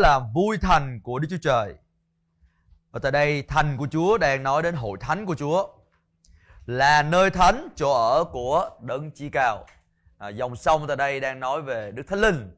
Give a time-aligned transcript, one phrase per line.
[0.00, 1.74] là vui thành của Đức Chúa Trời.
[2.90, 5.68] Và tại đây thành của Chúa đang nói đến hội thánh của Chúa
[6.66, 9.66] là nơi thánh chỗ ở của đấng chi cao.
[10.18, 12.56] À, dòng sông tại đây đang nói về Đức Thánh Linh,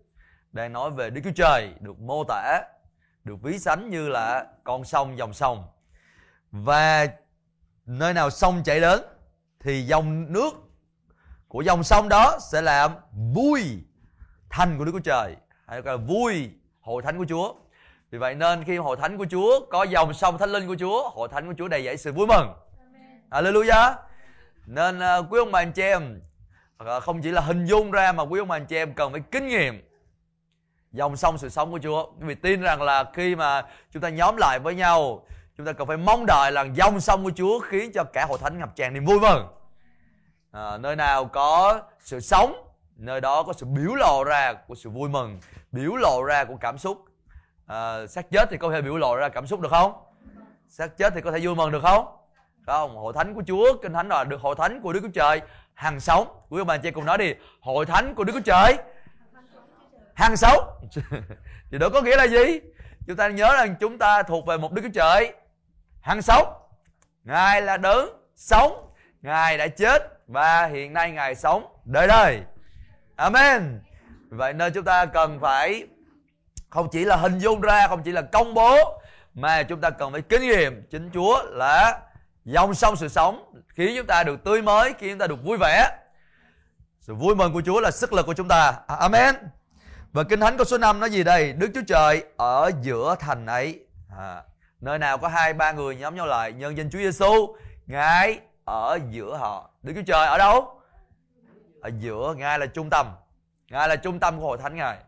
[0.53, 2.63] đang nói về Đức Chúa Trời được mô tả,
[3.25, 5.65] được ví sánh như là con sông dòng sông.
[6.51, 7.07] Và
[7.87, 9.01] nơi nào sông chảy đến
[9.61, 10.51] thì dòng nước
[11.49, 12.93] của dòng sông đó sẽ làm
[13.35, 13.85] vui
[14.51, 16.51] thành của Đức Chúa Trời hay là vui
[16.83, 17.55] hội thánh của Chúa.
[18.11, 21.09] Vì vậy nên khi hội thánh của Chúa có dòng sông thánh linh của Chúa,
[21.09, 22.53] hội thánh của Chúa đầy dẫy sự vui mừng.
[23.31, 23.95] Hallelujah.
[24.67, 26.21] Nên uh, quý ông bà anh chị em
[26.83, 29.13] uh, không chỉ là hình dung ra mà quý ông bà anh chị em cần
[29.13, 29.89] phải kinh nghiệm
[30.93, 32.11] dòng sông sự sống của Chúa.
[32.19, 35.27] Vì tin rằng là khi mà chúng ta nhóm lại với nhau,
[35.57, 38.39] chúng ta cần phải mong đợi là dòng sông của Chúa khiến cho cả hội
[38.39, 39.47] thánh ngập tràn niềm vui mừng.
[40.53, 44.91] À, nơi nào có sự sống, nơi đó có sự biểu lộ ra của sự
[44.91, 45.41] vui mừng,
[45.73, 47.05] biểu lộ ra của cảm xúc.
[47.67, 49.93] À, xác chết thì có thể biểu lộ ra cảm xúc được không?
[50.69, 52.07] Xác chết thì có thể vui mừng được không?
[52.67, 55.41] không hội thánh của chúa kinh thánh là được hội thánh của đức chúa trời
[55.75, 56.41] hàng sống.
[56.49, 58.77] Quý ông bà chị cùng nói đi hội thánh của đức chúa trời
[60.15, 60.89] hàng sống.
[61.71, 62.61] Thì đó có nghĩa là gì?
[63.07, 65.33] Chúng ta nhớ rằng chúng ta thuộc về một đức chúa trời
[66.01, 66.53] hàng sống.
[67.25, 68.93] Ngài là đấng sống.
[69.23, 72.43] Ngài đã chết và hiện nay ngài sống đời đời.
[73.17, 73.81] Amen
[74.37, 75.87] vậy nên chúng ta cần phải
[76.71, 79.01] không chỉ là hình dung ra không chỉ là công bố
[79.35, 82.01] mà chúng ta cần phải kinh nghiệm chính chúa là
[82.45, 85.59] dòng sông sự sống khiến chúng ta được tươi mới khiến chúng ta được vui
[85.61, 85.99] vẻ.
[87.01, 88.75] Sự vui mừng của Chúa là sức lực của chúng ta.
[88.87, 89.35] À, amen.
[90.13, 91.53] Và Kinh Thánh câu số 5 nói gì đây?
[91.53, 93.81] Đức Chúa Trời ở giữa thành ấy.
[94.19, 94.43] À,
[94.81, 98.99] Nơi nào có hai ba người nhóm nhau lại Nhân danh Chúa Giêsu Ngài ở
[99.11, 99.71] giữa họ.
[99.83, 100.81] Đức Chúa Trời ở đâu?
[101.81, 103.07] Ở giữa Ngài là trung tâm.
[103.73, 104.99] Ngài là trung tâm của hội thánh Ngài.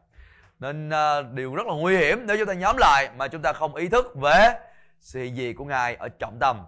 [0.59, 3.53] Nên uh, điều rất là nguy hiểm Nếu chúng ta nhóm lại Mà chúng ta
[3.53, 4.55] không ý thức về
[5.01, 6.63] Sự hiện diện của Ngài ở trọng tâm.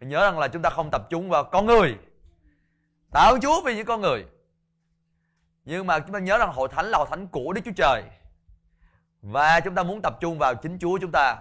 [0.00, 1.96] Mình nhớ rằng là chúng ta không tập trung vào con người
[3.12, 4.24] tạ ơn chúa vì những con người.
[5.64, 8.02] Nhưng mà chúng ta nhớ rằng hội thánh là hội thánh của đức chúa trời.
[9.22, 11.36] Và chúng ta muốn tập trung vào chính chúa chúng ta.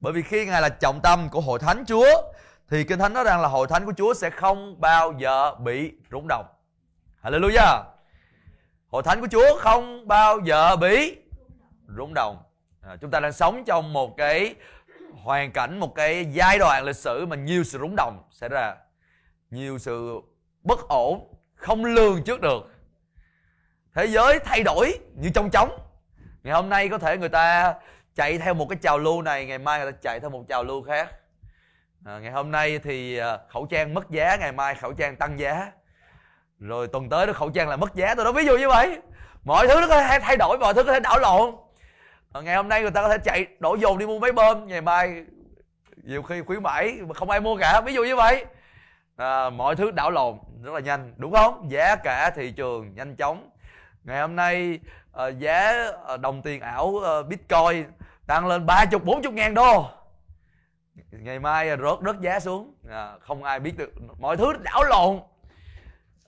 [0.00, 2.22] Bởi vì khi ngài là trọng tâm của hội thánh chúa
[2.68, 5.92] thì kinh thánh nói rằng là hội thánh của chúa sẽ không bao giờ bị
[6.10, 6.46] rung động.
[7.22, 7.91] Hallelujah!
[8.92, 11.16] Hội thánh của chúa không bao giờ bị
[11.96, 12.42] rung động.
[12.80, 14.54] À, chúng ta đang sống trong một cái
[15.22, 18.74] hoàn cảnh một cái giai đoạn lịch sử mà nhiều sự rúng động xảy ra
[19.50, 20.20] nhiều sự
[20.62, 22.70] bất ổn không lường trước được.
[23.94, 25.78] Thế giới thay đổi như trong chóng
[26.42, 27.74] ngày hôm nay có thể người ta
[28.14, 30.64] chạy theo một cái trào lưu này ngày mai người ta chạy theo một trào
[30.64, 31.14] lưu khác.
[32.04, 35.38] À, ngày hôm nay thì à, khẩu trang mất giá ngày mai khẩu trang tăng
[35.38, 35.72] giá
[36.62, 38.98] rồi tuần tới nó khẩu trang là mất giá tôi nói ví dụ như vậy.
[39.44, 41.54] Mọi thứ nó có thể thay đổi mọi thứ có thể đảo lộn.
[42.32, 44.66] Ờ, ngày hôm nay người ta có thể chạy đổ dồn đi mua máy bơm
[44.66, 45.24] ngày mai
[45.96, 48.44] nhiều khi khuyến mãi mà không ai mua cả ví dụ như vậy.
[49.16, 51.70] À, mọi thứ đảo lộn rất là nhanh đúng không?
[51.70, 53.50] Giá cả thị trường nhanh chóng.
[54.04, 54.78] Ngày hôm nay
[55.12, 57.86] à, giá ờ, đồng tiền ảo à, bitcoin
[58.26, 59.86] tăng lên ba chục bốn chục ngàn đô.
[61.10, 62.74] Ngày mai rớt rớt giá xuống.
[62.90, 65.20] À, không ai biết được mọi thứ đảo lộn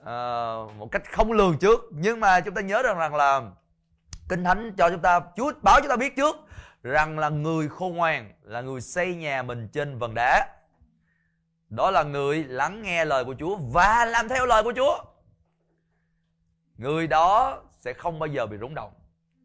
[0.05, 3.41] uh, một cách không lường trước nhưng mà chúng ta nhớ rằng, rằng là
[4.29, 6.35] Kinh Thánh cho chúng ta Chúa báo chúng ta biết trước
[6.83, 10.47] rằng là người khôn ngoan là người xây nhà mình trên vần đá.
[11.69, 15.03] Đó là người lắng nghe lời của Chúa và làm theo lời của Chúa.
[16.77, 18.91] Người đó sẽ không bao giờ bị rúng động.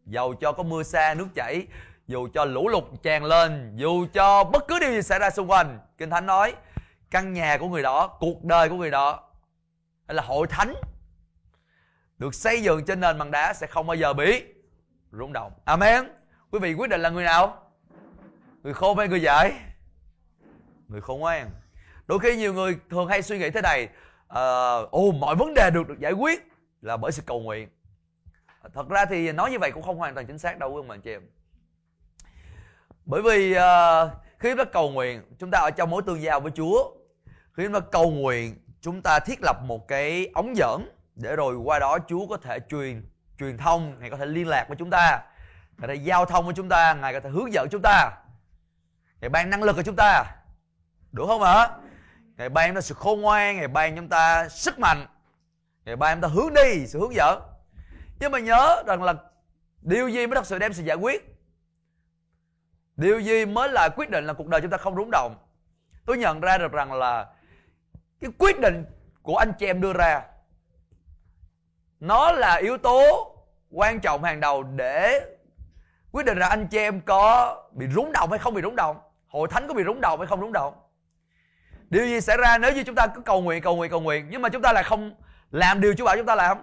[0.07, 1.67] Dầu cho có mưa xa nước chảy,
[2.07, 5.51] dù cho lũ lụt tràn lên, dù cho bất cứ điều gì xảy ra xung
[5.51, 6.55] quanh, Kinh Thánh nói
[7.11, 9.30] căn nhà của người đó, cuộc đời của người đó
[10.11, 10.75] hay là hội thánh.
[12.19, 14.45] Được xây dựng trên nền bằng đá sẽ không bao giờ bị
[15.13, 15.53] rung động.
[15.65, 16.05] Amen.
[16.51, 17.71] Quý vị quyết định là người nào?
[18.63, 19.53] Người khôn hay người dạy
[20.89, 21.51] người khôn ngoan.
[22.07, 23.89] Đôi khi nhiều người thường hay suy nghĩ thế này
[24.27, 26.49] uh, ồ mọi vấn đề được được giải quyết
[26.81, 27.69] là bởi sự cầu nguyện.
[28.75, 30.89] Thật ra thì nói như vậy cũng không hoàn toàn chính xác đâu quý ông
[30.89, 31.23] bà chị em.
[33.05, 36.41] Bởi vì uh, khi chúng ta cầu nguyện chúng ta ở trong mối tương giao
[36.41, 36.91] với chúa.
[37.53, 41.57] Khi chúng ta cầu nguyện chúng ta thiết lập một cái ống dẫn để rồi
[41.57, 44.91] qua đó chúa có thể truyền truyền thông, ngài có thể liên lạc với chúng
[44.91, 45.23] ta,
[45.79, 48.13] ngài có thể giao thông với chúng ta, ngài có thể hướng dẫn chúng ta.
[49.21, 50.25] Ngài ban năng lực cho chúng ta.
[51.13, 51.69] Đúng không ạ?
[52.37, 55.07] Ngài ban chúng ta sự khôn ngoan, ngài ban chúng ta sức mạnh,
[55.85, 57.43] ngài ban chúng ta hướng đi, sự hướng dẫn.
[58.21, 59.15] Nhưng mà nhớ rằng là
[59.83, 61.37] điều gì mới thật sự đem sự giải quyết?
[62.97, 65.37] Điều gì mới là quyết định là cuộc đời chúng ta không rúng động?
[66.07, 67.27] Tôi nhận ra được rằng là
[68.21, 68.85] cái quyết định
[69.23, 70.23] của anh chị em đưa ra,
[72.01, 73.27] nó là yếu tố
[73.71, 75.21] quan trọng hàng đầu để
[76.13, 79.01] quyết định là anh chị em có bị rúng động hay không bị rúng động,
[79.27, 80.75] hội thánh có bị rúng động hay không rúng động.
[81.91, 84.27] Điều gì xảy ra nếu như chúng ta cứ cầu nguyện cầu nguyện cầu nguyện,
[84.31, 85.15] nhưng mà chúng ta lại không
[85.51, 86.59] làm điều Chúa bảo chúng ta làm?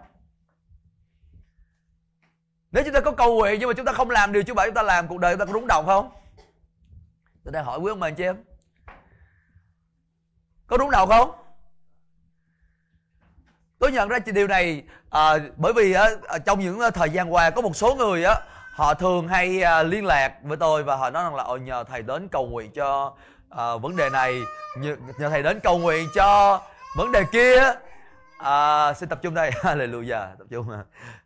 [2.71, 4.65] Nếu chúng ta có cầu nguyện nhưng mà chúng ta không làm điều Chúa bảo
[4.65, 6.12] chúng ta làm, cuộc đời chúng ta có rúng động không?
[7.44, 8.44] Tôi đang hỏi quý ông bà anh chị em.
[10.68, 11.47] Có rúng động không?
[13.79, 17.33] Tôi nhận ra điều này à, bởi vì á, à, trong những à, thời gian
[17.33, 18.35] qua có một số người á
[18.71, 21.83] họ thường hay à, liên lạc với tôi và họ nói rằng là ồ nhờ
[21.83, 23.13] thầy đến cầu nguyện cho
[23.50, 24.41] à, vấn đề này
[24.77, 26.62] nhờ, nhờ thầy đến cầu nguyện cho
[26.97, 27.74] vấn đề kia.
[28.38, 29.51] À, xin tập trung đây.
[29.62, 30.68] Hallelujah tập trung.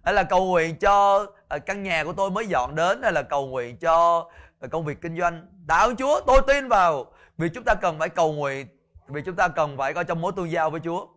[0.04, 3.22] Hay là cầu nguyện cho à, căn nhà của tôi mới dọn đến hay là
[3.22, 4.26] cầu nguyện cho
[4.60, 5.48] à, công việc kinh doanh.
[5.66, 7.06] Đạo chúa tôi tin vào.
[7.38, 8.68] Vì chúng ta cần phải cầu nguyện
[9.08, 11.08] vì chúng ta cần phải có trong mối tương giao với chúa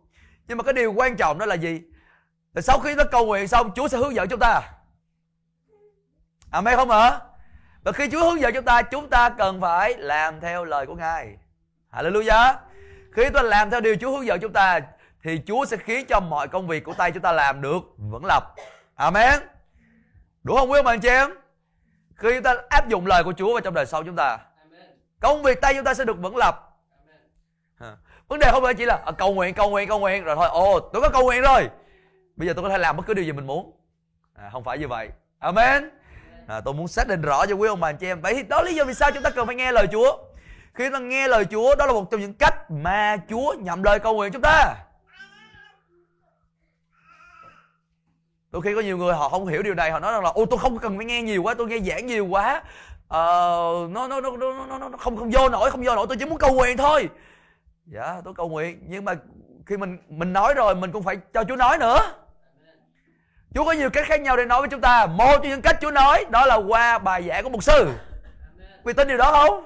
[0.47, 1.81] nhưng mà cái điều quan trọng đó là gì
[2.53, 4.61] là sau khi nó cầu nguyện xong chúa sẽ hướng dẫn chúng ta
[6.55, 7.19] Amen không hả?
[7.83, 10.95] Và khi Chúa hướng dẫn chúng ta, chúng ta cần phải làm theo lời của
[10.95, 11.37] Ngài.
[11.91, 12.53] Hallelujah.
[13.11, 14.79] Khi chúng ta làm theo điều Chúa hướng dẫn chúng ta,
[15.23, 18.25] thì Chúa sẽ khiến cho mọi công việc của tay chúng ta làm được vững
[18.25, 18.55] lập.
[18.95, 19.39] Amen.
[20.43, 21.29] Đúng không quý ông anh chị em?
[22.15, 24.39] Khi chúng ta áp dụng lời của Chúa vào trong đời sống chúng ta,
[25.19, 26.74] công việc tay chúng ta sẽ được vững lập.
[28.27, 30.47] Vấn đề không phải chỉ là à, cầu nguyện, cầu nguyện, cầu nguyện rồi thôi.
[30.51, 31.69] Ồ, tôi có cầu nguyện rồi.
[32.35, 33.71] Bây giờ tôi có thể làm bất cứ điều gì mình muốn.
[34.33, 35.09] À, không phải như vậy.
[35.39, 35.89] Amen
[36.47, 38.43] à, tôi muốn xác định rõ cho quý ông bà anh chị em vậy thì
[38.43, 40.17] đó lý do vì sao chúng ta cần phải nghe lời Chúa
[40.73, 43.83] khi chúng ta nghe lời Chúa đó là một trong những cách mà Chúa nhậm
[43.83, 44.75] lời cầu nguyện chúng ta
[48.51, 50.45] đôi khi có nhiều người họ không hiểu điều này họ nói rằng là ô
[50.45, 52.63] tôi không cần phải nghe nhiều quá tôi nghe giảng nhiều quá
[53.09, 56.25] nó, nó, nó, nó, nó, nó không không vô nổi không vô nổi tôi chỉ
[56.25, 57.09] muốn cầu nguyện thôi
[57.85, 58.83] dạ tôi cầu nguyện.
[58.87, 59.13] Nhưng mà
[59.65, 61.97] khi mình mình nói rồi mình cũng phải cho Chúa nói nữa.
[63.53, 65.05] Chúa có nhiều cách khác nhau để nói với chúng ta.
[65.05, 67.93] Một trong những cách Chúa nói Đó là qua bài giảng của một sư.
[68.83, 69.65] Quý tin điều đó không?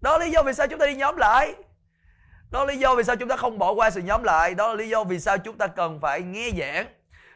[0.00, 1.54] Đó là lý do vì sao chúng ta đi nhóm lại.
[2.50, 4.54] Đó là lý do vì sao chúng ta không bỏ qua sự nhóm lại.
[4.54, 6.86] Đó là lý do vì sao chúng ta cần phải nghe giảng.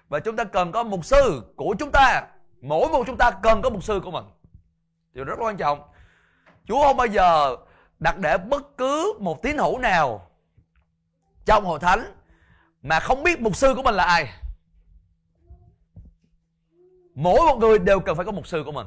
[0.09, 2.23] Và chúng ta cần có một sư của chúng ta.
[2.61, 4.25] Mỗi một chúng ta cần có một sư của mình.
[5.13, 5.83] Điều rất quan trọng.
[6.69, 7.57] Chúa không bao giờ
[8.05, 10.31] đặt để bất cứ một tín hữu nào
[11.45, 12.15] Trong hội thánh
[12.83, 14.29] Mà không biết mục sư của mình là ai.
[17.15, 18.87] Mỗi một người đều cần phải có mục sư của mình.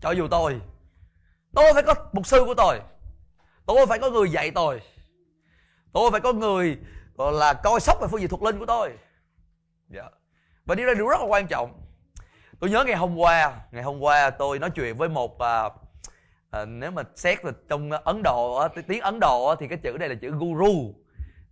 [0.00, 0.60] Cho dù tôi
[1.54, 2.80] tôi phải có mục sư của tôi.
[3.66, 4.82] Tôi phải có người dạy tôi.
[5.92, 6.78] Tôi phải có người
[7.16, 8.92] gọi là coi sóc về phương diện thuộc linh của tôi.
[9.94, 10.12] Yeah.
[10.64, 11.80] Và điều này điều rất là quan trọng.
[12.60, 15.79] Tôi nhớ ngày hôm qua ngày hôm qua tôi nói chuyện với một uh,
[16.50, 20.08] à, nếu mà xét là trong ấn độ tiếng ấn độ thì cái chữ đây
[20.08, 20.94] là chữ guru.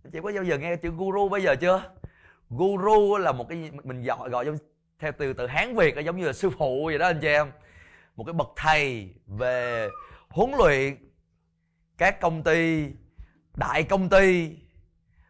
[0.03, 1.83] Chị có bao giờ nghe chữ guru bây giờ chưa?
[2.49, 4.57] Guru là một cái mình gọi gọi giống
[4.99, 7.51] theo từ từ hán việt giống như là sư phụ vậy đó anh chị em.
[8.15, 9.87] Một cái bậc thầy về
[10.29, 10.95] huấn luyện
[11.97, 12.87] các công ty
[13.55, 14.55] đại công ty.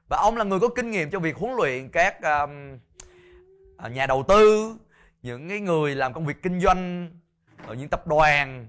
[0.07, 2.77] Và ông là người có kinh nghiệm trong việc huấn luyện các um,
[3.77, 4.75] à, nhà đầu tư
[5.21, 7.09] những cái người làm công việc kinh doanh
[7.67, 8.67] ở những tập đoàn.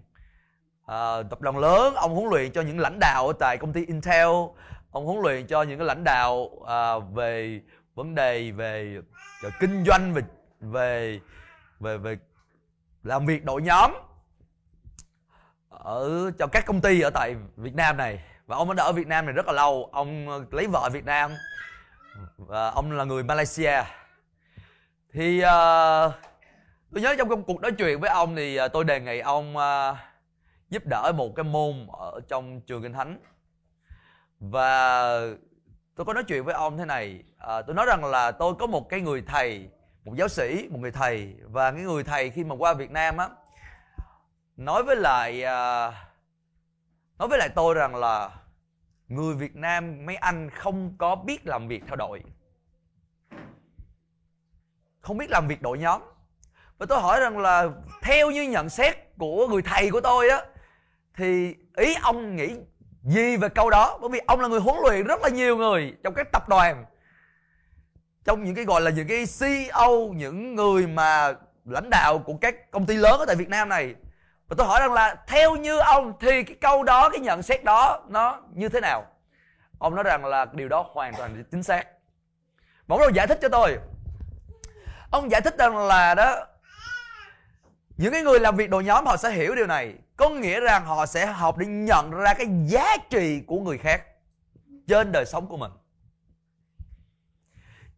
[0.90, 4.28] Ờ, tập đoàn lớn ông huấn luyện cho những lãnh đạo tại công ty Intel.
[4.90, 7.60] Ông huấn luyện cho những cái lãnh đạo uh, về
[7.94, 8.98] vấn đề về,
[9.42, 10.22] về kinh doanh về
[10.60, 11.20] về
[11.80, 12.18] về về
[13.02, 13.92] làm việc đội nhóm
[15.68, 18.24] ở cho các công ty ở tại Việt Nam này.
[18.46, 19.88] Và ông đã ở Việt Nam này rất là lâu.
[19.92, 21.30] Ông lấy vợ Việt Nam.
[22.36, 23.82] Và ông là người Malaysia.
[25.12, 26.12] Thì uh,
[26.92, 29.96] tôi nhớ trong cuộc nói chuyện với ông thì uh, tôi đề nghị ông uh,
[30.70, 33.18] giúp đỡ một cái môn ở trong trường kinh thánh.
[34.40, 35.20] Và
[35.94, 38.66] tôi có nói chuyện với ông thế này à, tôi nói rằng là tôi có
[38.66, 39.68] một cái người thầy
[40.04, 41.34] một giáo sĩ một người thầy.
[41.44, 43.28] Và cái người thầy khi mà qua Việt Nam á
[44.56, 45.92] nói với lại à,
[47.18, 48.30] nói với lại tôi rằng là
[49.08, 52.22] người Việt Nam mấy anh không có biết làm việc theo đội.
[55.00, 56.02] Không biết làm việc đội nhóm.
[56.78, 57.68] Và tôi hỏi rằng là
[58.02, 60.44] theo như nhận xét của người thầy của tôi á
[61.20, 62.56] thì ý ông nghĩ
[63.02, 63.98] gì về câu đó?
[64.00, 66.84] Bởi vì ông là người huấn luyện rất là nhiều người trong các tập đoàn.
[68.24, 71.34] Trong những cái gọi là những cái CEO những người mà
[71.64, 73.94] lãnh đạo của các công ty lớn ở tại Việt Nam này.
[74.48, 77.64] Và tôi hỏi rằng là theo như ông thì cái câu đó, cái nhận xét
[77.64, 79.06] đó, nó như thế nào?
[79.78, 81.86] Ông nói rằng là điều đó hoàn toàn chính xác.
[82.86, 83.78] Mà ông giải thích cho tôi.
[85.10, 86.46] Ông giải thích rằng là đó,
[87.96, 90.84] những cái người làm việc đội nhóm họ sẽ hiểu điều này có nghĩa rằng
[90.84, 94.02] họ sẽ học để nhận ra cái giá trị của người khác
[94.88, 95.70] trên đời sống của mình.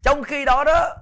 [0.01, 0.95] Trong khi đó đó,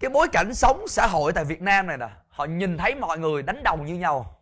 [0.00, 3.18] cái bối cảnh sống xã hội tại Việt Nam này nè, họ nhìn thấy mọi
[3.18, 4.40] người đánh đồng như nhau.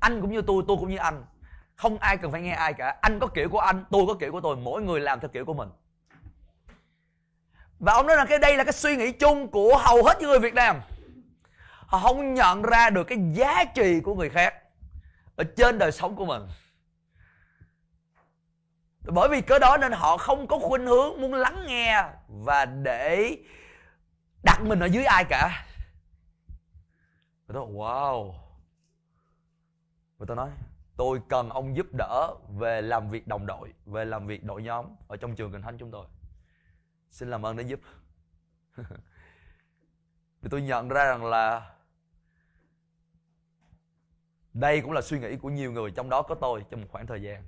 [0.00, 1.24] Anh cũng như tôi tôi cũng như anh.
[1.76, 2.96] Không ai cần phải nghe ai cả.
[3.00, 4.56] Anh có kiểu của anh, tôi có kiểu của tôi.
[4.56, 5.68] Mỗi người làm theo kiểu của mình.
[7.78, 10.30] Và ông nói rằng cái đây là cái suy nghĩ chung của hầu hết những
[10.30, 10.80] người Việt Nam.
[11.86, 14.54] Họ không nhận ra được cái giá trị của người khác
[15.38, 16.42] ở trên đời sống của mình.
[19.00, 23.38] Bởi vì cớ đó nên họ không có khuynh hướng muốn lắng nghe và để
[24.44, 25.66] đặt mình ở dưới ai cả.
[27.46, 28.34] Và tôi wow.
[30.18, 30.50] Và tôi nói,
[30.96, 34.86] tôi cần ông giúp đỡ về làm việc đồng đội, về làm việc đội nhóm
[35.08, 36.06] ở trong trường kinh thánh chúng tôi.
[37.10, 37.80] Xin làm ơn để giúp.
[40.42, 41.74] Thì tôi nhận ra rằng là
[44.52, 47.06] đây cũng là suy nghĩ của nhiều người trong đó có tôi trong một khoảng
[47.06, 47.42] thời gian.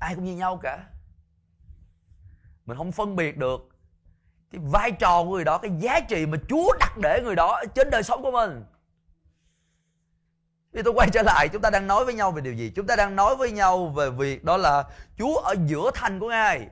[0.00, 0.84] Ai cũng như nhau cả.
[2.66, 3.68] Mình không phân biệt được
[4.50, 7.62] cái vai trò của người đó cái giá trị mà chúa đặt để người đó
[7.74, 8.64] trên đời sống của mình.
[10.72, 12.72] Thì tôi quay trở lại chúng ta đang nói với nhau về điều gì?
[12.76, 14.84] Chúng ta đang nói với nhau về việc đó là
[15.18, 16.68] chúa ở giữa thành của ngài.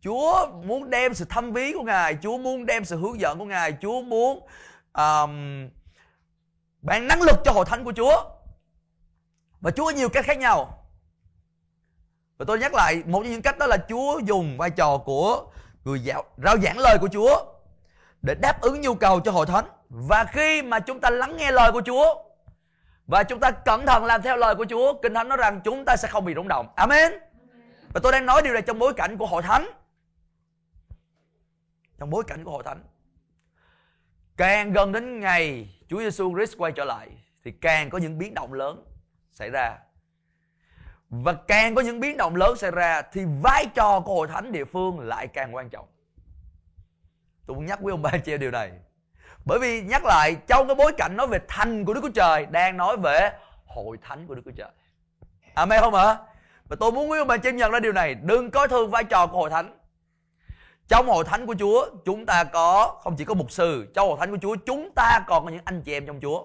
[0.00, 3.44] Chúa muốn đem sự thâm ví của ngài chúa muốn đem sự hướng dẫn của
[3.44, 4.46] ngài chúa muốn
[4.92, 5.68] um,
[6.82, 8.24] ban năng lực cho hội thánh của chúa.
[9.60, 10.86] Và chúa có nhiều cách khác nhau.
[12.38, 15.46] Và tôi nhắc lại, một trong những cách đó là chúa dùng vai trò của
[15.84, 17.44] người giáo, rao giảng lời của chúa
[18.22, 19.68] để đáp ứng nhu cầu cho hội thánh.
[19.88, 22.30] Và khi mà chúng ta lắng nghe lời của chúa
[23.10, 25.84] và chúng ta cẩn thận làm theo lời của Chúa, Kinh Thánh nói rằng chúng
[25.84, 26.68] ta sẽ không bị rung động.
[26.76, 27.12] Amen.
[27.94, 29.70] Và tôi đang nói điều này trong bối cảnh của hội thánh.
[31.98, 32.84] Trong bối cảnh của hội thánh.
[34.36, 37.08] Càng gần đến ngày Chúa Giêsu Christ quay trở lại
[37.44, 38.84] Thì càng có những biến động lớn
[39.30, 39.78] xảy ra
[41.08, 44.52] Và càng có những biến động lớn xảy ra Thì vai trò của hội thánh
[44.52, 45.86] địa phương lại càng quan trọng
[47.46, 48.72] Tôi muốn nhắc với ông ba chị điều này
[49.44, 52.46] bởi vì nhắc lại trong cái bối cảnh nói về thành của Đức Chúa Trời
[52.46, 53.30] đang nói về
[53.66, 54.68] hội thánh của Đức Chúa Trời.
[55.54, 56.16] Amen không ạ?
[56.68, 59.04] Và tôi muốn quý ông bà chị nhận ra điều này, đừng coi thường vai
[59.04, 59.78] trò của hội thánh.
[60.90, 64.16] Trong hội thánh của Chúa, chúng ta có không chỉ có mục sư, trong hội
[64.20, 66.44] thánh của Chúa chúng ta còn có những anh chị em trong Chúa.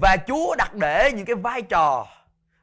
[0.00, 2.06] Và Chúa đặt để những cái vai trò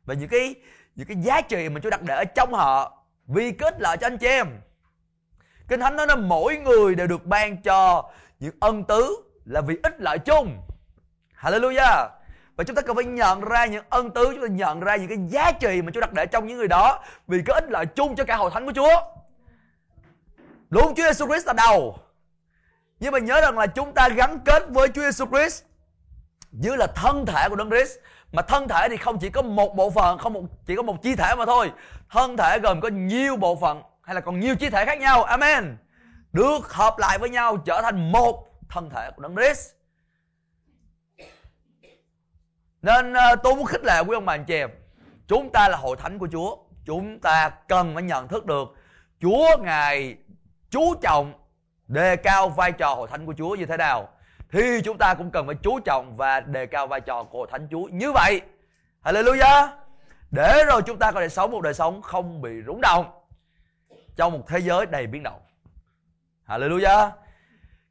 [0.06, 0.56] và những cái
[0.96, 4.08] những cái giá trị mà Chúa đặt để ở trong họ vì kết lợi cho
[4.08, 4.48] anh chị em.
[5.68, 9.16] Kinh Thánh nói là mỗi người đều được ban cho những ân tứ
[9.46, 10.58] là vì ích lợi chung
[11.42, 12.08] Hallelujah
[12.56, 15.08] và chúng ta cần phải nhận ra những ân tứ chúng ta nhận ra những
[15.08, 17.86] cái giá trị mà Chúa đặt để trong những người đó vì cái ích lợi
[17.86, 19.02] chung cho cả hội thánh của Chúa
[20.72, 22.00] đúng Chúa Jesus Christ là đầu.
[23.00, 25.64] Nhưng mà nhớ rằng là chúng ta gắn kết với Chúa Jesus Christ
[26.52, 27.98] như là thân thể của Đấng Christ.
[28.32, 31.02] Mà thân thể thì không chỉ có một bộ phận không một chỉ có một
[31.02, 31.72] chi thể mà thôi.
[32.10, 35.24] Thân thể gồm có nhiều bộ phận hay là còn nhiều chi thể khác nhau.
[35.24, 35.78] Amen.
[36.34, 39.70] Được hợp lại với nhau trở thành một thân thể của Đấng Christ.
[42.82, 44.70] Nên uh, tôi muốn khích lệ quý ông bà anh chị em,
[45.28, 48.76] chúng ta là hội thánh của Chúa, chúng ta cần phải nhận thức được
[49.22, 50.18] Chúa ngài
[50.72, 51.34] chú trọng
[51.88, 54.10] đề cao vai trò hội thánh của Chúa như thế nào
[54.52, 57.48] thì chúng ta cũng cần phải chú trọng và đề cao vai trò của hội
[57.52, 58.42] thánh Chúa như vậy.
[59.04, 59.68] Hallelujah.
[60.32, 63.12] Để rồi chúng ta có thể sống một đời sống không bị rúng động
[64.16, 65.42] trong một thế giới đầy biến động.
[66.48, 67.10] Hallelujah.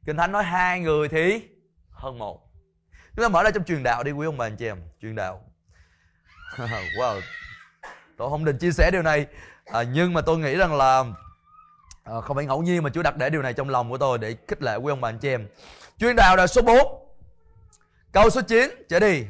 [0.05, 1.49] Kinh Thánh nói hai người thì
[1.91, 2.51] hơn một
[3.15, 5.15] Chúng ta mở ra trong truyền đạo đi quý ông bà anh chị em Truyền
[5.15, 5.41] đạo
[6.97, 7.21] Wow
[8.17, 9.27] Tôi không định chia sẻ điều này
[9.65, 11.03] à, Nhưng mà tôi nghĩ rằng là
[12.03, 14.17] à, Không phải ngẫu nhiên mà Chúa đặt để điều này trong lòng của tôi
[14.17, 15.47] Để khích lệ quý ông bà anh chị em.
[15.97, 16.77] Chuyên đạo là số 4
[18.11, 19.23] Câu số 9 trở đi.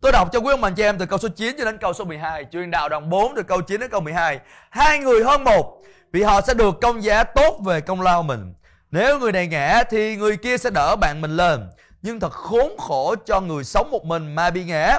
[0.00, 1.78] Tôi đọc cho quý ông bà anh chị em từ câu số 9 cho đến
[1.78, 4.98] câu số 12 Chuyên đạo đoạn 4 từ câu 9 đến câu 12 Hai.
[4.98, 5.82] Người hơn một
[6.12, 8.54] Vì họ sẽ được công giá tốt về công lao mình.
[8.90, 11.70] Nếu người này ngã thì người kia sẽ đỡ bạn mình lên.
[12.02, 14.98] Nhưng thật khốn khổ cho người sống một mình mà bị ngã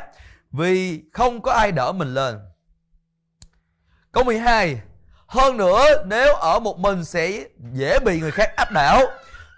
[0.52, 2.40] vì không có ai đỡ mình lên.
[4.12, 4.82] Câu 12
[5.32, 9.02] hơn nữa, nếu ở một mình sẽ dễ bị người khác áp đảo.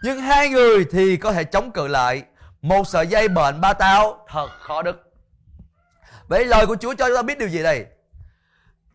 [0.04, 2.24] Nhưng hai người thì có thể chống cự lại.
[2.62, 4.26] Một sợi dây bệnh ba tao.
[4.30, 5.12] Thật khó đứt.
[6.28, 7.86] Vậy lời của Chúa cho chúng ta biết điều gì đây?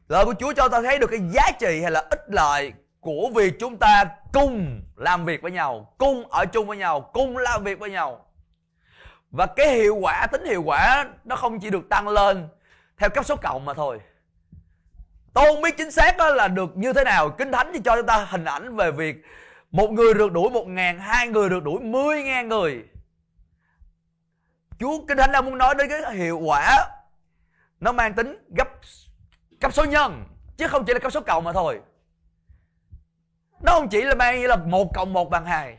[0.09, 3.31] Lời của Chúa cho ta thấy được cái giá trị hay là ích lợi của
[3.35, 7.65] việc chúng ta cùng làm việc với nhau, cùng ở chung với nhau, cùng làm
[7.65, 8.25] việc với nhau.
[9.31, 12.49] Và cái hiệu quả, tính hiệu quả nó không chỉ được tăng lên
[12.99, 14.01] theo cấp số cộng mà thôi
[15.39, 17.31] tôi không biết chính xác đó là được như thế nào?
[17.31, 19.17] Kinh thánh thì cho chúng ta hình ảnh về việc
[19.71, 22.85] một người được đuổi một ngàn, hai người được đuổi mười ngàn người.
[24.79, 26.89] Chúa kinh thánh đang muốn nói đến cái hiệu quả.
[27.81, 28.69] Nó mang tính gấp,
[29.61, 30.25] cấp số nhân,
[30.57, 31.81] chứ không chỉ là cấp số cộng mà thôi.
[33.61, 35.77] Nó không chỉ là mang nghĩa là một cộng một bằng hai.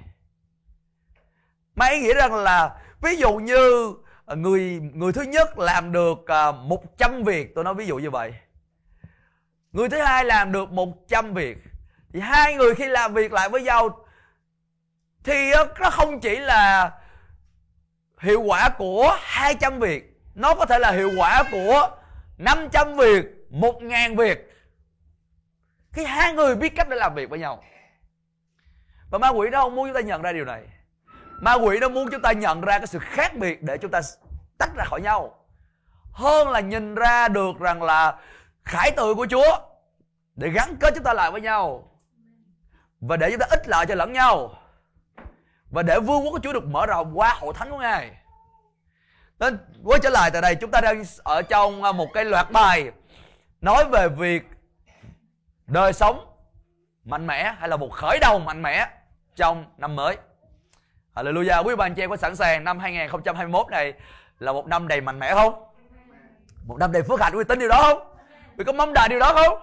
[1.75, 3.93] Mang ý nghĩa rằng là, ví dụ như
[4.25, 8.09] à, người người thứ nhất làm được à, 100 việc, tôi nói ví dụ như
[8.09, 8.33] vậy
[9.71, 11.57] người thứ hai làm được 100 việc.
[12.13, 14.05] Thì hai người khi làm việc lại với nhau
[15.23, 16.91] thì nó không chỉ là
[18.19, 21.89] hiệu quả của 200 việc, nó có thể là hiệu quả của
[22.37, 24.45] 500 việc 1.000 việc.
[25.91, 27.63] Khi hai người biết cách để làm việc với nhau.
[29.09, 30.63] Và ma quỷ nó không muốn chúng ta nhận ra điều này.
[31.41, 34.01] Ma quỷ nó muốn chúng ta nhận ra cái sự khác biệt để chúng ta
[34.57, 35.35] tách ra khỏi nhau.
[36.11, 38.15] Hơn là nhìn ra được rằng là
[38.69, 39.59] khải từ của chúa
[40.35, 41.91] để gắn kết chúng ta lại với nhau
[43.01, 44.51] và để chúng ta ích lợi cho lẫn nhau
[45.71, 48.11] và để vương quốc của Chúa được mở rộng qua hội thánh của Ngài.
[49.39, 52.51] Nên quay trở lại tại đây chúng ta đang ở trong à, một cái loạt
[52.51, 52.91] bài
[53.61, 54.43] nói về việc
[55.67, 56.25] đời sống
[57.05, 58.87] mạnh mẽ hay là một khởi đầu mạnh mẽ
[59.35, 60.17] trong năm mới.
[61.15, 63.93] Hallelujah, quý bạn chị em có sẵn sàng năm 2021 này
[64.39, 65.63] là một năm đầy mạnh mẽ không?
[66.67, 68.18] Một năm đầy phước hạnh quý tín điều đó không?
[68.59, 69.61] Quý có mong đợi điều đó không?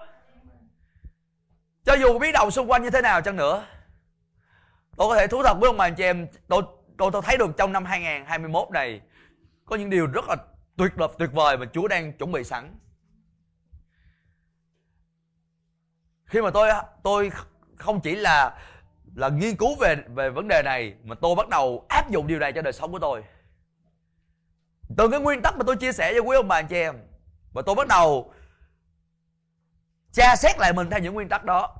[1.85, 3.65] Cho dù biến động xung quanh như thế nào chăng nữa
[4.97, 6.61] Tôi có thể thú thật với ông bà anh chị em tôi,
[6.97, 9.01] tôi, tôi thấy được trong năm 2021 này
[9.65, 10.35] Có những điều rất là
[10.77, 12.75] tuyệt vời, tuyệt vời mà Chúa đang chuẩn bị sẵn
[16.25, 16.69] Khi mà tôi
[17.03, 17.31] tôi
[17.75, 18.57] không chỉ là
[19.15, 22.39] là nghiên cứu về về vấn đề này mà tôi bắt đầu áp dụng điều
[22.39, 23.23] này cho đời sống của tôi.
[24.97, 26.95] Từ cái nguyên tắc mà tôi chia sẻ với quý ông bà anh chị em
[27.53, 28.33] và tôi bắt đầu
[30.11, 31.75] tra xét lại mình theo những nguyên tắc đó.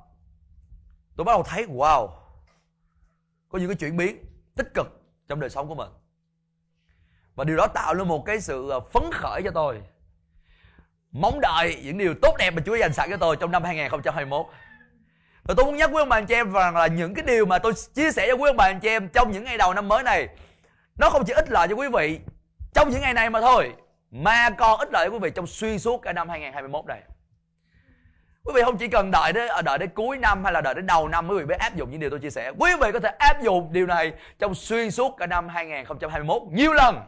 [1.16, 2.08] Tôi bắt đầu thấy wow,
[3.48, 4.24] có những cái chuyển biến
[4.56, 5.88] tích cực trong đời sống của mình.
[7.34, 9.82] Và điều đó tạo nên một cái sự ờ, phấn khởi cho tôi.
[11.10, 14.46] Mong đợi những điều tốt đẹp mà Chúa dành sẵn cho tôi trong năm 2021
[15.48, 17.46] và tôi muốn nhắc quý ông bà anh chị em rằng là những cái điều
[17.46, 19.74] mà tôi chia sẻ cho quý ông bà anh chị em trong những ngày đầu
[19.74, 20.28] năm mới này
[20.96, 22.20] nó không chỉ ích lợi cho quý vị
[22.74, 23.72] trong những ngày này mà thôi
[24.10, 27.02] mà còn ích lợi cho quý vị trong xuyên suốt cả năm 2021 này
[28.48, 30.74] quý vị không chỉ cần đợi đến à, đợi đến cuối năm hay là đợi
[30.74, 32.52] đến đầu năm quý vị mới áp dụng những điều tôi chia sẻ.
[32.58, 36.72] Quý vị có thể áp dụng điều này trong xuyên suốt cả năm 2021 nhiều
[36.72, 37.00] lần.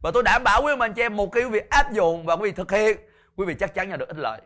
[0.00, 2.26] Và tôi đảm bảo quý vị, anh chị em, một khi quý vị áp dụng
[2.26, 2.98] và quý vị thực hiện,
[3.36, 4.40] quý vị chắc chắn nhận được ích lợi.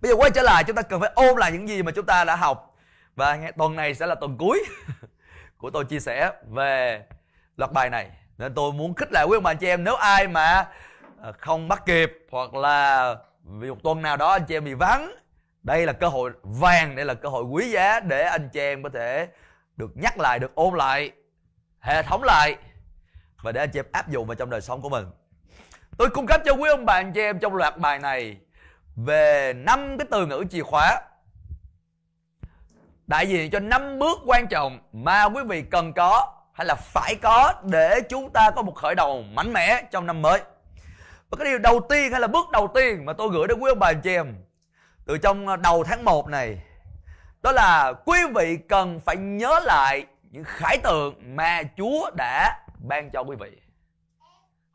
[0.00, 2.06] Bây giờ quay trở lại, chúng ta cần phải ôn lại những gì mà chúng
[2.06, 2.76] ta đã học.
[3.16, 4.64] Và tuần này sẽ là tuần cuối
[5.58, 7.02] của tôi chia sẻ về
[7.56, 8.10] loạt bài này.
[8.38, 10.66] Nên tôi muốn khích lệ quý ông bà chị em, nếu ai mà
[11.22, 14.74] à, không bắt kịp hoặc là vì một tuần nào đó anh chị em bị
[14.74, 15.12] vắng.
[15.62, 18.82] Đây là cơ hội vàng, đây là cơ hội quý giá để anh chị em
[18.82, 19.28] có thể
[19.76, 21.12] được nhắc lại, được ôn lại
[21.80, 22.56] hệ thống lại
[23.42, 25.06] và để anh chị em áp dụng vào trong đời sống của mình.
[25.98, 28.36] Tôi cung cấp cho quý ông bà, anh chị em trong loạt bài này
[28.96, 31.00] về năm cái từ ngữ chìa khóa.
[33.06, 37.14] Đại diện cho năm bước quan trọng mà quý vị cần có hay là phải
[37.22, 40.40] có để chúng ta có một khởi đầu mạnh mẽ trong năm mới
[41.32, 43.70] và cái điều đầu tiên hay là bước đầu tiên mà tôi gửi đến quý
[43.70, 44.34] ông bà anh chị em
[45.04, 46.62] từ trong à, đầu tháng 1 này,
[47.42, 53.10] đó là quý vị cần phải nhớ lại những khải tượng mà Chúa đã ban
[53.10, 53.50] cho quý vị.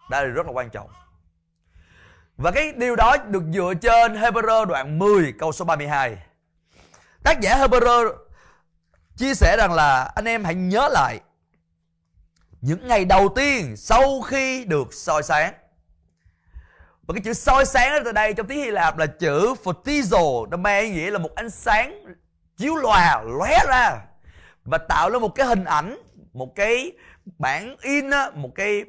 [0.09, 0.89] Đây là rất là quan trọng.
[2.37, 6.17] Và cái điều đó được dựa trên Hebrew đoạn 10 câu số 32.
[7.23, 8.13] Tác giả Hebrew
[9.17, 11.19] chia sẻ rằng là anh em hãy nhớ lại
[12.61, 15.53] những ngày đầu tiên sau khi được soi sáng
[17.07, 20.57] và cái chữ soi sáng ở đây trong tiếng Hy Lạp là chữ photizo nó
[20.57, 22.15] mang ý nghĩa là một ánh sáng
[22.57, 24.01] chiếu lòa lóe ra
[24.65, 25.97] và tạo ra một cái hình ảnh
[26.33, 26.91] một cái
[27.39, 28.83] bản in một cái,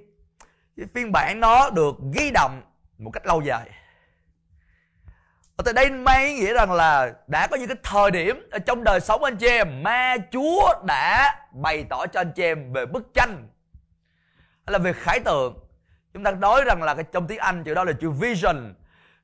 [0.76, 2.60] cái phiên bản nó được ghi đậm
[2.98, 3.70] một cách lâu dài.
[5.56, 8.58] Ở tại đây mang ý nghĩa rằng là đã có những cái thời điểm ở
[8.58, 12.72] trong đời sống anh chị em ma Chúa đã bày tỏ cho anh chị em
[12.72, 13.48] về bức tranh
[14.66, 15.67] hay là về khải tượng
[16.18, 18.74] chúng ta nói rằng là cái trong tiếng Anh chữ đó là chữ vision.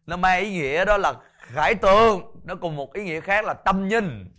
[0.07, 2.23] Nó mang ý nghĩa đó là khải tượng.
[2.45, 4.31] Nó cùng một ý nghĩa khác là tâm nhìn.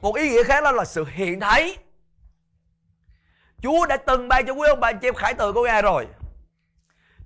[0.00, 1.78] Một ý nghĩa khác đó là sự hiện thấy.
[3.62, 5.82] Chúa đã từng ban cho quý ông bà anh chị em khải tượng của Ngài
[5.82, 6.06] rồi.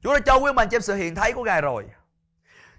[0.02, 1.84] Chúa đã cho quý ông bà anh chị em sự hiện thấy của Ngài rồi.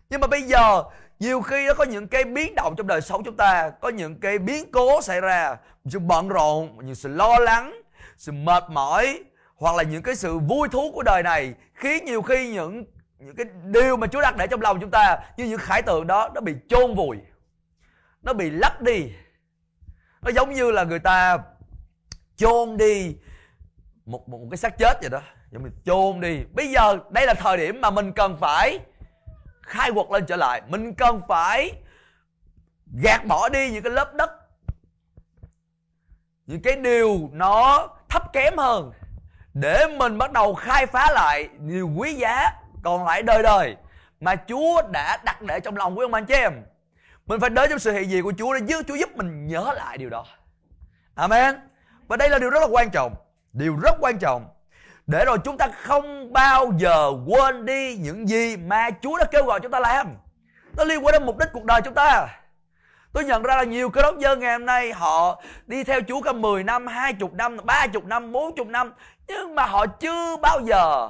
[0.10, 0.84] Nhưng mà bây giờ
[1.20, 4.20] nhiều khi nó có những cái biến động trong đời sống chúng ta Có những
[4.20, 7.82] cái biến cố xảy ra Sự bận rộn, những sự lo lắng
[8.18, 9.24] Sự mệt mỏi
[9.58, 12.86] hoặc là những cái sự vui thú của đời này khiến nhiều khi những
[13.20, 16.08] những cái điều mà Chúa đặt để trong lòng chúng ta như những khải tượng
[16.08, 17.18] đó nó bị chôn vùi
[18.22, 19.12] nó bị lấp đi.
[20.22, 21.38] Nó giống như là người ta
[22.36, 23.16] chôn đi
[24.06, 26.44] một, một, một cái xác chết vậy đó giống như chôn đi.
[26.54, 28.80] Bây giờ đây là thời điểm mà mình cần phải
[29.62, 31.72] khai quật lên trở lại mình cần phải
[33.02, 34.32] gạt bỏ đi những cái lớp đất
[36.48, 38.92] những cái điều nó thấp kém hơn
[39.60, 42.52] để mình bắt đầu khai phá lại điều quý giá
[42.84, 43.76] còn lại đời đời
[44.20, 46.54] mà Chúa đã đặt để trong lòng của ông anh chị em.
[47.26, 49.74] Mình phải đến trong sự hiện diện của Chúa để giúp, Chúa giúp mình nhớ
[49.76, 50.26] lại điều đó.
[51.16, 51.56] Amen.
[52.08, 53.16] Và đây là điều rất là quan trọng.
[53.54, 54.48] Điều rất quan trọng.
[55.08, 59.46] Để rồi chúng ta không bao giờ quên đi những gì mà Chúa đã kêu
[59.46, 60.16] gọi chúng ta làm.
[60.78, 62.28] Nó liên quan đến mục đích cuộc đời chúng ta.
[63.18, 66.22] Tôi nhận ra là nhiều cơ đốc dân ngày hôm nay họ đi theo Chúa
[66.22, 68.94] cả 10 năm, 20 năm, 30 năm, 40 năm
[69.28, 71.10] Nhưng mà họ chưa bao giờ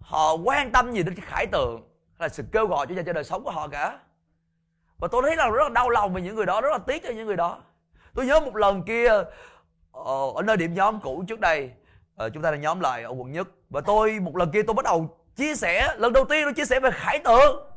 [0.00, 1.82] họ quan tâm gì đến cái khải tượng
[2.18, 3.98] là sự kêu gọi cho cho đời sống của họ cả.
[4.98, 7.02] Và tôi thấy là rất là đau lòng về những người đó rất là tiếc
[7.02, 7.58] cho những người đó.
[8.14, 9.08] Tôi nhớ một lần kia
[9.92, 11.70] ờ, ở nơi điểm nhóm cũ trước đây
[12.16, 13.48] ờ, chúng ta là nhóm lại ở quận nhất.
[13.70, 16.64] Và tôi một lần kia tôi bắt đầu chia sẻ lần đầu tiên tôi chia
[16.64, 17.67] sẻ về khải tượng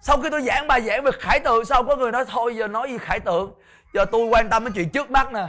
[0.00, 2.68] sau khi tôi giảng bài giảng về khải tượng, sau có người nói, thôi giờ
[2.68, 3.54] nói gì khải tượng,
[3.92, 5.46] giờ tôi quan tâm đến chuyện trước mắt nè.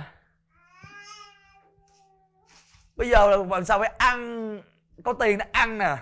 [2.96, 4.62] Bây giờ làm sao phải ăn,
[5.04, 5.98] có tiền để ăn nè.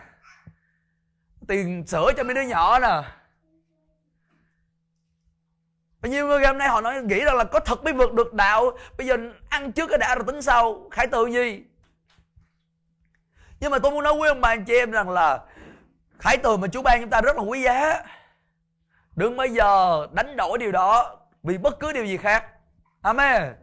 [1.47, 3.01] Tiền sữa cho mấy đứa nhỏ nè.
[6.01, 8.33] Bao nhiêu người hôm nay họ nói, nghĩ rằng là có thật mới vượt được
[8.33, 8.71] đạo.
[8.97, 9.17] Bây giờ
[9.49, 11.63] ăn trước cái đã rồi tính sau, Khải tượng gì?
[13.59, 15.39] Nhưng mà tôi muốn nói với ông bà anh chị em rằng là
[16.19, 18.03] Khải tượng mà Chúa ban chúng ta rất là quý giá.
[19.15, 22.45] Đừng bây giờ đánh đổi điều đó Vì bất cứ điều gì khác
[23.01, 23.53] Amen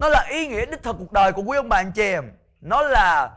[0.00, 2.32] Nó là ý nghĩa đích thực cuộc đời của quý ông bà anh chị em
[2.60, 3.30] Nó là,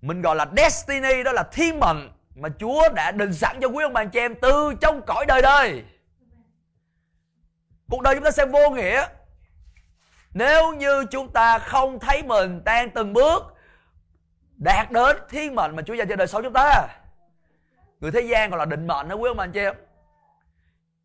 [0.00, 3.84] Mình gọi là destiny, Đó là thiên mệnh mà Chúa đã định sẵn cho quý
[3.84, 5.84] ông bà anh chị em từ trong cõi đời đời.
[7.90, 9.06] Cuộc đời chúng ta sẽ vô nghĩa
[10.34, 13.54] nếu như chúng ta không thấy mình đang từng bước
[14.56, 16.88] đạt đến thiên mệnh mà Chúa dành cho đời sống chúng ta.
[18.00, 19.74] Người thế gian gọi là định mệnh đó quý ông bà anh chị em.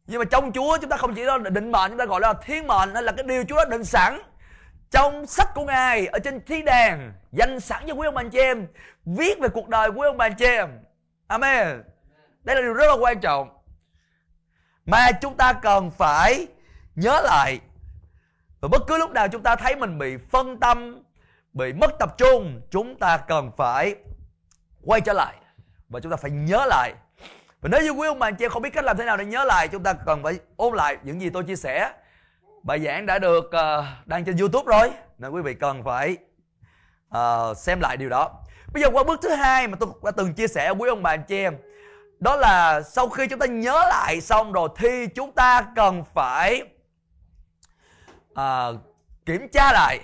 [0.08, 2.34] Nhưng mà trong Chúa chúng ta không chỉ là định mệnh, chúng ta gọi là
[2.34, 4.21] thiên mệnh hay là cái điều Chúa đã định sẵn
[4.91, 8.30] trong sách của Ngài ở trên thi đàn dành sẵn cho quý ông bà anh
[8.30, 8.67] chị em
[9.06, 10.69] viết về cuộc đời của quý ông bà anh chị em
[11.32, 11.84] Amen.
[12.43, 13.49] Đây là điều rất là quan trọng.
[14.86, 16.47] Mà chúng ta cần phải
[16.95, 17.60] nhớ lại.
[18.62, 21.04] Và bất cứ lúc nào chúng ta thấy mình bị phân tâm,
[21.54, 23.95] bị mất tập trung, chúng ta cần phải
[24.86, 25.36] quay trở lại.
[25.91, 26.93] Và chúng ta phải nhớ lại.
[27.62, 29.25] Và nếu như quý ông bà anh chị không biết cách làm thế nào để
[29.25, 31.91] nhớ lại, chúng ta cần phải ôn lại những gì tôi chia sẻ.
[32.63, 34.91] Bài giảng đã được uh, đăng trên YouTube rồi.
[35.17, 36.17] Nên quý vị cần phải
[37.17, 38.32] uh, xem lại điều đó.
[38.73, 41.04] Bây giờ qua bước thứ hai mà tôi đã từng chia sẻ với quý ông
[41.04, 41.58] bà anh chị em
[42.19, 46.62] Đó là sau khi chúng ta nhớ lại xong rồi Thì chúng ta cần phải
[48.32, 48.75] uh,
[49.25, 49.99] Kiểm tra lại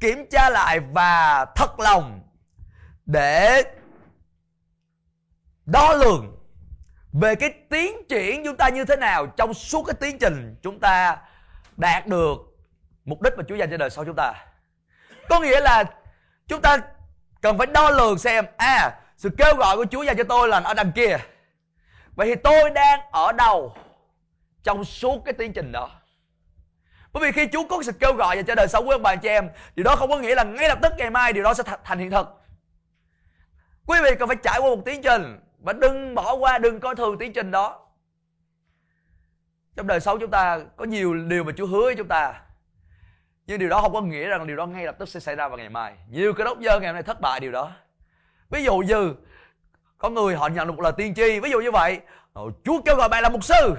[0.00, 2.29] Kiểm tra lại và thật lòng
[3.12, 3.62] để
[5.66, 6.36] đo lường
[7.12, 10.80] về cái tiến triển chúng ta như thế nào trong suốt cái tiến trình chúng
[10.80, 11.18] ta
[11.76, 12.36] đạt được
[13.04, 14.32] mục đích mà Chúa dành cho đời sau chúng ta.
[15.28, 15.84] Có nghĩa là
[16.46, 16.78] Chúng ta
[17.40, 20.60] cần phải đo lường xem À sự kêu gọi của Chúa dành cho tôi là
[20.60, 21.18] ở đằng kia.
[22.14, 23.74] Vậy thì tôi đang ở đâu
[24.62, 25.90] Trong suốt cái tiến trình đó?
[27.12, 29.16] Bởi vì khi Chúa có sự kêu gọi dành cho đời sống của ông bà
[29.16, 31.54] chị em, Điều đó không có nghĩa là ngay lập tức ngày mai điều đó
[31.54, 32.39] sẽ thành hiện thực.
[33.90, 36.94] Quý vị cần phải trải qua một tiến trình Và đừng bỏ qua, đừng coi
[36.96, 37.86] thường tiến trình đó.
[39.76, 42.40] Trong đời sống chúng ta có nhiều điều mà Chúa hứa với chúng ta
[43.46, 45.48] nhưng điều đó không có nghĩa rằng điều đó ngay lập tức sẽ xảy ra
[45.48, 45.94] vào ngày mai.
[46.10, 47.72] Nhiều cái đốc dơ ngày hôm nay thất bại điều đó.
[48.50, 49.14] Ví dụ như
[49.98, 52.00] có người họ nhận được một lời tiên tri ví dụ như vậy
[52.64, 53.74] chúa kêu gọi bạn là mục sư.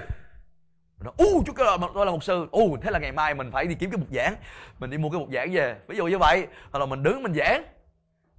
[1.00, 2.46] Nó u chú kêu gọi tôi là mục sư.
[2.50, 4.34] U thế là ngày mai mình phải đi kiếm cái mục giảng.
[4.78, 5.76] Mình đi mua cái mục giảng về.
[5.88, 7.64] Ví dụ như vậy hoặc là mình đứng mình giảng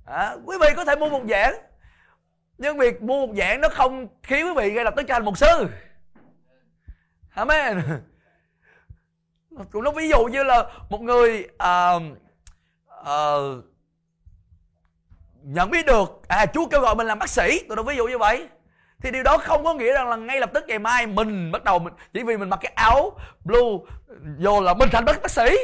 [0.05, 1.55] à, quý vị có thể mua một giảng
[2.57, 5.25] nhưng việc mua một giảng nó không khiến quý vị ngay lập tức trở thành
[5.25, 5.67] mục sư.
[7.35, 7.81] Amen.
[9.71, 12.03] Cũng nó ví dụ như là một người uh,
[13.01, 13.65] uh,
[15.43, 17.59] nhận biết được à Chúa kêu gọi mình làm bác sĩ.
[17.67, 18.47] Tôi nói ví dụ như vậy.
[18.99, 21.63] Thì điều đó không có nghĩa rằng là ngay lập tức ngày mai mình bắt
[21.63, 23.11] đầu mình chỉ vì mình mặc cái áo
[23.43, 23.93] blue
[24.39, 25.55] vô là mình thành bác bác sĩ.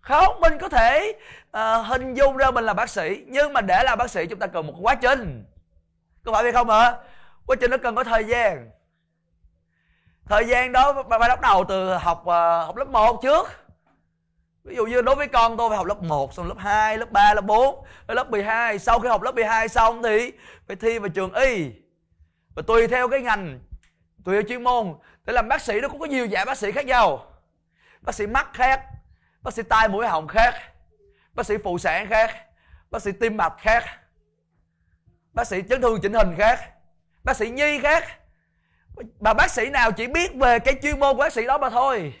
[0.00, 1.12] Không mình có thể
[1.56, 4.38] à, hình dung ra mình là bác sĩ nhưng mà để làm bác sĩ chúng
[4.38, 5.44] ta cần một quá trình.
[6.24, 6.96] Có phải vậy không hả?
[7.46, 8.70] Quá trình nó cần có thời gian.
[10.24, 13.48] Thời gian đó phải bắt đầu từ học ờ, học lớp 1 trước.
[14.64, 17.10] Ví dụ như đối với con tôi phải học lớp 1 xong lớp 2 lớp
[17.10, 20.32] 3 lớp 4 lớp 12 sau khi học lớp 12 xong thì
[20.66, 21.70] phải thi vào trường y.
[22.54, 23.60] Và tùy theo cái ngành
[24.24, 24.94] tùy theo chuyên môn.
[25.24, 27.26] Để làm bác sĩ nó cũng có nhiều dạng bác sĩ khác nhau.
[28.00, 28.80] Bác sĩ mắt khác
[29.42, 30.54] bác sĩ tai mũi họng khác
[31.36, 32.30] bác sĩ phụ sản khác.
[32.90, 33.84] Bác sĩ tim mạch khác.
[35.32, 36.58] Bác sĩ chấn thương chỉnh hình khác.
[37.24, 38.04] Bác sĩ nhi khác.
[39.20, 41.70] Bà bác sĩ nào chỉ biết về cái chuyên môn của bác sĩ đó mà
[41.70, 42.14] thôi.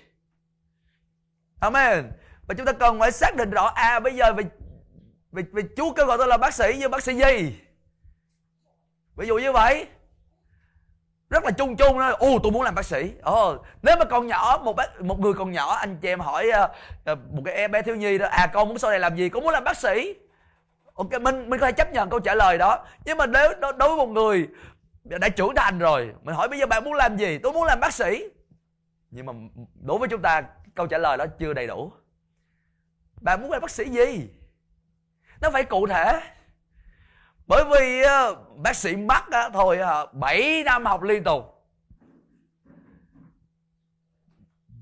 [1.60, 2.12] Amen.
[2.46, 4.44] Và chúng ta cần phải xác định rõ à bây giờ vì
[5.32, 7.58] vì, vì chú kêu gọi tôi là bác sĩ nhưng bác sĩ gì
[9.16, 9.86] ví dụ như vậy
[11.30, 12.10] rất là chung chung đó.
[12.18, 13.12] Ô tôi muốn làm bác sĩ.
[13.22, 16.50] Ồ nếu mà còn nhỏ một bác một người còn nhỏ anh chị em hỏi
[17.12, 19.28] uh, một cái em bé thiếu nhi đó à con muốn sau này làm gì?
[19.28, 20.14] Con muốn làm bác sĩ.
[20.94, 22.84] Ok mình mình có thể chấp nhận câu trả lời đó.
[23.04, 24.48] Nhưng mà nếu đối với một người
[25.04, 27.38] đã trưởng thành rồi mình hỏi bây giờ bạn muốn làm gì?
[27.38, 28.24] Tôi muốn làm bác sĩ.
[29.10, 29.32] Nhưng mà
[29.74, 30.42] đối với chúng ta
[30.74, 31.92] câu trả lời đó chưa đầy đủ.
[33.20, 34.28] Bạn muốn làm bác sĩ gì?
[35.40, 36.20] Nó phải cụ thể
[37.46, 41.56] bởi vì ờ, bác sĩ mắt á, thôi ờ, 7 năm học liên tục.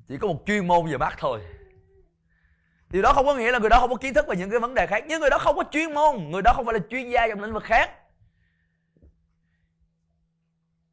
[0.08, 1.40] Chỉ có một chuyên môn về mắt thôi.
[2.90, 4.60] Điều đó không có nghĩa là người đó không có kiến thức về những cái
[4.60, 5.04] vấn đề khác.
[5.08, 7.42] Nhưng người đó không có chuyên môn người đó không phải là chuyên gia trong
[7.42, 7.90] lĩnh vực khác.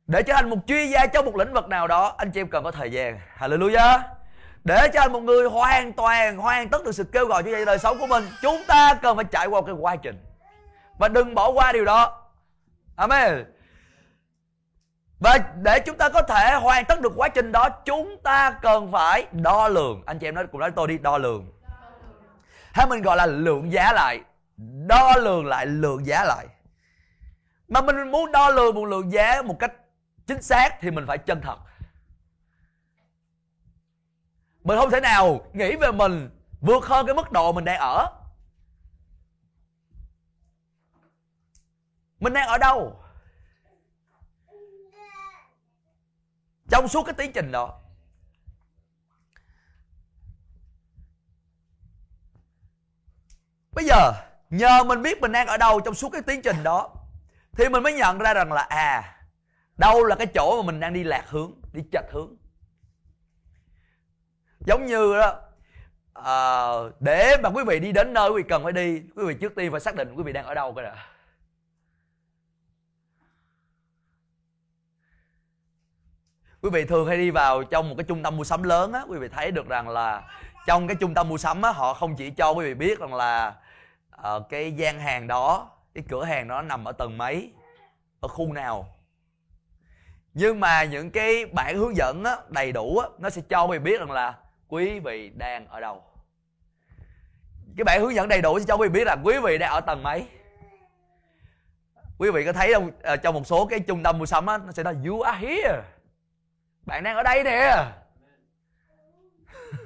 [0.08, 2.48] Để trở thành một chuyên gia trong một lĩnh vực nào đó anh chị em
[2.48, 3.20] cần có thời gian.
[3.38, 4.00] Hallelujah.
[4.64, 8.00] Để cho một người hoàn toàn hoàn tất được sự kêu gọi cho đời sống
[8.00, 10.31] của mình chúng ta cần phải trải qua cái quá trình
[11.02, 12.22] và đừng bỏ qua điều đó.
[12.96, 13.46] Amen.
[15.20, 18.92] Và để chúng ta có thể hoàn tất được quá trình đó, chúng ta cần
[18.92, 20.04] phải đo lường.
[20.06, 21.52] Anh chị em nói cùng nói tôi đi, đo lường.
[22.74, 24.22] Hay mình gọi là lượng giá lại.
[24.88, 26.48] Đo lường lại, lượng giá lại.
[27.68, 29.72] Mà mình muốn đo lường một lượng giá một cách
[30.28, 31.58] chính xác thì mình phải chân thật.
[34.64, 36.30] Mình không thể nào nghĩ về mình
[36.62, 38.21] vượt hơn cái mức độ mình đang ở.
[42.22, 43.04] Mình đang ở đâu?
[46.70, 47.82] Trong suốt cái tiến trình đó.
[53.72, 54.14] Bây giờ
[54.50, 56.90] nhờ mình biết mình đang ở đâu trong suốt cái tiến trình đó
[57.52, 59.18] thì mình mới nhận ra rằng là à
[59.78, 62.36] đâu là cái chỗ mà mình đang đi lạc hướng đi chệch hướng.
[64.60, 65.40] Giống như đó
[66.14, 66.36] à,
[67.00, 69.56] để mà quý vị đi đến nơi quý vị cần phải đi quý vị trước
[69.56, 70.96] tiên phải xác định quý vị đang ở đâu cái đã.
[76.62, 79.02] Quý vị thường hay đi vào trong một cái trung tâm mua sắm lớn á
[79.08, 80.24] quý vị thấy được rằng là
[80.68, 83.14] trong cái trung tâm mua sắm á họ không chỉ cho quý vị biết rằng
[83.14, 83.56] là
[84.36, 87.52] uh, cái gian hàng đó cái cửa hàng đó nằm ở tầng mấy
[88.20, 88.88] ở khu nào.
[90.34, 93.78] Nhưng mà những cái bản hướng dẫn á, đầy đủ á, nó sẽ cho quý
[93.78, 96.04] vị biết rằng là quý vị đang ở đâu.
[97.78, 99.72] Cái bản hướng dẫn đầy đủ sẽ cho quý vị biết là quý vị đang
[99.72, 100.26] ở tầng mấy.
[102.18, 104.58] Quý vị có thấy không ờ, trong một số cái trung tâm mua sắm á
[104.58, 105.82] nó sẽ nói you are here
[106.86, 107.86] bạn đang ở đây nè.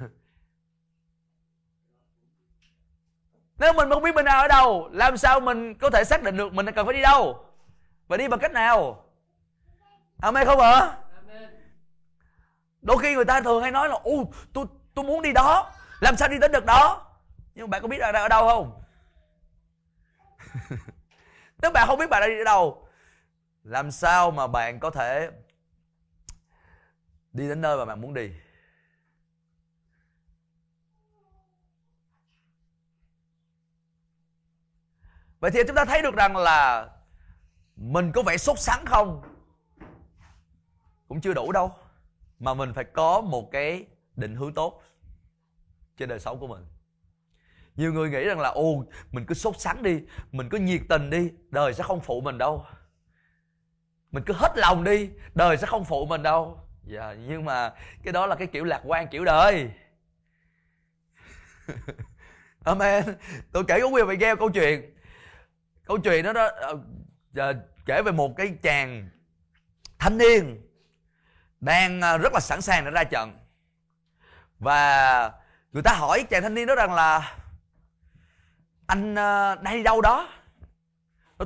[3.58, 6.36] Nếu mình không biết mình đang ở đâu, làm sao mình có thể xác định
[6.36, 7.46] được mình cần phải đi đâu?
[8.08, 9.04] Và đi bằng cách nào?
[10.20, 10.96] Amen không ạ?
[12.82, 15.72] Đôi khi người ta thường hay nói là ô tôi tôi muốn đi đó.
[16.00, 17.06] Làm sao đi đến được đó?
[17.54, 18.82] Nhưng bạn có biết bạn đang ở đâu không?
[21.62, 22.88] Nếu bạn không biết bạn đang đi ở đâu,
[23.64, 25.30] làm sao mà bạn có thể
[27.36, 28.30] đi đến nơi mà bạn muốn đi.
[35.40, 36.88] Vậy thì chúng ta thấy được rằng là
[37.76, 39.22] mình có vẻ sốt sắng không?
[41.08, 41.74] Cũng chưa đủ đâu,
[42.38, 44.82] mà mình phải có một cái định hướng tốt
[45.96, 46.66] trên đời sống của mình.
[47.74, 50.00] Nhiều người nghĩ rằng là ô mình cứ sốt sắng đi,
[50.32, 52.66] mình cứ nhiệt tình đi, đời sẽ không phụ mình đâu.
[54.10, 57.72] Mình cứ hết lòng đi, đời sẽ không phụ mình đâu dạ nhưng mà
[58.02, 59.70] cái đó là cái kiểu lạc quan kiểu đời.
[62.64, 63.04] Amen.
[63.52, 64.96] Tôi kể có quý vị nghe câu chuyện.
[65.84, 69.08] Câu chuyện đó đó uh, kể về một cái chàng
[69.98, 70.66] thanh niên
[71.60, 73.38] đang ờ, rất là sẵn sàng để ra trận.
[74.58, 75.32] Và
[75.72, 77.36] người ta hỏi chàng thanh niên đó rằng là
[78.86, 80.28] anh ờ, đang đi đâu đó?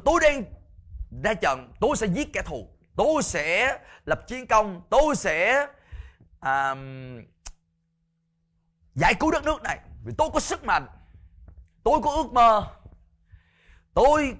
[0.04, 0.44] Tôi đang
[1.24, 2.68] ra trận tôi sẽ giết kẻ thù
[3.00, 5.66] tôi sẽ lập chiến công tôi sẽ
[6.40, 6.74] à,
[8.94, 9.78] giải cứu đất nước này.
[10.04, 10.86] Vì tôi có sức mạnh
[11.84, 12.66] tôi có ước mơ
[13.94, 14.36] tôi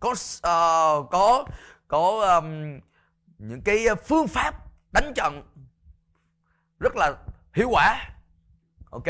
[0.00, 1.44] có uh, có
[1.88, 2.80] có um,
[3.38, 4.54] những cái phương pháp
[4.92, 5.42] đánh trận
[6.80, 7.12] rất là
[7.54, 8.10] hiệu quả.
[8.90, 9.06] Ok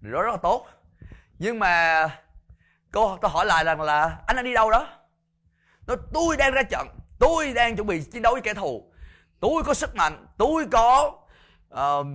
[0.00, 0.66] điều đó rất là tốt.
[1.38, 2.02] Nhưng mà
[2.92, 4.86] cô tôi hỏi lại rằng là anh đang đi đâu đó?
[5.86, 8.92] Nó tôi đang ra trận tôi đang chuẩn bị chiến đấu với kẻ thù.
[9.40, 10.26] Tôi có sức mạnh.
[10.38, 11.12] Tôi có
[11.74, 12.06] uh,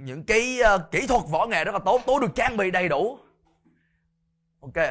[0.00, 2.00] những cái uh, kỹ thuật võ nghệ rất là tốt.
[2.06, 3.18] Tôi được trang bị đầy đủ.
[4.60, 4.84] Ok.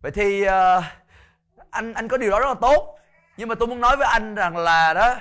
[0.00, 0.84] Vậy thì uh,
[1.70, 2.98] anh anh có điều đó rất là tốt.
[3.36, 5.14] Nhưng mà tôi muốn nói với anh rằng là đó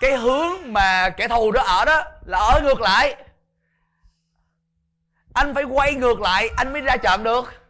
[0.00, 3.16] cái hướng mà kẻ thù đó ở đó là ở ngược lại.
[5.34, 7.65] Anh phải quay ngược lại anh mới ra trận được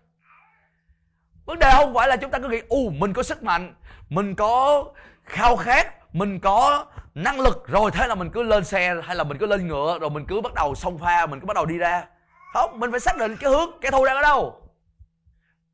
[1.47, 3.75] vấn đề không phải là chúng ta cứ nghĩ u mình có sức mạnh,
[4.09, 4.85] mình có
[5.25, 9.25] khao khát, mình có năng lực, rồi thế là mình cứ lên xe, hay là
[9.25, 11.67] mình cứ lên ngựa, rồi mình cứ bắt đầu xông pha, mình cứ bắt đầu
[11.67, 12.07] đi ra.
[12.53, 14.71] Không, mình phải xác định cái hướng kẻ thù đang ở đâu.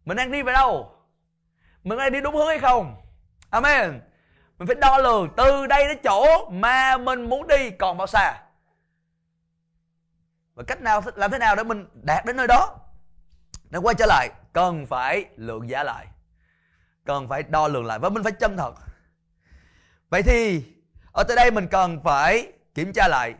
[0.04, 0.96] Mình đang đi về đâu?
[1.84, 2.96] Mình đang đi đúng hướng hay không?
[3.50, 4.00] Amen.
[4.58, 8.40] Mình phải đo lường từ đây đến chỗ mà mình muốn đi, còn bao xa?
[10.54, 12.78] Và cách nào, làm thế nào để mình đạt đến nơi đó?
[13.70, 16.06] Để quay trở lại cần phải lượng giá lại.
[17.04, 18.74] Cần phải đo lường lại và mình phải chân thật.
[20.08, 20.64] Vậy thì
[21.12, 23.34] ở tới đây mình cần phải kiểm tra lại.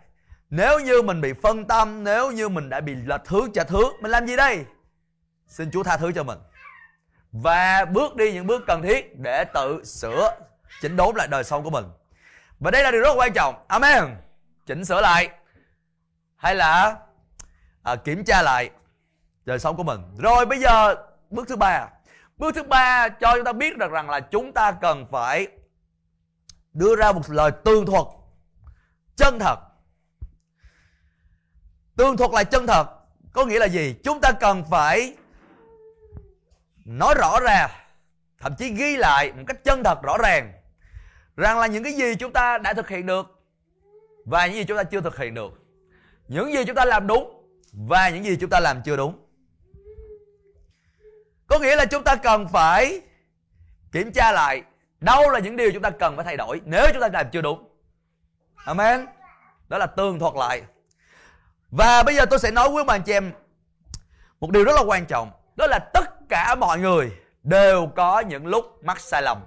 [0.50, 3.92] Nếu như mình bị phân tâm nếu như mình đã bị lệch hướng trả thứ
[4.00, 4.64] mình làm gì đây?
[5.46, 6.38] Xin chúa tha thứ cho mình.
[7.32, 10.38] Và bước đi những bước cần thiết để tự sửa
[10.80, 11.84] chỉnh đốn lại đời sống của mình.
[12.60, 13.64] Và đây là điều rất quan trọng.
[13.68, 14.04] Amen.
[14.66, 15.28] Chỉnh sửa lại
[16.36, 16.96] hay là
[17.82, 18.70] à, kiểm tra lại
[19.44, 20.00] đời sống của mình.
[20.18, 20.94] Rồi, bây giờ
[21.30, 21.88] bước thứ ba.
[22.36, 25.46] Bước thứ ba cho chúng ta biết được rằng là chúng ta cần phải
[26.72, 28.06] đưa ra một lời tường thuật
[29.16, 29.56] chân thật.
[31.96, 32.86] Tường thuật là chân thật
[33.32, 33.94] có nghĩa là gì?
[34.04, 35.16] Chúng ta cần phải
[36.84, 37.68] nói rõ ra,
[38.38, 40.52] thậm chí ghi lại một cách chân thật rõ ràng
[41.36, 43.42] rằng là những cái gì chúng ta đã thực hiện được
[44.24, 45.52] và những gì chúng ta chưa thực hiện được.
[46.28, 49.21] Những gì chúng ta làm đúng và những gì chúng ta làm chưa đúng
[51.52, 53.00] có nghĩa là chúng ta cần phải
[53.92, 54.62] kiểm tra lại
[55.00, 57.40] đâu là những điều chúng ta cần phải thay đổi nếu chúng ta làm chưa
[57.40, 57.68] đúng.
[58.64, 59.06] Amen.
[59.68, 60.62] Đó là tường thuật lại.
[61.70, 63.32] Và bây giờ tôi sẽ nói với bạn chị em
[64.40, 67.12] một điều rất là quan trọng, đó là tất cả mọi người
[67.42, 69.38] đều có những lúc mắc sai lầm.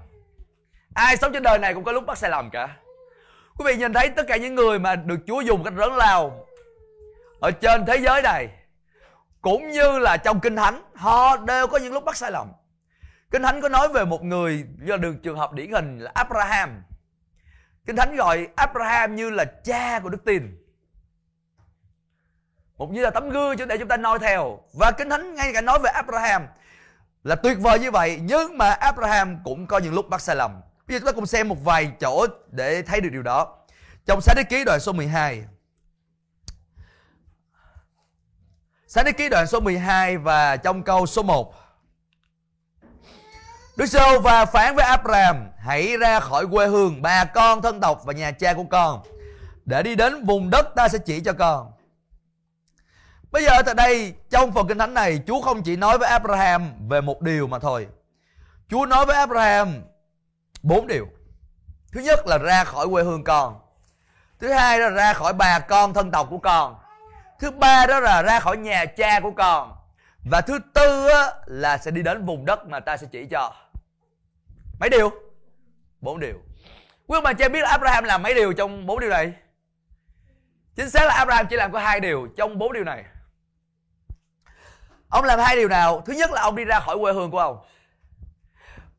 [0.95, 2.77] Ai sống trên đời này cũng có lúc mắc sai lầm cả.
[3.57, 6.45] Quý vị nhìn thấy tất cả những người mà được chúa dùng cách lớn lao
[7.39, 8.49] ở trên thế giới này
[9.45, 12.51] cũng như là trong kinh thánh, họ đều có những lúc mắc sai lầm.
[13.31, 16.83] Kinh thánh có nói về một người do được trường hợp điển hình là abraham.
[17.85, 20.57] Kinh thánh gọi abraham như là cha của đức tin.
[22.77, 24.59] Một như là tấm gương để chúng ta noi theo.
[24.73, 26.47] Và kinh thánh ngay cả nói về abraham
[27.23, 30.61] là tuyệt vời như vậy, nhưng mà abraham cũng có những lúc mắc sai lầm.
[30.87, 33.57] Bây giờ chúng ta cùng xem một vài chỗ để thấy được điều đó.
[34.05, 35.43] Trong sách đế ký đoạn số 12
[38.95, 41.53] Sáng thế ký đoạn số 12 và trong câu số 1
[43.77, 48.01] Đức Sô và phán với Abraham Hãy ra khỏi quê hương, bà con thân tộc
[48.05, 49.03] và nhà cha của con.
[49.65, 51.71] Để đi đến vùng đất ta sẽ chỉ cho con.
[53.31, 56.87] Bây giờ tại đây, trong phần kinh thánh này, Chúa không chỉ nói với Abraham
[56.89, 57.87] về một điều mà thôi.
[58.69, 59.83] Chúa nói với Abraham
[60.63, 61.07] bốn điều.
[61.91, 63.59] Thứ nhất là ra khỏi quê hương con.
[64.39, 66.75] Thứ hai là ra khỏi bà con thân tộc của con.
[67.39, 69.75] Thứ ba đó là ra khỏi nhà cha của con
[70.23, 73.53] Và thứ tư á, là sẽ đi đến vùng đất mà ta sẽ chỉ cho
[74.79, 75.11] Mấy điều?
[76.01, 76.41] Bốn điều
[77.07, 79.33] Quý ông bà cha biết là Abraham làm mấy điều trong bốn điều này?
[80.75, 83.03] Chính xác là Abraham chỉ làm có hai điều trong bốn điều này
[85.09, 86.01] Ông làm hai điều nào?
[86.05, 87.65] Thứ nhất là ông đi ra khỏi quê hương của ông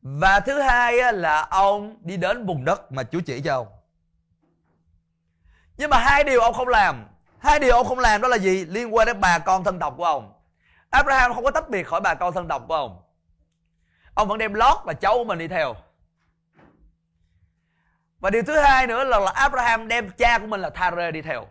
[0.02, 3.66] Và thứ hai là ông đi đến vùng đất mà Chúa chỉ cho ông
[5.76, 7.04] Nhưng mà hai điều ông không làm
[7.46, 8.64] Hai điều ông không làm đó là gì?
[8.64, 10.32] Liên quan đến bà con thân tộc của ông.
[10.90, 13.02] Abraham không có tách biệt khỏi bà con thân tộc của ông.
[14.14, 15.76] Ông vẫn đem Lót và cháu của mình đi theo.
[18.20, 21.22] Và điều thứ hai nữa là, là Abraham đem cha của mình là Thare đi
[21.22, 21.46] theo.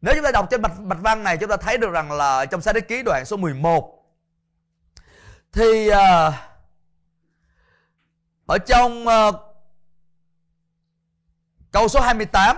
[0.00, 2.46] Nếu chúng ta đọc trên bạch, bạch văn này Chúng ta thấy được rằng là
[2.46, 4.04] trong sách đế ký đoạn số 11
[5.52, 6.34] Thì uh,
[8.46, 9.34] Ở trong uh,
[11.72, 12.56] Câu số 28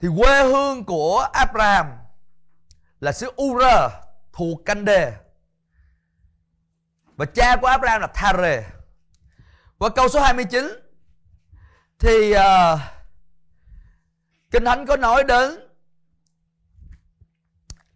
[0.00, 1.86] thì quê hương của Abraham
[3.00, 3.62] là xứ Ur
[4.32, 5.12] thuộc Cande
[7.16, 8.64] và cha của Abraham là Thare.
[9.78, 10.70] Và câu số 29
[11.98, 12.80] thì uh,
[14.50, 15.50] Kinh Thánh có nói đến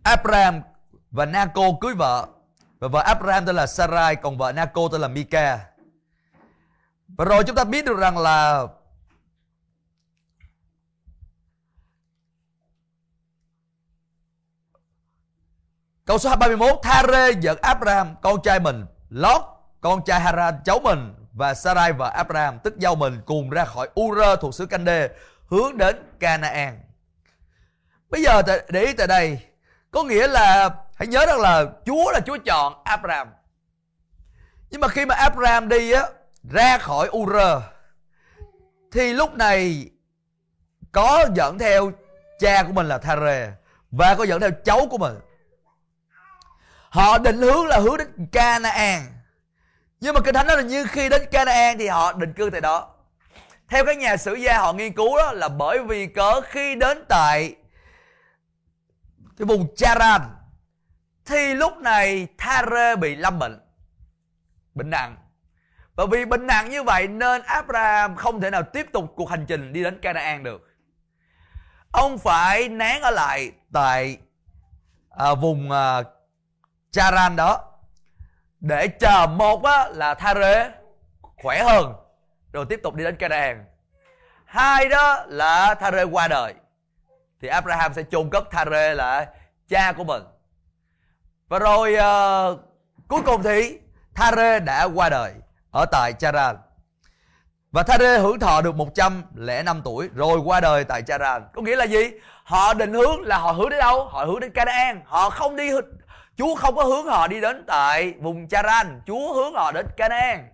[0.03, 0.61] Abraham
[1.11, 2.29] và Naco cưới vợ.
[2.79, 5.75] Và vợ Abraham tên là Sarai còn vợ Naco tên là Mika
[7.09, 8.67] và rồi chúng ta biết được rằng là
[16.07, 18.87] Câu số 31 Thare dẫn Abraham, con trai mình.
[19.09, 19.43] Lót,
[19.81, 21.15] con trai Haran cháu mình.
[21.33, 25.09] Và Sarai và Abraham, tức giao mình, Cùng ra khỏi Ura thuộc xứ Cande
[25.47, 26.81] Hướng đến Canaan.
[28.11, 29.39] Bây giờ để ý tại đây.
[29.91, 33.29] Có nghĩa là, Hãy nhớ rằng là Chúa là Chúa chọn Abraham.
[34.71, 36.03] Nhưng mà khi mà Abraham đi á,
[36.51, 37.61] Ra khỏi Ura
[38.93, 39.91] Thì lúc này
[40.93, 41.93] Có dẫn theo
[42.41, 43.53] cha của mình là Thare
[43.91, 45.15] và có dẫn theo cháu của mình
[46.95, 49.03] họ định hướng là hướng đến Canaan.
[50.01, 52.61] Nhưng mà kinh thánh nói là như khi đến Canaan thì họ định cư tại
[52.61, 52.95] đó.
[53.69, 57.05] Theo các nhà sử gia họ nghiên cứu đó là bởi vì cớ khi đến
[57.09, 57.55] tại
[59.39, 60.21] cái vùng Charan
[61.25, 63.61] thì lúc này Thare bị lâm bệnh
[64.75, 65.17] bệnh nặng.
[65.95, 69.47] Và vì bệnh nặng như vậy nên Abraham không thể nào tiếp tục cuộc hành
[69.47, 70.69] trình đi đến Canaan được.
[71.93, 74.19] Ông phải nén ở lại tại
[75.11, 76.03] à, vùng à,
[76.95, 77.61] Charan đó
[78.61, 80.71] để chờ một á, là Thare
[81.21, 81.95] khỏe hơn
[82.53, 83.65] rồi tiếp tục đi đến Canaan
[84.45, 86.55] hai đó là Thare qua đời
[87.41, 89.27] thì Abraham sẽ chôn cất Thare là
[89.69, 90.23] cha của mình
[91.49, 92.61] và rồi uh,
[93.09, 93.79] cuối cùng thì
[94.15, 95.33] Thare đã qua đời
[95.71, 96.57] ở tại Charan
[97.73, 101.43] và Thare hưởng thọ được 105 tuổi rồi qua đời tại Charan.
[101.55, 102.11] Có nghĩa là gì?
[102.45, 104.05] Họ định hướng là họ hướng đến đâu?
[104.05, 105.01] Họ hướng đến Canaan.
[105.05, 105.71] Họ không đi
[106.37, 110.49] Chúa không có hướng họ đi đến tại vùng Charan, Chúa hướng họ đến Canaan.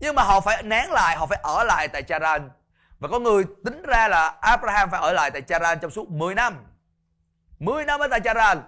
[0.00, 2.50] Nhưng mà họ phải nén lại, họ phải ở lại tại Charan.
[2.98, 6.34] Và có người tính ra là Abraham phải ở lại tại Charan trong suốt 10
[6.34, 6.56] năm.
[7.58, 8.62] 10 năm ở tại Charan.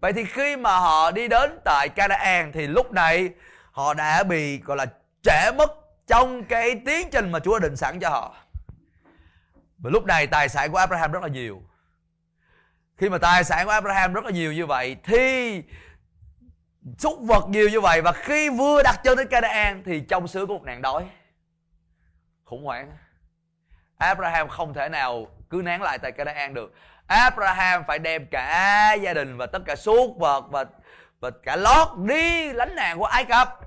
[0.00, 3.30] Vậy thì khi mà họ đi đến tại Canaan thì lúc này
[3.72, 4.86] họ đã bị gọi là
[5.22, 5.72] trễ mất
[6.06, 8.34] trong cái tiến trình mà Chúa định sẵn cho họ.
[9.78, 11.62] Và lúc này tài sản của Abraham rất là nhiều.
[12.96, 15.62] Khi mà tài sản của Abraham rất là nhiều như vậy thì
[16.98, 20.46] súc vật nhiều như vậy và khi vừa đặt chân đến Canaan thì trong xứ
[20.46, 21.04] có một nạn đói.
[22.44, 22.92] Khủng hoảng.
[23.98, 26.72] Abraham không thể nào cứ nán lại tại Canaan được.
[27.06, 30.64] Abraham phải đem cả gia đình và tất cả súc vật và
[31.20, 33.60] và cả lót đi lánh nạn của Ai Cập.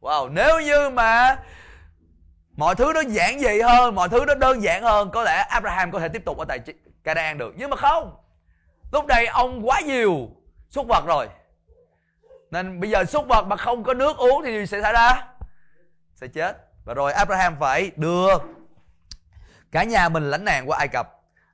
[0.00, 1.36] Wow, nếu như mà
[2.56, 5.90] mọi thứ nó giản dị hơn, mọi thứ nó đơn giản hơn, có lẽ Abraham
[5.90, 6.58] có thể tiếp tục ở tại
[7.08, 7.54] Canaan được.
[7.56, 8.16] Nhưng mà không.
[8.92, 10.30] Lúc đây ông quá nhiều
[10.70, 11.28] súc vật rồi.
[12.50, 15.26] Nên bây giờ súc vật mà không có nước uống thì sẽ xảy ra?
[16.14, 16.56] Sẽ chết.
[16.84, 18.28] Và rồi Abraham phải đưa
[19.72, 21.08] cả nhà mình lãnh nạn qua Ai Cập.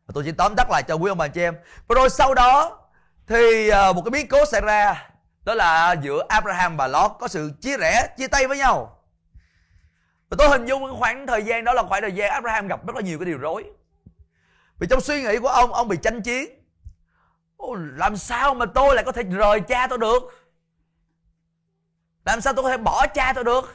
[0.06, 1.56] Và tôi chỉ tóm tắt lại cho quý ông bà chị em.
[1.88, 2.78] Và rồi sau đó
[3.26, 5.08] thì ờ, một cái biến cố xảy ra
[5.44, 8.94] đó là giữa Abraham và Lot có sự chia rẽ, chia tay với nhau
[10.30, 12.96] và tôi hình dung khoảng thời gian đó là khoảng thời gian Abraham gặp rất
[12.96, 13.64] là nhiều cái điều rối
[14.78, 16.48] vì trong suy nghĩ của ông ông bị tranh chiến.
[17.56, 20.22] Ô, làm sao mà tôi lại có thể rời cha tôi được?
[22.24, 23.74] Làm sao tôi có thể bỏ cha tôi được?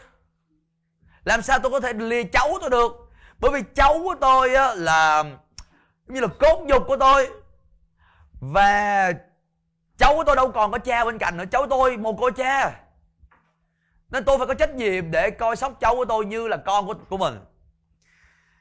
[1.23, 2.91] Làm sao tôi có thể lìa cháu tôi được?
[3.39, 5.23] Bởi vì cháu của tôi á, là
[6.07, 7.29] như là cốt nhục của tôi.
[8.39, 9.11] Và
[9.97, 11.45] cháu của tôi đâu còn có cha bên cạnh nữa.
[11.51, 12.79] Cháu tôi một cô cha.
[14.09, 16.87] Nên tôi phải có trách nhiệm để coi sóc cháu của tôi như là con
[16.87, 17.39] của, của mình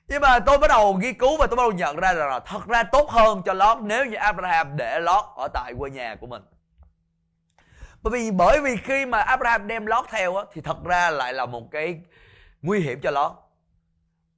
[0.08, 2.66] nhưng mà tôi bắt đầu nghiên cứu và tôi bắt đầu nhận ra là thật
[2.66, 6.26] ra tốt hơn cho Lót nếu như Abraham để Lót ở tại quê nhà của
[6.26, 6.42] mình.
[8.02, 11.32] Bởi vì bởi vì khi mà Abraham đem Lót theo á, thì thật ra lại
[11.34, 12.00] là một cái
[12.62, 13.32] nguy hiểm cho Lót.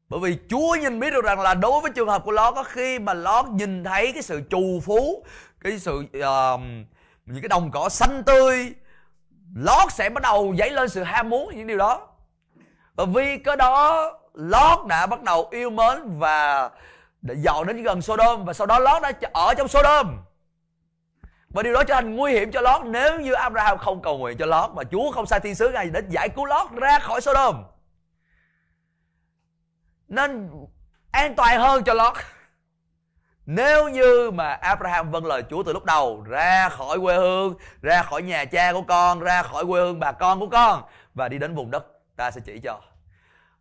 [0.09, 2.63] Bởi vì Chúa nhìn biết được rằng là đối với trường hợp của Lót có
[2.63, 5.25] khi mà Lót nhìn thấy cái sự trù phú
[5.61, 6.61] cái sự uh,
[7.27, 8.75] những cái đồng cỏ xanh tươi
[9.57, 12.09] Lót sẽ bắt đầu dấy lên sự ham muốn những điều đó.
[12.95, 16.71] Và vì cái đó Lót đã bắt đầu yêu mến và
[17.23, 20.19] đã dọn đến gần Sodom và sau đó Lót đã ở trong Sodom.
[21.49, 24.39] Và điều đó trở thành nguy hiểm cho Lót nếu như Abraham không cầu nguyện
[24.39, 27.21] cho Lót mà Chúa không sai thiên sứ ngài đến giải cứu Lót ra khỏi
[27.21, 27.65] Sodom.
[30.09, 30.51] Nên
[31.11, 32.15] an toàn hơn cho Lót.
[33.47, 38.03] Nếu như mà Abraham vâng lời Chúa từ lúc đầu ra khỏi quê hương, ra
[38.03, 40.83] khỏi nhà cha của con, ra khỏi quê hương bà con của con
[41.15, 42.81] và đi đến vùng đất ta sẽ chỉ cho.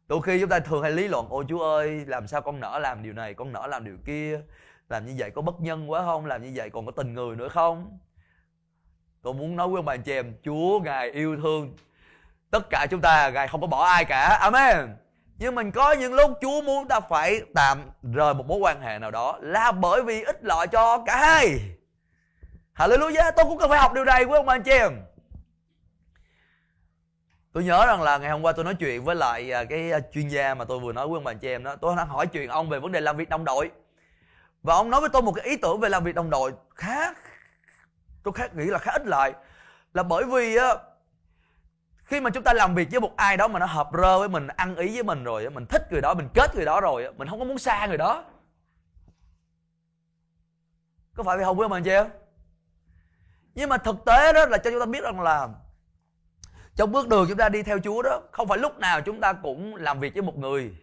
[0.09, 2.79] Đôi khi chúng ta thường hay lý luận Ôi Chúa ơi làm sao con nỡ
[2.79, 4.41] làm điều này Con nỡ làm điều kia?
[4.89, 6.25] Làm như vậy có bất nhân quá không?
[6.25, 7.99] Làm như vậy còn có tình người nữa không?
[9.21, 11.75] Tôi muốn nói với ông bà anh chị em Chúa Ngài yêu thương
[12.51, 14.37] Tất cả chúng ta Ngài không có bỏ ai cả.
[14.41, 14.95] Amen.
[15.37, 18.99] Nhưng mình có những lúc Chúa muốn ta phải tạm rời một mối quan hệ
[18.99, 21.59] nào đó là bởi vì ích lợi cho cả hai.
[22.75, 24.91] Hallelujah, tôi cũng cần phải học điều này với ông anh chị em.
[27.53, 29.99] Tôi nhớ rằng là ngày hôm qua tôi nói chuyện với lại à, cái à,
[30.13, 31.75] chuyên gia mà tôi vừa nói với ông bà chị em đó.
[31.75, 33.71] Tôi đang hỏi chuyện ông về vấn đề làm việc đồng đội.
[34.63, 37.13] Và ông nói với tôi một cái ý tưởng về làm việc đồng đội khá,
[38.23, 39.33] tôi khá nghĩ là khá ít lợi
[39.93, 40.57] là bởi vì
[42.03, 44.29] khi mà chúng ta làm việc với một ai đó mà nó hợp rơ với
[44.29, 47.13] mình, ăn ý với mình rồi mình thích người đó, mình kết người đó rồi
[47.17, 48.23] mình không có muốn xa người đó
[51.19, 52.07] có phải vậy không quý ông anh chị em
[53.55, 55.47] nhưng mà thực tế đó là cho chúng ta biết rằng là
[56.79, 59.33] trong bước đường chúng ta đi theo Chúa đó không phải lúc nào chúng ta
[59.33, 60.75] cũng làm việc với một người.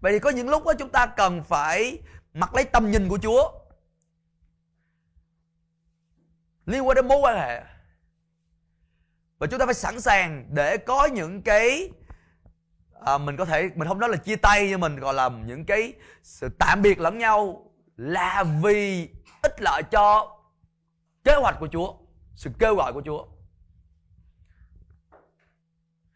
[0.00, 1.98] Vậy thì có những lúc đó chúng ta cần phải
[2.34, 3.52] mặc lấy tầm nhìn của chúa.
[6.66, 7.62] Liên quan đến mối quan hệ.
[9.38, 11.90] Và chúng ta phải sẵn sàng để có những cái
[13.00, 15.64] à, mình có thể mình không nói là chia tay nhưng mình gọi là những
[15.64, 15.92] cái
[16.22, 19.08] sự tạm biệt lẫn nhau là vì
[19.42, 20.36] ích lợi cho
[21.24, 22.03] kế hoạch của Chúa
[22.36, 23.24] sự kêu gọi của Chúa.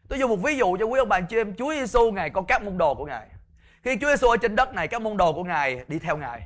[0.09, 2.41] Tôi dùng một ví dụ cho quý ông bà chị em Chúa Giêsu ngài có
[2.41, 3.27] các môn đồ của ngài.
[3.83, 6.41] Khi Chúa Giêsu ở trên đất này các môn đồ của ngài đi theo ngài.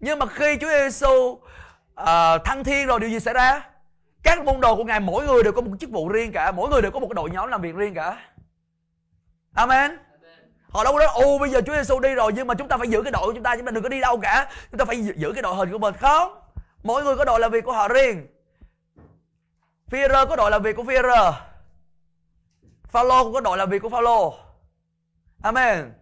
[0.00, 3.68] Nhưng mà khi Chúa Giêsu uh, thăng thiên rồi điều gì xảy ra?
[4.22, 6.70] Các môn đồ của ngài mỗi người đều có một chức vụ riêng cả mỗi
[6.70, 8.18] người đều có một đội nhóm làm việc riêng cả.
[9.54, 9.98] Amen.
[10.68, 12.76] Họ đâu có nói ồ bây giờ Chúa Giêsu đi rồi nhưng mà chúng ta
[12.76, 14.50] phải giữ cái đội của chúng ta chúng ta đừng có đi đâu cả.
[14.70, 15.94] Chúng ta phải giữ cái đội hình của mình.
[16.00, 16.38] Không.
[16.82, 18.26] Mỗi người có đội làm việc của họ riêng
[19.90, 21.32] Führer có đội làm việc của Führer
[22.88, 24.34] Phaolô cũng có đội làm việc của Phaolô
[25.42, 25.92] Amen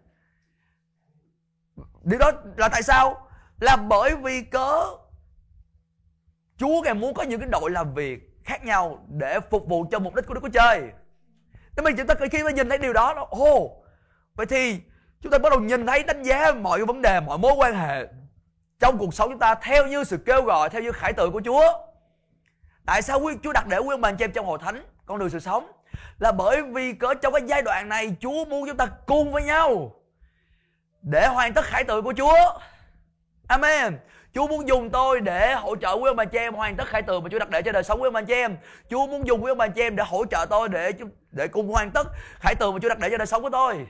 [2.03, 3.28] Điều đó là tại sao?
[3.61, 4.85] Là bởi vì cớ
[6.57, 9.99] Chúa ngài muốn có những cái đội làm việc khác nhau để phục vụ cho
[9.99, 10.82] mục đích của Đức Chúa Trời.
[11.76, 13.72] Thế mình chúng ta khi mà nhìn thấy điều đó, nó oh,
[14.35, 14.80] vậy thì
[15.20, 18.07] chúng ta bắt đầu nhìn thấy đánh giá mọi vấn đề, mọi mối quan hệ
[18.80, 21.43] trong cuộc sống chúng ta theo như sự kêu gọi, theo như khải tượng của
[21.45, 21.72] Chúa.
[22.87, 25.18] Tại sao Chúa đặt để quý ông bà anh chị em trong hội thánh con
[25.18, 25.72] đường sự sống?
[26.18, 29.43] Là bởi vì cỡ trong cái giai đoạn này Chúa muốn chúng ta cùng với
[29.43, 29.95] nhau
[31.03, 32.59] để hoàn tất khải tượng của Chúa.
[33.49, 33.99] Amen.
[34.35, 37.03] Chúa muốn dùng tôi để hỗ trợ quý ông bà chị em hoàn tất khải
[37.03, 38.57] tượng mà Chúa đặt để cho đời sống quý ông bà chị em.
[38.91, 40.93] Chúa muốn dùng quý ông bà chị em để hỗ trợ tôi để
[41.30, 42.07] để cùng hoàn tất
[42.41, 43.87] khải tượng mà Chúa đặt để cho đời sống của tôi.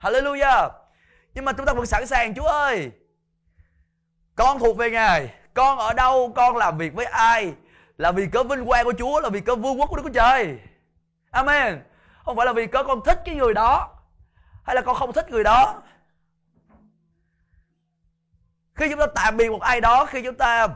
[0.00, 0.70] Hallelujah.
[1.34, 2.90] Nhưng mà chúng ta vẫn sẵn sàng Chúa ơi.
[4.34, 5.30] Con thuộc về Ngài.
[5.54, 7.52] Con ở đâu, con làm việc với ai.
[7.98, 10.12] Là vì cớ vinh quang của Chúa, là vì cớ vương quốc của Đức Chúa
[10.12, 10.58] Trời.
[11.30, 11.82] Amen.
[12.24, 13.88] Không phải là vì cớ con thích cái người đó.
[14.64, 15.82] Hay là con không thích người đó
[18.76, 20.68] khi chúng ta tạm biệt một ai đó khi chúng ta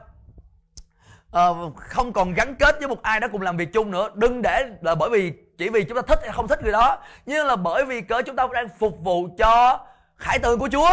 [1.37, 4.43] uh, không còn gắn kết với một ai đó cùng làm việc chung nữa đừng
[4.43, 7.47] để là bởi vì chỉ vì chúng ta thích hay không thích người đó nhưng
[7.47, 9.81] là bởi vì cỡ chúng ta đang phục vụ cho
[10.17, 10.91] khải tượng của Chúa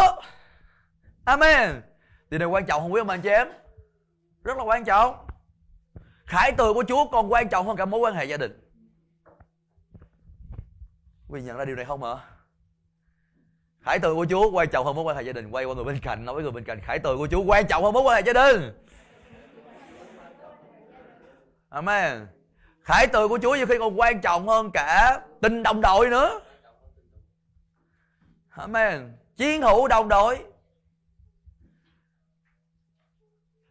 [1.24, 1.82] Amen
[2.30, 3.48] điều này quan trọng không quý ông anh chị em
[4.44, 5.27] rất là quan trọng
[6.28, 8.60] khải tượng của Chúa còn quan trọng hơn cả mối quan hệ gia đình.
[11.28, 12.14] Quý vị nhận ra điều này không hả?
[13.80, 15.50] Khải tượng của Chúa quan trọng hơn mối quan hệ gia đình.
[15.50, 17.66] Quay qua người bên cạnh, nói với người bên cạnh, khải tượng của Chúa quan
[17.66, 18.72] trọng hơn mối quan hệ gia đình.
[21.68, 22.26] Amen.
[22.82, 26.40] Khải tượng của Chúa nhiều khi còn quan trọng hơn cả tình đồng đội nữa.
[28.48, 29.16] Amen.
[29.36, 30.44] Chiến hữu đồng đội.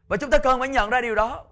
[0.07, 1.46] Và chúng ta cần phải nhận ra điều đó.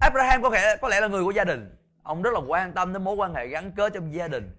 [0.00, 1.76] Abraham có thể có lẽ là người của gia đình.
[2.02, 4.56] Ông rất là quan tâm đến mối quan hệ gắn kết trong gia đình.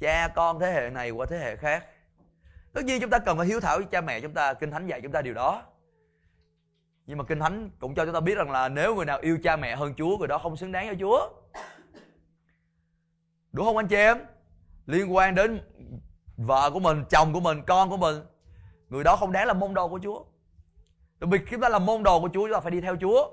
[0.00, 1.84] Cha con thế hệ này qua thế hệ khác.
[2.72, 4.86] Tất nhiên chúng ta cần phải hiếu thảo với cha mẹ chúng ta, kinh thánh
[4.86, 5.62] dạy chúng ta điều đó.
[7.06, 9.38] Nhưng mà kinh thánh cũng cho chúng ta biết rằng là nếu người nào yêu
[9.44, 11.28] cha mẹ hơn chúa, người đó không xứng đáng cho chúa.
[13.52, 14.18] Đúng không anh chị em?
[14.86, 15.60] Liên quan đến
[16.36, 18.16] vợ của mình, chồng của mình, con của mình.
[18.88, 20.24] Người đó không đáng là môn đồ của chúa.
[21.18, 22.96] Đặc biệt khi chúng ta là môn đồ của chúa, chúng ta phải đi theo
[23.00, 23.30] chúa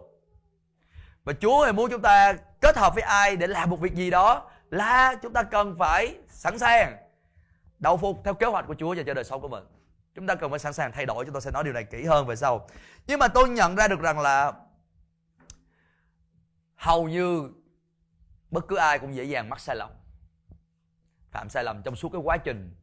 [1.24, 4.10] và chúa thì muốn chúng ta kết hợp với ai để làm một việc gì
[4.10, 6.98] đó là chúng ta cần phải sẵn sàng
[7.84, 9.64] đầu phục theo kế hoạch của Chúa dành cho đời sống của mình.
[10.16, 12.04] Chúng ta cần phải sẵn sàng thay đổi, chúng tôi sẽ nói điều này kỹ
[12.04, 12.68] hơn về sau.
[13.08, 14.54] Nhưng mà tôi nhận ra được rằng là
[16.76, 17.50] hầu như
[18.52, 19.90] bất cứ ai cũng dễ dàng mắc sai lầm.
[21.32, 22.76] Phạm sai lầm trong suốt cái quá trình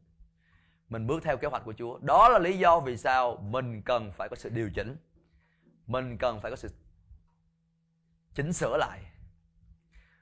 [0.89, 1.97] mình bước theo kế hoạch của Chúa.
[2.01, 4.97] Đó là lý do vì sao mình cần phải có sự điều chỉnh.
[5.87, 6.69] Mình cần phải có sự
[8.33, 8.99] chỉnh sửa lại.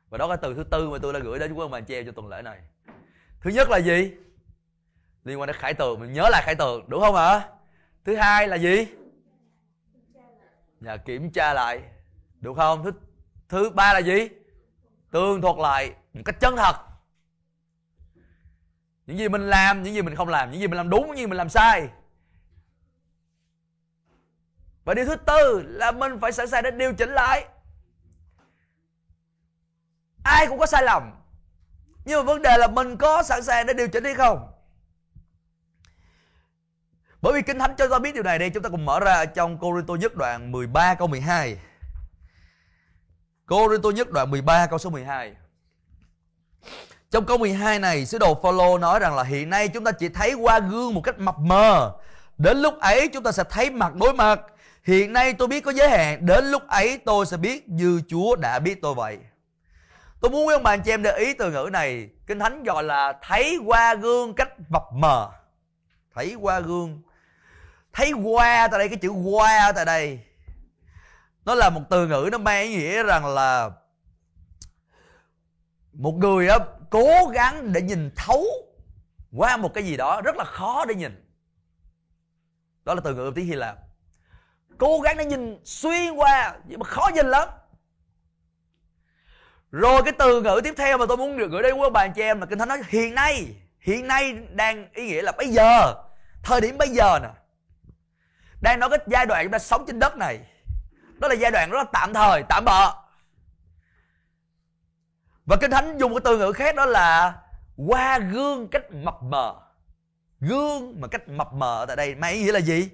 [0.10, 1.96] Và đó là từ thứ tư mà tôi đã gửi đến quý ông bà chị
[1.96, 2.60] em cho tuần lễ này.
[3.42, 4.12] Thứ nhất là gì?
[5.24, 7.50] Liên quan đến khải tường, mình nhớ lại khải tường, đúng không ạ
[8.06, 8.88] thứ hai là gì?
[10.80, 11.82] Nhà kiểm tra lại,
[12.40, 12.84] được không?
[12.84, 12.92] Thứ
[13.50, 14.30] thứ ba là gì?
[15.12, 16.76] Tường thuật lại một cách chân thật.
[19.06, 21.18] Những gì mình làm, những gì mình không làm, những gì mình làm đúng, những
[21.18, 21.90] gì mình làm sai.
[24.86, 27.48] Và điều thứ tư là mình phải sẵn sàng để điều chỉnh lại
[30.30, 31.12] ai cũng có sai lầm.
[32.06, 34.52] Nhưng mà vấn đề là mình có sẵn sàng để điều chỉnh hay không?
[37.22, 39.26] Bởi vì Kinh Thánh cho ta biết điều này đây, Chúng ta cùng mở ra
[39.26, 41.58] trong Cô Rinh Tô nhất đoạn 13 câu 12
[43.46, 45.34] Cô Rinh Tô nhất đoạn 13 câu số 12
[47.12, 50.10] Trong câu 12 này, Sứ đồ Phaolô nói rằng là Hiện nay chúng ta chỉ
[50.10, 51.92] thấy qua gương một cách mập mờ.
[52.38, 54.42] Đến lúc ấy chúng ta sẽ thấy mặt đối mặt.
[54.84, 58.36] Hiện nay tôi biết có giới hạn, Đến lúc ấy tôi sẽ biết như Chúa
[58.36, 59.18] đã biết tôi vậy
[60.22, 62.10] tôi muốn quý ông bà anh chị em để ý từ ngữ này.
[62.28, 65.32] Kinh thánh gọi là thấy qua gương cách vập mờ.
[66.14, 67.02] Thấy qua gương.
[67.94, 70.20] Thấy qua tại đây, cái chữ qua tại đây.
[71.46, 73.70] Nó là một từ ngữ nó mang ý nghĩa rằng là
[75.94, 76.58] một người đó
[76.90, 78.46] cố gắng để nhìn thấu
[79.32, 81.26] qua một cái gì đó rất là khó để nhìn.
[82.86, 83.78] Đó là từ ngữ tiếng hy lạp.
[84.78, 87.50] Cố gắng để nhìn xuyên qua nhưng mà khó nhìn lắm
[89.72, 92.22] rồi cái từ ngữ tiếp theo mà tôi muốn được gửi đến quý bạn chị
[92.22, 95.96] em là kinh thánh nói, hiện nay hiện nay đang ý nghĩa là bây giờ,
[96.44, 97.30] thời điểm bây giờ nè.
[98.62, 100.40] Đang nói cái giai đoạn chúng ta sống trên đất này.
[101.20, 102.94] Đó là giai đoạn rất là tạm thời, tạm bợ.
[105.46, 107.40] Và kinh thánh dùng cái từ ngữ khác đó là
[107.78, 109.56] qua gương cách mập mờ.
[110.40, 112.90] Gương mà cách mập mờ tại đây, mang ý nghĩa là gì?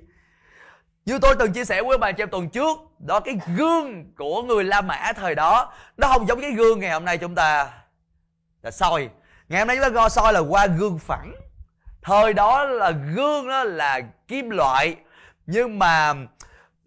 [1.06, 4.64] Như tôi từng chia sẻ với bạn trong tuần trước đó cái gương của người
[4.64, 7.72] La Mã thời đó nó không giống cái gương ngày hôm nay chúng ta
[8.62, 9.10] là soi.
[9.50, 11.36] Ngày hôm nay chúng ta go soi là qua gương phẳng.
[12.02, 14.96] Thời đó là gương đó là kim loại
[15.46, 16.14] nhưng mà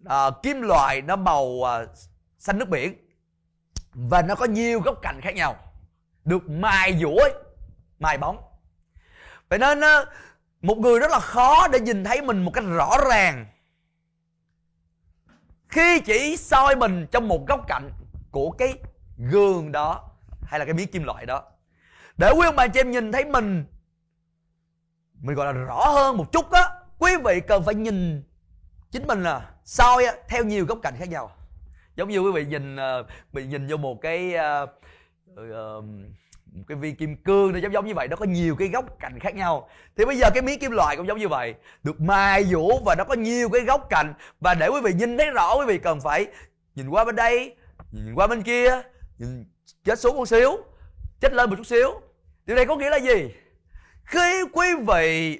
[0.05, 1.79] à, kim loại nó màu à,
[2.37, 2.93] xanh nước biển.
[3.93, 5.55] Và nó có nhiều góc cạnh khác nhau
[6.25, 7.29] được mài dũa
[7.99, 8.37] mài bóng.
[9.49, 9.79] Vậy nên
[10.61, 13.45] một người rất là khó để nhìn thấy mình một cách rõ ràng
[15.69, 17.89] khi chỉ soi mình trong một góc cạnh
[18.31, 18.73] của cái
[19.17, 20.09] gương đó
[20.43, 21.43] hay là cái miếng kim loại đó
[22.17, 23.65] để quý ông bà chị em nhìn thấy mình
[25.21, 28.23] mình gọi là rõ hơn một chút á quý vị cần phải nhìn
[28.91, 31.31] chính mình là soi theo nhiều góc cạnh khác nhau.
[31.95, 34.69] Giống như quý vị nhìn ờ, mình nhìn vô một cái uh,
[35.33, 35.85] uh,
[36.53, 38.85] một cái viên kim cương nó giống giống như vậy nó có nhiều cái góc
[38.99, 39.69] cạnh khác nhau.
[39.97, 42.95] Thì bây giờ cái miếng kim loại cũng giống như vậy được mài dũa và
[42.95, 44.13] nó có nhiều cái góc cạnh.
[44.39, 46.27] Và để quý vị nhìn thấy rõ quý vị cần phải
[46.75, 47.55] nhìn qua bên đây
[47.91, 48.81] nhìn qua bên kia
[49.17, 49.45] nhìn
[49.83, 50.57] chết xuống một xíu
[51.19, 52.01] chết lên một chút xíu.
[52.45, 53.31] Điều này có nghĩa là gì?
[54.03, 55.39] Khi quý vị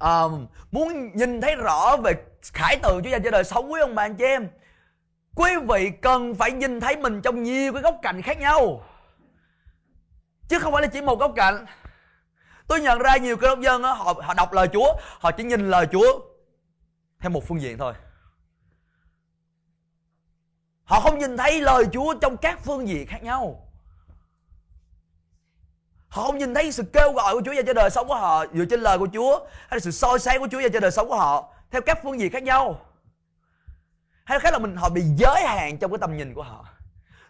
[0.00, 3.94] um, muốn nhìn thấy rõ về khải tượng Chúa dành cho đời sống quý ông
[3.94, 4.48] bà anh chị em
[5.34, 8.82] quý vị cần phải nhìn thấy mình trong nhiều cái góc cạnh khác nhau
[10.54, 11.66] chứ không phải là chỉ một góc cạnh.
[12.66, 15.44] Tôi nhận ra nhiều cơ đốc dân đó, họ họ đọc lời Chúa họ chỉ
[15.44, 16.20] nhìn lời Chúa
[17.18, 17.94] theo một phương diện thôi.
[20.84, 23.68] Họ không nhìn thấy lời Chúa trong các phương diện khác nhau.
[26.08, 28.44] Họ không nhìn thấy sự kêu gọi của Chúa dành cho đời sống của họ
[28.54, 30.90] dựa trên lời của Chúa hay là sự soi sáng của Chúa dành cho đời
[30.90, 32.80] sống của họ theo các phương diện khác nhau.
[34.24, 36.73] Hay khác là mình họ bị giới hạn trong cái tầm nhìn của họ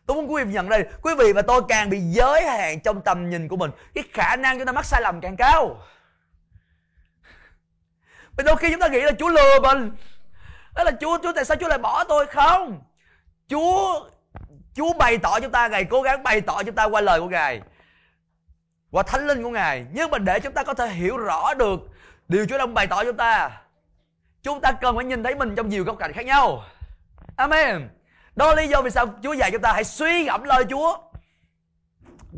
[0.07, 3.01] tôi muốn quý vị nhận đây quý vị và tôi càng bị giới hạn trong
[3.01, 5.77] tầm nhìn của mình cái khả năng chúng ta mắc sai lầm càng cao.
[8.37, 9.91] Vì đôi khi chúng ta nghĩ là Chúa lừa mình
[10.75, 12.83] Đó là Chúa, Chúa tại sao Chúa lại bỏ tôi không?
[13.49, 14.09] Chúa
[14.75, 17.29] Chúa bày tỏ chúng ta Ngài cố gắng bày tỏ chúng ta qua lời của
[17.29, 17.61] Ngài
[18.91, 19.87] Qua thánh linh của Ngài.
[19.93, 21.81] Nhưng mà để chúng ta có thể hiểu rõ được
[22.29, 23.51] Điều Chúa đang bày tỏ chúng ta
[24.43, 26.65] Chúng ta cần phải nhìn thấy mình trong nhiều góc cạnh khác nhau.
[27.37, 27.89] Amen
[28.37, 30.99] đó là lý do vì sao Chúa dạy chúng ta hãy suy gẫm lời Chúa.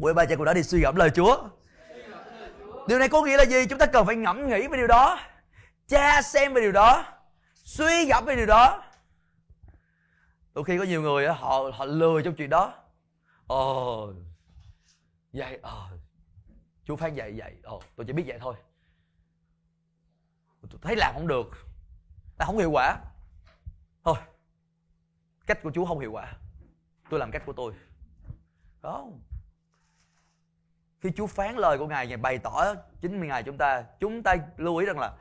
[0.01, 1.49] Quý ba cha cũng đã đi suy gẫm lời Chúa.
[2.88, 3.66] Điều này có nghĩa là gì?
[3.66, 5.18] Chúng ta cần phải ngẫm nghĩ về điều đó
[5.88, 7.05] Cha xem về điều đó,
[7.55, 8.82] Suy gẫm về điều đó.
[10.55, 12.74] Đôi khi có nhiều người họ họ lười trong chuyện đó.
[13.47, 14.12] Ồ
[15.32, 15.88] Vậy ờ
[16.84, 18.55] Chúa phán dạy vậy Ồ, tôi chỉ biết vậy thôi.
[20.70, 21.51] Tôi thấy làm không được
[22.38, 22.99] là không hiệu quả.
[24.05, 24.16] Thôi
[25.47, 26.32] cách của Chúa không hiệu quả.
[27.11, 27.72] Tôi làm cách của tôi.
[28.82, 29.20] Không.
[31.01, 34.22] Khi Chúa phán lời của Ngài Ngài bày tỏ chính mình Ngài chúng ta chúng
[34.22, 35.12] ta lưu ý rằng là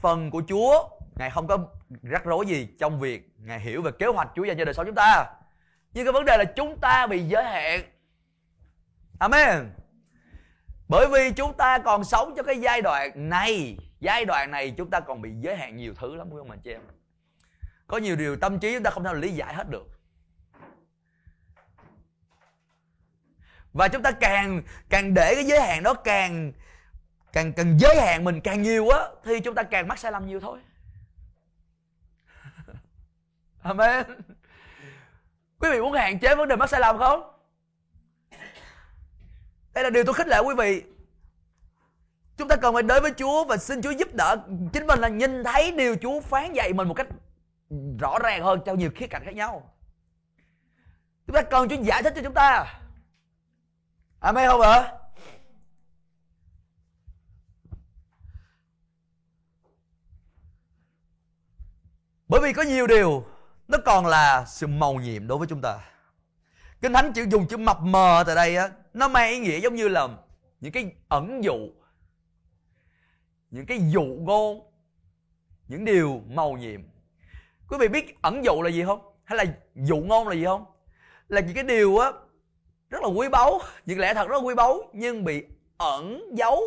[0.00, 1.58] phần của Chúa, Ngài không có
[2.02, 4.86] rắc rối gì trong việc Ngài hiểu về kế hoạch Chúa dành cho đời sống
[4.86, 5.26] chúng ta.
[5.92, 7.82] Nhưng cái vấn đề là chúng ta bị giới hạn.
[9.18, 9.70] Amen.
[10.88, 14.90] Bởi vì chúng ta còn sống trong cái giai đoạn này, giai đoạn này chúng
[14.90, 16.80] ta còn bị giới hạn nhiều thứ lắm quý ông bà chị em?
[17.92, 19.86] Có nhiều điều tâm trí chúng ta không thể lý giải hết được.
[23.72, 26.52] Và chúng ta càng càng để cái giới hạn đó càng
[27.32, 30.26] càng càng giới hạn mình càng nhiều á, thì chúng ta càng mắc sai lầm
[30.26, 30.58] nhiều thôi.
[33.62, 34.04] Amen.
[35.58, 37.32] Quý vị muốn hạn chế vấn đề mắc sai lầm không?
[39.74, 40.82] Đây là điều tôi khích lệ quý vị.
[42.36, 44.36] Chúng ta cần phải đến với chúa và xin chúa giúp đỡ
[44.72, 47.06] chính mình là nhìn thấy điều chúa phán dạy mình một cách
[47.98, 49.74] rõ ràng hơn trong nhiều khía cạnh khác nhau.
[51.26, 52.80] Chúng ta cần Chúa giải thích cho chúng ta.
[54.20, 54.92] Amen không ạ?
[62.28, 63.26] Bởi vì có nhiều điều
[63.68, 65.78] nó còn là sự màu nhiệm đối với chúng ta.
[66.80, 69.74] Kinh thánh chữ dùng chữ mập mờ tại đây á, nó mang ý nghĩa giống
[69.74, 70.08] như là
[70.60, 71.56] những cái ẩn dụ,
[73.50, 74.72] những cái dụ ngôn,
[75.68, 76.82] những điều màu nhiệm
[77.72, 79.00] quý vị biết ẩn dụ là gì không?
[79.24, 79.44] Hay là
[79.74, 80.64] dụ ngôn là gì không?
[81.28, 82.12] Là những cái điều á,
[82.90, 83.60] rất là quý báu.
[83.86, 85.44] Những lẽ thật rất là quý báu, nhưng bị
[85.76, 86.60] ẩn giấu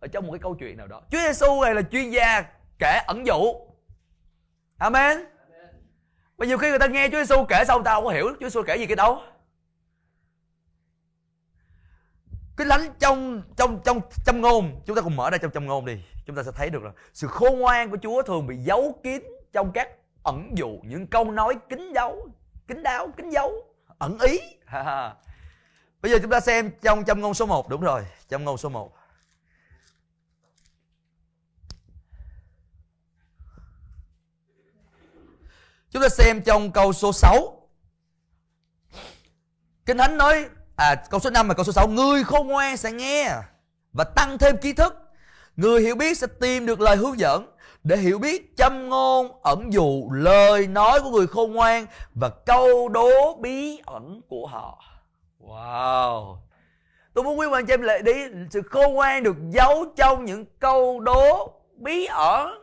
[0.00, 1.02] ở trong một cái câu chuyện nào đó.
[1.10, 2.42] Chúa Giêsu này là chuyên gia
[2.78, 3.54] kể ẩn dụ.
[4.78, 5.18] Amen.
[6.36, 8.48] Và nhiều khi người ta nghe Chúa Giêsu kể xong ta không có hiểu Chúa
[8.48, 9.22] Giêsu kể gì cái đâu.
[12.56, 15.84] Cái lánh trong trong trong trong ngôn, chúng ta cùng mở ra trong trong ngôn
[15.84, 19.00] đi chúng ta sẽ thấy được là sự khôn ngoan của Chúa thường bị giấu
[19.02, 19.88] kín trong các
[20.22, 22.28] ẩn dụ, những câu nói kín dấu
[22.68, 23.52] kín đáo, kín dấu,
[23.98, 24.40] ẩn ý.
[26.00, 28.68] Bây giờ chúng ta xem trong châm ngôn số 1 đúng rồi châm ngôn số
[28.68, 28.92] 1
[35.90, 37.68] Chúng ta xem trong câu số 6
[39.86, 42.92] Kinh Thánh nói À câu số 5 và câu số 6 Người khôn ngoan sẽ
[42.92, 43.34] nghe
[43.92, 45.01] Và tăng thêm kiến thức.
[45.56, 47.48] Người hiểu biết sẽ tìm được lời hướng dẫn.
[47.84, 52.88] Để hiểu biết, châm ngôn, ẩn dụ, Lời nói của người khôn ngoan Và câu
[52.88, 54.84] đố bí ẩn của họ.
[55.40, 56.36] Wow.
[57.14, 58.12] Tôi muốn quý bạn cho em lại đi,
[58.50, 62.62] Sự khôn ngoan được giấu trong những câu đố bí ẩn.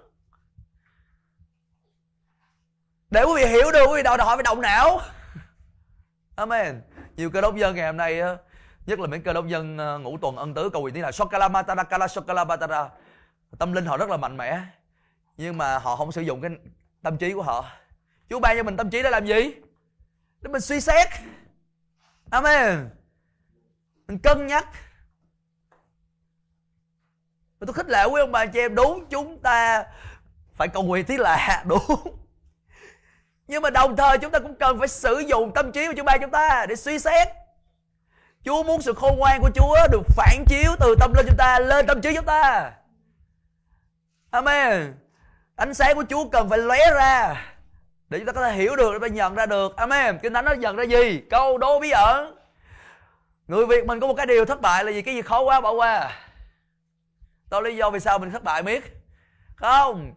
[3.09, 5.01] Để quý vị hiểu được, quý vị đòi hỏi phải động não.
[6.35, 6.81] Amen.
[7.17, 8.21] Nhiều cơ đốc dân ngày hôm nay
[8.89, 11.11] nhất là mấy cơ đốc dân ngủ ngũ tuần ân tứ cầu nguyện tiếng là
[11.11, 12.89] sokalamatara kala sokalamatara
[13.57, 14.59] tâm linh họ rất là mạnh mẽ,
[15.37, 16.51] nhưng mà họ không sử dụng cái
[17.01, 17.65] tâm trí của họ.
[18.29, 19.53] Chúa ban cho mình tâm trí để làm gì?
[20.41, 21.07] Để mình suy xét.
[22.31, 22.89] Amen.
[24.07, 24.67] Mình cân nhắc.
[27.59, 29.85] Và tôi khích lệ quý ông bà chị em, đúng chúng ta
[30.53, 32.19] phải cầu nguyện tí lạ đúng.
[33.47, 36.03] Nhưng mà đồng thời chúng ta cũng cần phải sử dụng tâm trí của chú
[36.03, 37.27] ba chúng ta để suy xét.
[38.45, 41.59] Chúa muốn sự khôn ngoan của Chúa được phản chiếu từ tâm linh chúng ta
[41.59, 42.71] lên tâm trí chúng ta.
[44.31, 44.93] Amen.
[45.55, 47.45] Ánh sáng của Chúa cần phải lóe ra
[48.09, 49.75] Để chúng ta có thể hiểu được, để ta nhận ra được.
[49.75, 50.19] Amen.
[50.21, 51.21] Kinh Thánh nó nhận ra gì?
[51.29, 52.35] Câu đố bí ẩn.
[53.47, 55.01] Người Việt mình có một cái điều thất bại là gì?
[55.01, 56.11] Cái gì khó quá bỏ qua.
[57.49, 58.83] Đó lý do vì sao mình thất bại biết
[59.55, 60.13] Không.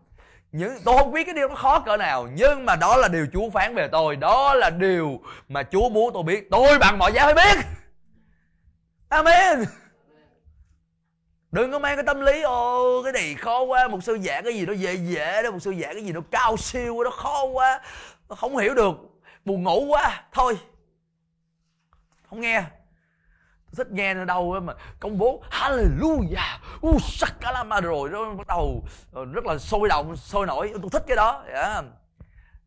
[0.53, 3.27] Những tôi không biết cái điều nó khó cỡ nào nhưng mà đó là điều
[3.33, 4.17] chúa phán về tôi.
[4.17, 6.51] Đó là điều mà chúa muốn tôi biết.
[6.51, 7.67] Tôi bằng mọi giá phải biết
[9.13, 9.65] amen.
[11.51, 14.55] Đừng có mang cái tâm lý ồ cái này khó quá, một sư giảng cái
[14.55, 17.11] gì nó dễ dễ đó, một sư giảng cái gì nó cao siêu quá nó
[17.11, 17.81] khó quá,
[18.29, 18.97] nó không hiểu được,
[19.45, 20.59] buồn ngủ quá, thôi.
[22.31, 22.63] Không nghe.
[23.77, 29.25] Thích nghe nó đâu mà công bố, hallelujah, u sakalama rồi, nó bắt đầu ờ,
[29.25, 30.73] rất là sôi động, sôi nổi.
[30.83, 31.85] Tôi thích cái đó yeah.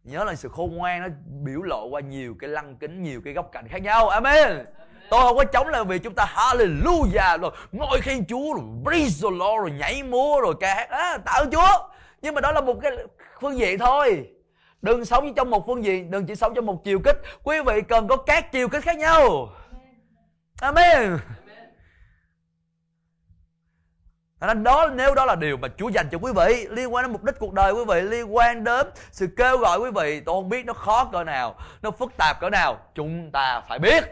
[0.04, 1.08] nhớ là sự khôn ngoan nó
[1.43, 4.10] biểu lộ qua nhiều cái lăng kính, nhiều cái góc cạnh khác nhau.
[4.10, 4.66] Amen
[5.10, 9.22] tôi không có chống là vì chúng ta hallelujah rồi ngồi khen chúa rồi praise
[9.22, 10.89] the lord rồi nhảy múa rồi ca hát.
[10.89, 11.88] À, tạ ơn chúa.
[12.22, 12.91] Nhưng mà đó là một cái
[13.41, 14.28] phương diện thôi.
[14.82, 17.18] Đừng sống trong một phương diện đừng chỉ sống trong một chiều kích.
[17.43, 19.49] Quý vị cần có các chiều kích khác nhau.
[20.62, 21.18] Amen.
[24.41, 27.12] Nên đó nếu đó là điều mà Chúa dành cho quý vị liên quan đến
[27.12, 30.36] mục đích cuộc đời quý vị liên quan đến sự kêu gọi quý vị tôi
[30.36, 34.03] không biết nó khó cỡ nào nó phức tạp cỡ nào chúng ta phải biết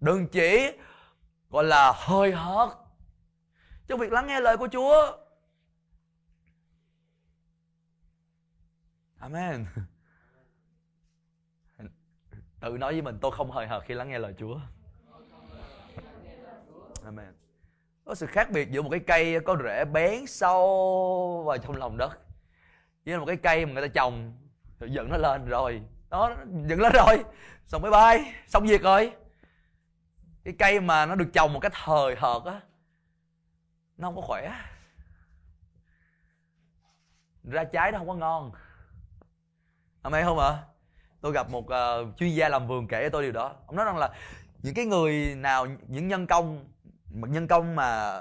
[0.00, 0.72] đừng chỉ,
[1.50, 2.68] gọi là, hơi hợt.
[3.86, 5.16] Trong việc lắng nghe lời của Chúa.
[9.18, 9.66] Amen.
[12.60, 14.60] Tự nói với mình, tôi không hơi hợt khi lắng nghe lời Chúa.
[17.04, 17.34] Amen.
[18.04, 21.96] Có sự khác biệt giữa một cái cây có rễ bén sâu vào trong lòng
[21.96, 22.18] đất
[23.06, 24.36] với một cái cây mà người ta trồng.
[24.80, 25.82] Rồi dựng nó lên rồi.
[26.10, 26.30] Nó
[26.66, 27.24] dựng lên rồi.
[27.66, 28.34] Xong mới bay.
[28.46, 29.12] Xong việc rồi
[30.44, 32.60] cái cây mà nó được trồng một cách hời hợt á
[33.96, 34.52] nó không có khỏe.
[37.44, 38.52] Ra trái nó không có ngon.
[40.02, 40.48] Amen không ạ?
[40.48, 40.62] À?
[41.20, 43.56] tôi gặp một uh, chuyên gia làm vườn kể cho tôi điều đó.
[43.66, 44.10] Ông nói rằng là
[44.62, 46.68] những cái người nào những nhân công
[47.12, 48.20] mà nhân công mà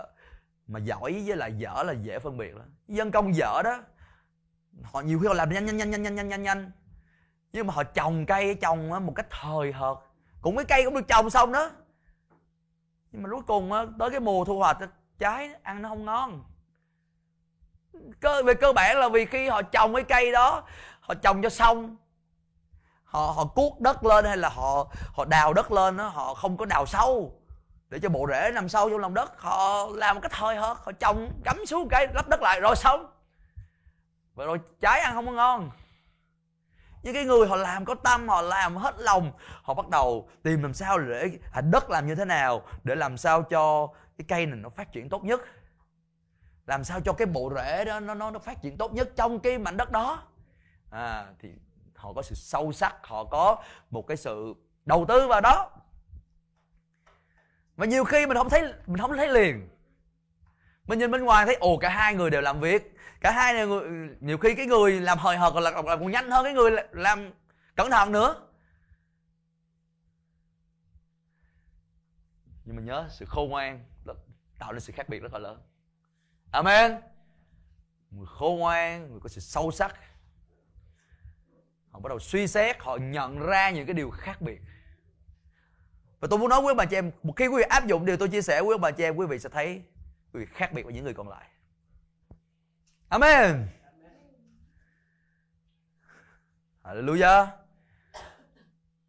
[0.68, 2.76] mà giỏi với lại dở là dễ phân biệt lắm.
[2.88, 3.80] Nhân công dở đó
[4.84, 6.72] họ nhiều khi họ làm nhanh nhanh nhanh nhanh nhanh nhanh nhanh nhanh.
[7.54, 9.98] Nhưng mà họ trồng cây trồng một cách thời hợt.
[10.42, 11.72] Cũng cái cây cũng được trồng xong đó
[13.12, 14.78] nhưng mà cuối cùng tới cái mùa thu hoạch
[15.20, 16.44] trái ăn nó không ngon.
[18.20, 20.64] Cơ, về cơ bản là vì khi họ trồng cái cây đó,
[21.00, 21.98] họ trồng cho xong,
[23.04, 26.58] họ họ cuốc đất lên hay là họ họ đào đất lên đó họ không
[26.58, 27.36] có đào sâu.
[27.90, 30.78] Để cho bộ rễ nằm sâu trong lòng đất, họ làm một cách hơi hợt,
[30.86, 33.12] họ trồng cắm xuống cái lấp đất lại rồi xong.
[34.36, 35.70] Và rồi trái ăn không có ngon
[37.04, 39.32] những cái người họ làm có tâm họ làm hết lòng
[39.64, 43.18] họ bắt đầu tìm làm sao để à, đất làm như thế nào để làm
[43.18, 43.88] sao cho
[44.18, 45.42] cái cây này nó phát triển tốt nhất.
[46.66, 49.40] Làm sao cho cái bộ rễ đó nó nó nó phát triển tốt nhất trong
[49.40, 50.24] cái mảnh đất đó.
[50.92, 51.50] À thì
[51.96, 54.54] họ có sự sâu sắc họ có một cái sự
[54.86, 55.70] đầu tư vào đó.
[57.76, 59.70] Và nhiều khi mình không thấy mình không thấy liền
[60.90, 62.96] mình nhìn bên ngoài thấy ồ cả hai người đều làm việc.
[63.22, 66.12] Cả hai này người, nhiều khi cái người làm hời hợt là, là, là còn
[66.12, 67.32] nhanh hơn cái người làm
[67.76, 68.48] cẩn thận nữa.
[72.66, 73.86] Nhưng mà nhớ sự khôn ngoan
[74.60, 75.62] tạo nên sự khác biệt rất là lớn.
[76.52, 77.02] Amen.
[78.12, 79.96] Người khôn ngoan người có sự sâu sắc.
[81.92, 84.62] Họ bắt đầu suy xét họ nhận ra những cái điều khác biệt.
[86.20, 88.18] Và tôi muốn nói với bà chị em một khi quý vị áp dụng điều
[88.18, 89.82] tôi chia sẻ với bà chị em quý vị sẽ thấy
[90.34, 91.50] quý vị khác biệt với những người còn lại.
[93.10, 93.68] Amen.
[96.84, 97.48] Hallelujah.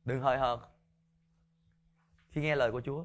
[0.04, 0.60] Đừng hơi hợt
[2.30, 3.04] khi nghe lời của chúa.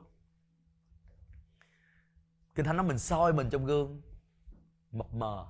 [2.56, 4.02] Kinh thánh nói mình soi mình trong gương,
[4.92, 5.48] mập mờ.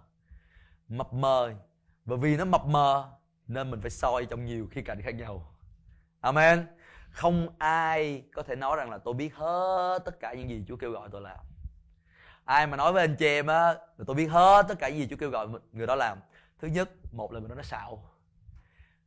[0.87, 1.53] Mập mờ
[2.05, 5.55] và vì nó mập mờ nên mình phải soi trong nhiều khía cạnh khác nhau.
[6.21, 6.67] Amen.
[7.11, 10.75] Không ai có thể nói rằng là tôi biết hết tất cả những gì Chúa
[10.75, 11.45] kêu gọi tôi làm
[12.45, 14.97] ai mà nói với anh chị em á, là tôi biết hết tất cả những
[14.97, 16.17] gì Chúa kêu gọi người đó làm.
[16.59, 18.03] Thứ nhất, một là người đó nó xạo.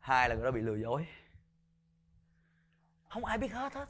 [0.00, 1.06] Hai là người đó bị lừa dối.
[3.08, 3.88] Không ai biết hết hết.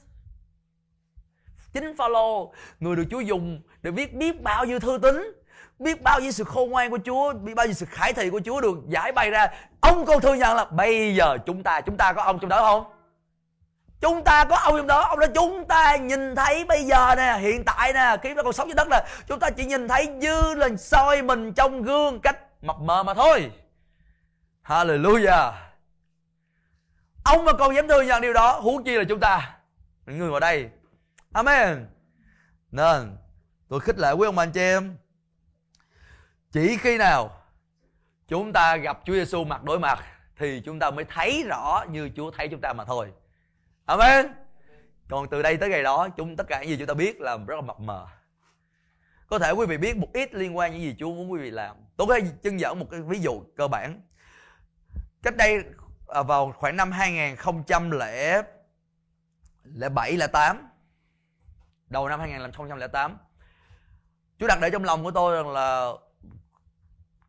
[1.73, 5.41] Chính Phaolô người được Chúa dùng để viết biết bao nhiêu thư tín,
[5.79, 8.41] biết bao nhiêu sự khôn ngoan của Chúa, biết bao nhiêu sự khải thị của
[8.45, 9.47] Chúa được giải bày ra.
[9.81, 12.61] Ông còn thừa nhận là bây giờ chúng ta chúng ta có ông trong đó
[12.61, 12.98] không?
[14.01, 17.39] Chúng ta có ông trong đó, ông nói chúng ta nhìn thấy bây giờ nè,
[17.41, 20.09] hiện tại nè, khi nó còn sống trên đất là chúng ta chỉ nhìn thấy
[20.23, 23.53] dư là soi mình trong gương cách mập mờ mà thôi.
[24.65, 25.53] Hallelujah.
[27.25, 29.57] Ông mà còn dám thừa nhận điều đó, huống chi là chúng ta.
[30.07, 30.71] Những người vào đây.
[31.33, 31.87] Amen.
[32.71, 33.17] Nên,
[33.69, 34.97] tôi khích lệ quý ông bà anh chị em.
[36.53, 37.31] Chỉ khi nào
[38.29, 40.05] chúng ta gặp Chúa Giêsu mặt đối mặt
[40.37, 43.13] thì chúng ta mới thấy rõ như Chúa thấy chúng ta mà thôi.
[43.89, 44.27] Amen.
[45.09, 47.39] Còn từ đây tới ngày đó, chúng tất cả những gì chúng ta biết là
[47.47, 48.07] rất là mập mờ.
[49.27, 51.51] Có thể quý vị biết một ít liên quan những gì Chúa muốn quý vị
[51.51, 51.77] làm.
[51.97, 54.01] Tôi có thể chân dẫn một cái ví dụ cơ bản.
[55.23, 55.65] Cách đây
[56.09, 58.43] à, vào khoảng năm 2007
[60.33, 60.69] 08
[61.89, 63.19] đầu năm 2008
[64.39, 65.93] Chúa đặt để trong lòng của tôi rằng là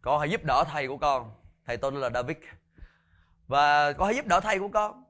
[0.02, 1.32] con hãy giúp đỡ thầy của con
[1.66, 2.38] thầy tôi là David
[3.48, 5.04] và con hãy giúp đỡ thầy của con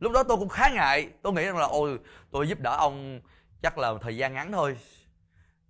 [0.00, 1.10] lúc đó tôi cũng khá ngại.
[1.22, 1.98] Tôi nghĩ rằng là ôi
[2.30, 3.20] tôi giúp đỡ ông
[3.62, 4.78] chắc là thời gian ngắn thôi.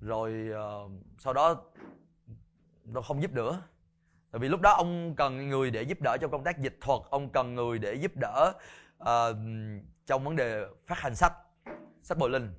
[0.01, 1.57] Rồi uh, sau đó
[2.95, 3.63] tôi không giúp nữa.
[4.31, 7.01] Tại vì lúc đó ông cần người để giúp đỡ trong công tác dịch thuật
[7.11, 8.53] ông cần người để giúp đỡ
[9.03, 9.37] uh,
[10.07, 11.33] trong vấn đề phát hành sách
[12.03, 12.55] sách bồi linh.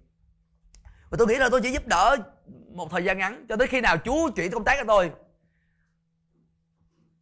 [1.09, 2.15] Và tôi nghĩ là tôi chỉ giúp đỡ
[2.71, 5.11] một thời gian ngắn cho tới khi nào chú chuyển công tác cho tôi.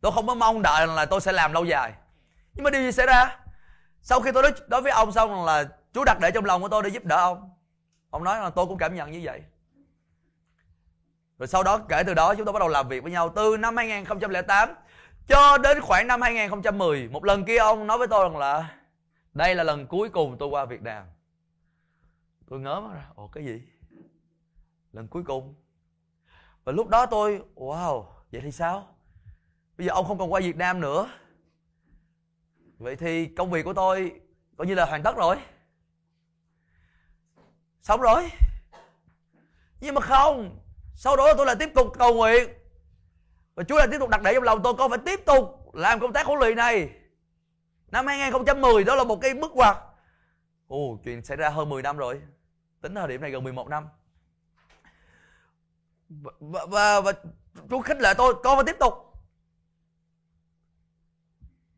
[0.02, 1.94] Tôi không có mong đợi là tôi sẽ làm lâu dài.
[2.54, 3.40] Nhưng mà điều gì xảy ra?
[4.02, 6.70] Sau khi tôi nói, nói với ông xong là chú đặt để trong lòng của
[6.70, 7.50] tôi để giúp đỡ ông.
[8.10, 9.42] Ông nói là tôi cũng cảm nhận như vậy.
[11.40, 13.58] Rồi sau đó kể từ đó chúng tôi bắt đầu làm việc với nhau từ
[13.58, 14.70] năm 2008
[15.28, 18.76] cho đến khoảng năm 2010 một lần kia ông nói với tôi rằng là
[19.34, 21.06] đây là lần cuối cùng tôi qua Việt Nam.
[22.50, 23.62] Tôi ngớ ra ồ cái gì?
[24.94, 25.56] Lần cuối cùng.
[26.64, 28.96] Và lúc đó tôi wow vậy thì sao?
[29.78, 31.10] Bây giờ ông không còn qua Việt Nam nữa
[32.80, 34.22] vậy thì công việc của tôi
[34.58, 35.38] coi như là hoàn tất rồi.
[37.82, 38.30] Xong rồi.
[39.80, 40.60] Nhưng mà không
[40.96, 42.50] sau đó tôi lại tiếp tục cầu nguyện.
[43.56, 46.00] Và Chúa lại tiếp tục đặt để trong lòng tôi con phải tiếp tục làm
[46.00, 46.90] công tác huấn luyện này.
[47.92, 49.78] Năm 2010 đó là một cái bước ngoặt.
[50.68, 52.22] Ồ chuyện xảy ra hơn 10 năm rồi.
[52.82, 53.88] Tính thời điểm này gần 11 năm.
[56.10, 57.14] Và, và, và, và
[57.70, 58.94] Chúa khích lệ tôi con phải tiếp tục.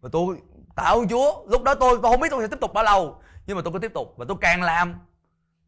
[0.01, 0.41] Và tôi
[0.79, 1.45] tạ ơn Chúa.
[1.47, 3.21] Lúc đó tôi tôi không biết tôi sẽ tiếp tục bao lâu.
[3.45, 4.95] Nhưng mà tôi cứ tiếp tục và tôi càng làm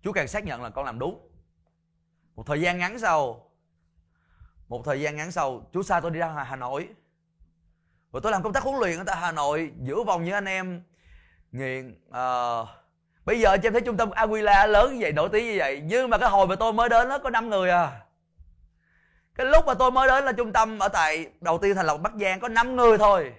[0.03, 1.27] Chúa càng xác nhận là con làm đúng.
[2.35, 3.51] Một thời gian ngắn sau
[4.67, 6.89] một thời gian ngắn sau Chúa sai tôi đi ra Hà Nội.
[8.11, 10.45] Và tôi làm công tác huấn luyện ở tại Hà Nội giữa vòng những anh
[10.45, 10.83] em.
[11.51, 12.67] Nghiện uh,
[13.25, 15.81] bây giờ cho em thấy trung tâm Aguila lớn như vậy nổi tiếng như vậy.
[15.85, 18.01] Nhưng mà cái hồi mà tôi mới đến nó có 5 người à.
[19.35, 21.97] Cái lúc mà tôi mới đến là trung tâm ở tại đầu tiên thành lập
[21.97, 23.33] Bắc Giang có 5 người thôi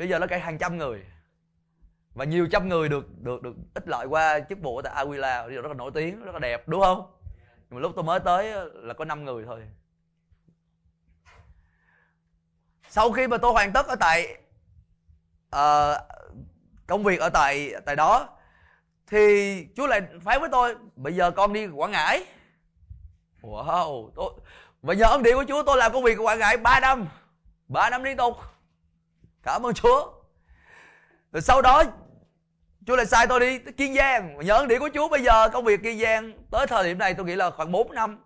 [0.00, 1.04] bây giờ nó cả hàng trăm người.
[2.14, 5.66] Và nhiều trăm người được được được ích lợi qua chức vụ tại Aquila rất
[5.66, 7.12] là nổi tiếng rất là đẹp đúng không?
[7.70, 9.62] Nhưng mà lúc tôi mới tới là có 5 người thôi.
[12.88, 14.38] Sau khi mà tôi hoàn tất ở tại
[15.56, 15.96] uh,
[16.86, 18.28] công việc ở tại tại đó
[19.06, 22.24] thì Chúa lại phán với tôi bây giờ con đi Quảng Ngãi.
[23.42, 24.32] Wow tôi
[24.82, 27.08] và nhờ ân điển của Chúa tôi làm công việc của Quảng Ngãi 3 năm.
[27.68, 28.49] 3 năm liên tục
[29.42, 30.12] cảm ơn Chúa.
[31.32, 31.82] Rồi sau đó,
[32.86, 34.38] Chúa lại sai tôi đi tới Kiên Giang.
[34.46, 37.14] Nhớ ân điển của Chúa bây giờ, công việc Kiên Giang tới thời điểm này
[37.14, 38.24] tôi nghĩ là khoảng 4 năm.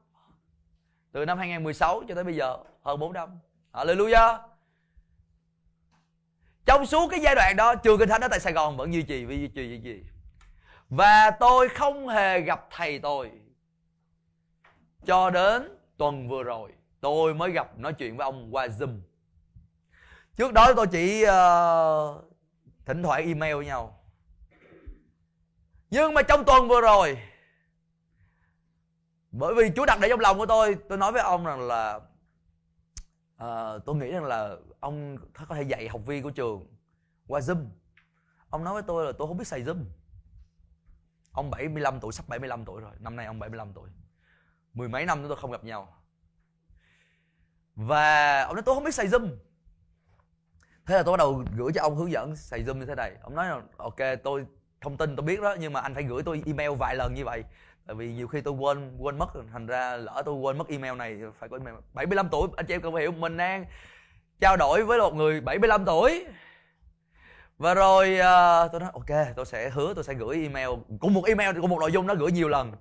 [1.13, 3.39] Từ năm 2016 cho tới bây giờ, hơn 4 năm.
[3.73, 4.39] Hallelujah.
[6.67, 9.03] Trong suốt cái giai đoạn đó, trường kinh thánh ở tại Sài Gòn vẫn duy
[9.03, 10.03] trì duy trì duy trì.
[10.89, 13.31] Và tôi không hề gặp thầy tôi
[15.07, 16.73] cho đến tuần vừa rồi.
[17.01, 19.01] Tôi mới gặp nói chuyện với ông qua zoom
[20.37, 22.23] trước đó tôi chỉ uh, ờ,
[22.87, 24.01] thỉnh thoảng email với nhau.
[25.91, 27.19] Nhưng mà trong tuần vừa rồi
[29.31, 32.01] bởi vì Chúa đặt để trong lòng của tôi tôi nói với ông rằng là
[33.45, 35.17] uh, tôi nghĩ rằng là ông
[35.49, 36.67] có thể dạy học viên của trường
[37.27, 37.67] qua Zoom.
[38.51, 39.85] Ông nói với tôi là tôi không biết xài Zoom.
[41.33, 42.93] Ông 75 tuổi sắp 75 tuổi rồi.
[42.99, 43.91] Năm nay ông 75 tuổi.
[44.75, 46.03] Mười mấy năm chúng tôi không gặp nhau.
[47.75, 49.37] Và ông nói tôi không biết xài Zoom
[50.87, 53.13] thế là tôi bắt đầu gửi cho ông hướng dẫn xài Zoom như thế này.
[53.23, 54.47] Ông nói là ok tôi
[54.81, 57.25] thông tin tôi biết đó nhưng mà anh phải gửi tôi email vài lần như
[57.25, 57.45] vậy.
[57.87, 60.97] Tại vì nhiều khi tôi quên quên mất thành ra lỡ tôi quên mất email
[60.97, 61.77] này phải có email.
[61.93, 63.67] 75 tuổi anh chị em cần hiểu mình đang
[64.41, 66.27] trao đổi với một người 75 tuổi.
[67.59, 70.69] Và rồi uh, tôi nói ok tôi sẽ hứa tôi sẽ gửi email
[71.01, 72.73] cũng một email cũng một nội dung nó gửi nhiều lần.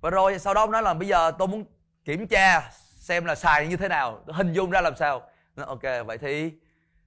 [0.00, 1.64] Và rồi sau đó ông nói là bây giờ tôi muốn
[2.04, 4.20] kiểm tra xem là xài như thế nào.
[4.26, 5.22] Hình dung ra làm sao.
[5.56, 6.52] Nói, ok vậy thì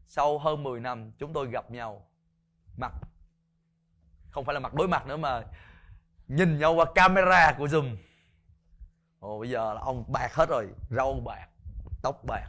[0.08, 2.06] sau hơn 10 năm chúng tôi gặp nhau.
[2.78, 2.92] Mặt.
[4.32, 5.44] Không phải là mặt đối mặt nữa mà
[6.28, 7.96] nhìn nhau qua camera của zoom.
[9.20, 11.48] Ồ bây giờ là ông bạc hết rồi râu bạc
[12.04, 12.48] tóc bạc.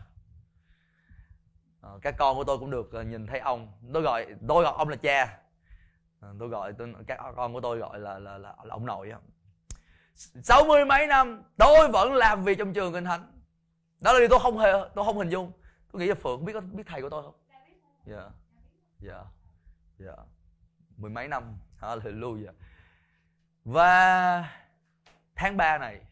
[1.82, 3.72] À, các con của tôi cũng được ờ, nhìn thấy ông.
[3.92, 5.38] Tôi gọi tôi gọi ông là cha.
[6.20, 9.12] À, tôi gọi tôi, các con của tôi gọi là là, là, là ông nội
[10.42, 13.32] sáu mươi mấy năm tôi vẫn làm việc trong trường kinh thánh.
[14.00, 15.52] Đó là điều tôi không hề tôi không hình dung.
[15.92, 17.34] Tôi nghĩ là phượng biết biết thầy của tôi không?
[18.04, 18.30] Dạ
[18.98, 19.24] dạ
[19.98, 20.16] dạ
[20.96, 22.52] mười mấy năm hallelujah
[23.64, 24.64] và
[25.34, 26.06] tháng 3 này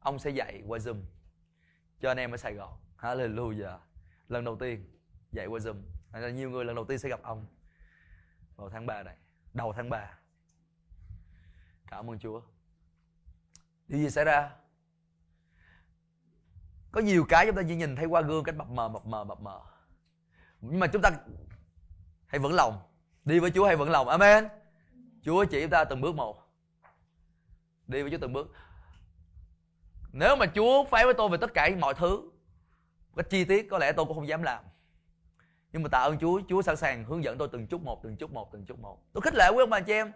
[0.00, 1.02] ông sẽ dạy qua Zoom
[2.00, 2.78] cho anh em ở Sài Gòn.
[2.98, 3.78] Hallelujah.
[4.28, 4.98] Lần đầu tiên
[5.32, 5.82] dạy qua Zoom.
[6.12, 7.46] Nên là nhiều người lần đầu tiên sẽ gặp ông
[8.56, 9.16] vào tháng 3 này,
[9.54, 10.18] đầu tháng 3.
[11.86, 12.40] Cảm ơn Chúa.
[13.88, 14.50] Điều gì xảy ra?
[16.92, 19.24] Có nhiều cái chúng ta chỉ nhìn thấy qua gương cách mập mờ, mập mờ,
[19.24, 19.60] mập mờ.
[20.62, 21.10] Nhưng mà chúng ta
[22.26, 22.78] hãy vững lòng.
[23.24, 24.08] Đi với Chúa hãy vững lòng.
[24.08, 24.48] Amen.
[25.24, 26.42] Chúa chỉ chúng ta từng bước một
[27.92, 28.52] đi với Chúa từng bước
[30.12, 32.30] nếu mà Chúa phán với tôi về tất cả mọi thứ
[33.16, 34.64] cách chi tiết có lẽ tôi cũng không dám làm
[35.72, 38.16] nhưng mà tạ ơn Chúa Chúa sẵn sàng hướng dẫn tôi từng chút một, từng
[38.16, 40.12] chút một, từng chút một tôi khích lệ quý ông bà chị em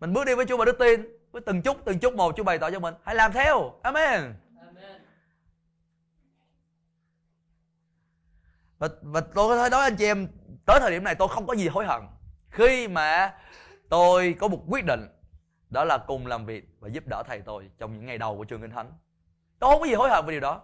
[0.00, 2.44] mình bước đi với Chúa và đức tin, với từng chút từng chút một Chúa
[2.44, 4.34] bày tỏ cho mình hãy làm theo Amen.
[8.78, 10.28] Và, và tôi có thể nói anh chị em
[10.66, 12.02] tới thời điểm này tôi không có gì hối hận.
[12.50, 13.34] Khi mà
[13.88, 15.08] tôi có một quyết định
[15.70, 18.44] đó là cùng làm việc và giúp đỡ thầy tôi trong những ngày đầu của
[18.44, 18.92] trường kinh thánh.
[19.58, 20.62] Tôi không có gì hối hận về điều đó.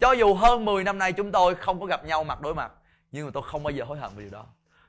[0.00, 2.72] Cho dù hơn 10 năm nay chúng tôi không có gặp nhau mặt đối mặt
[3.12, 4.46] nhưng mà tôi không bao giờ hối hận về điều đó.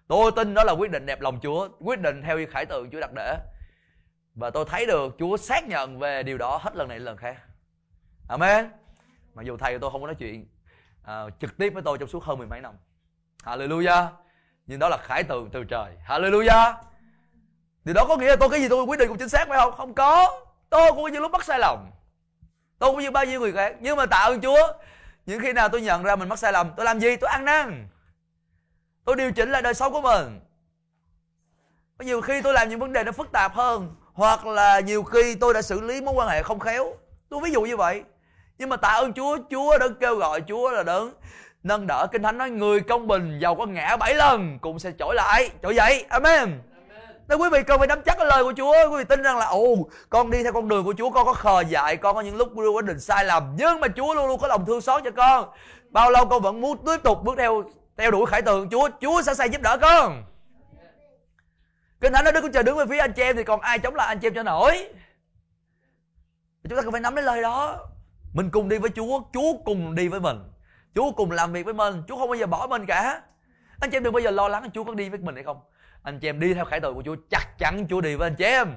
[0.07, 2.89] Tôi tin đó là quyết định đẹp lòng chúa quyết định theo như khải tượng
[2.91, 3.37] chúa đặt để.
[4.35, 7.17] Và tôi thấy được chúa xác nhận về điều đó hết lần này đến lần
[7.17, 7.37] khác.
[8.27, 8.69] Amen.
[9.33, 10.47] Mặc dù thầy của tôi không có nói chuyện
[11.03, 12.73] uh, trực tiếp với tôi trong suốt hơn mười mấy năm
[13.43, 14.07] hallelujah
[14.67, 16.73] nhưng đó là khải tượng từ trời hallelujah
[17.85, 19.59] Điều đó có nghĩa là tôi cái gì tôi quyết định cũng chính xác phải
[19.61, 19.73] không?
[19.77, 20.39] Không có.
[20.69, 21.91] Tôi cũng có những lúc mắc sai lầm.
[22.79, 23.75] Tôi cũng như bao nhiêu người khác.
[23.79, 24.73] Nhưng mà tạ ơn Chúa.
[25.25, 27.15] Những khi nào tôi nhận ra mình mắc sai lầm, tôi làm gì?
[27.15, 27.87] Tôi ăn năn.
[29.05, 30.39] Tôi điều chỉnh lại đời sống của mình.
[31.97, 33.95] Có nhiều khi tôi làm những vấn đề nó phức tạp hơn.
[34.13, 36.93] Hoặc là nhiều khi tôi đã xử lý mối quan hệ không khéo.
[37.29, 38.03] Tôi ví dụ như vậy.
[38.57, 41.13] Nhưng mà tạ ơn Chúa, Chúa đã kêu gọi Chúa là đấng
[41.63, 42.07] nâng đỡ.
[42.11, 45.49] Kinh thánh nói người công bình giàu có ngã bảy lần cũng sẽ trỗi lại.
[45.61, 46.05] Trỗi dậy.
[46.09, 46.61] Amen.
[47.27, 48.73] Nên quý vị cần phải nắm chắc cái lời của Chúa.
[48.91, 49.75] Quý vị tin rằng là Ồ
[50.09, 52.57] con đi theo con đường của Chúa Con có khờ dại Con có những lúc
[52.57, 55.11] đưa quyết định sai lầm Nhưng mà Chúa luôn luôn có lòng thương xót cho
[55.11, 55.49] con.
[55.89, 57.63] Bao lâu con vẫn muốn tiếp tục bước theo
[57.97, 60.23] Theo đuổi khải tượng Chúa Chúa sẵn sàng giúp đỡ con.
[62.01, 63.79] Kinh Thánh nói Đức Chúa Trời đứng về phía anh chị em Thì còn ai
[63.79, 64.87] chống lại anh chị em cho nổi?
[66.63, 67.79] Chúng ta cần phải nắm lấy lời đó
[68.33, 70.37] mình cùng đi với Chúa Chúa cùng đi với mình
[70.95, 73.21] Chúa cùng làm việc với mình Chúa không bao giờ bỏ mình cả
[73.79, 75.59] Anh chị em đừng bao giờ lo lắng Chúa có đi với mình hay không
[76.03, 78.35] anh chị em đi theo khải tượng của Chúa chắc chắn Chúa đi với anh
[78.35, 78.67] chị em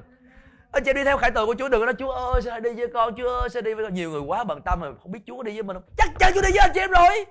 [0.72, 2.60] anh chị em đi theo khải tượng của Chúa đừng có nói Chúa ơi sao
[2.60, 4.86] đi với con Chúa ơi sao đi với con nhiều người quá bận tâm mà
[5.02, 6.80] không biết Chúa có đi với mình không chắc chắn Chúa đi với anh chị
[6.80, 7.24] em rồi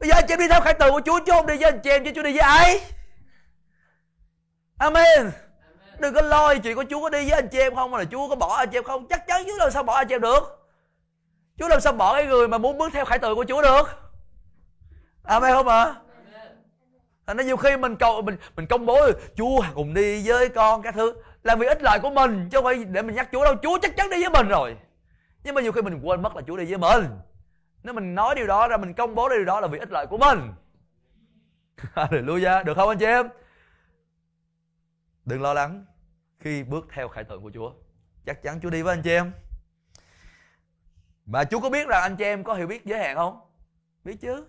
[0.00, 1.70] bây giờ anh chị em đi theo khải tượng của Chúa Chúa không đi với
[1.70, 2.80] anh chị em chứ Chúa đi với ai
[4.78, 5.30] amen
[5.98, 8.28] đừng có lo chuyện của chúa có đi với anh chị em không là chúa
[8.28, 10.20] có bỏ anh chị em không chắc chắn chúa làm sao bỏ anh chị em
[10.20, 10.61] được
[11.58, 13.82] chúa làm sao bỏ cái người mà muốn bước theo khải tượng của chúa được?
[15.22, 15.82] Amen không ạ?
[15.82, 15.94] À?
[17.26, 18.98] thành ra nhiều khi mình cầu, mình mình công bố
[19.36, 22.64] chúa cùng đi với con các thứ là vì ích lợi của mình, chứ không
[22.64, 23.54] phải để mình nhắc chúa đâu.
[23.62, 24.76] Chúa chắc chắn đi với mình rồi.
[25.44, 27.10] Nhưng mà nhiều khi mình quên mất là chúa đi với mình.
[27.82, 30.06] Nếu mình nói điều đó ra, mình công bố điều đó là vì ích lợi
[30.06, 30.52] của mình.
[31.94, 32.64] Hallelujah.
[32.64, 33.28] Được không anh chị em?
[35.24, 35.84] Đừng lo lắng
[36.38, 37.72] khi bước theo khải tượng của chúa.
[38.26, 39.32] Chắc chắn chúa đi với anh chị em
[41.26, 43.40] mà chú có biết rằng anh chị em có hiểu biết giới hạn không?
[44.04, 44.46] Biết chứ?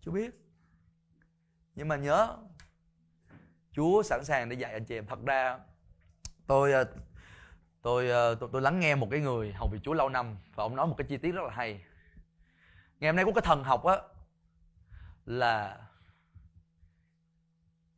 [0.00, 0.30] Chúa biết.
[1.74, 2.36] Nhưng mà nhớ
[3.72, 5.06] Chúa sẵn sàng để dạy anh chị em.
[5.06, 5.58] Thật ra
[6.46, 6.84] tôi ờ,
[7.82, 10.64] tôi ờ, tôi, tôi lắng nghe một cái người học vị Chúa lâu năm và
[10.64, 11.84] ông nói một cái chi tiết rất là hay.
[13.00, 13.96] Ngày hôm nay có cái thần học á
[15.24, 15.86] là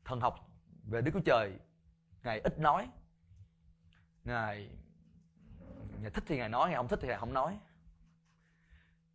[0.04, 0.50] thần học
[0.84, 1.52] về Đức Chúa Trời
[2.22, 2.88] ngài ít nói
[4.24, 4.70] ngài
[6.14, 7.58] thích thì ngài nói, ngài không thích thì ngài không nói.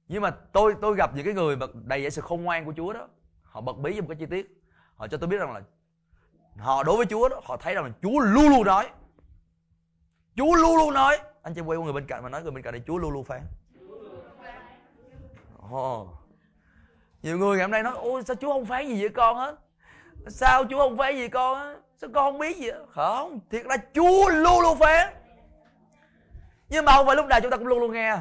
[0.07, 2.73] Nhưng mà tôi tôi gặp những cái người mà đầy dạy sự khôn ngoan của
[2.77, 3.07] Chúa đó,
[3.43, 4.63] họ bật bí với một cái chi tiết.
[4.95, 5.61] Họ cho tôi biết rằng là
[6.57, 8.89] họ, đối với Chúa đó, họ thấy rằng là Chúa luôn luôn nói.
[10.36, 11.17] Chúa luôn luôn nói.
[11.41, 13.11] Anh chị quay qua người bên cạnh mà nói, người bên cạnh này Chúa luôn
[13.11, 13.41] luôn phán.
[15.75, 16.07] Oh.
[17.21, 19.55] nhiều người ngày hôm nay nói, ôi, sao Chúa không phán gì vậy con hết
[20.27, 21.75] sao Chúa không phán gì con á?
[21.97, 25.13] Sao con không biết gì hết không, thiệt là Chúa luôn luôn phán
[26.72, 28.17] nhưng mà không phải lúc nào chúng ta cũng luôn luôn nghe.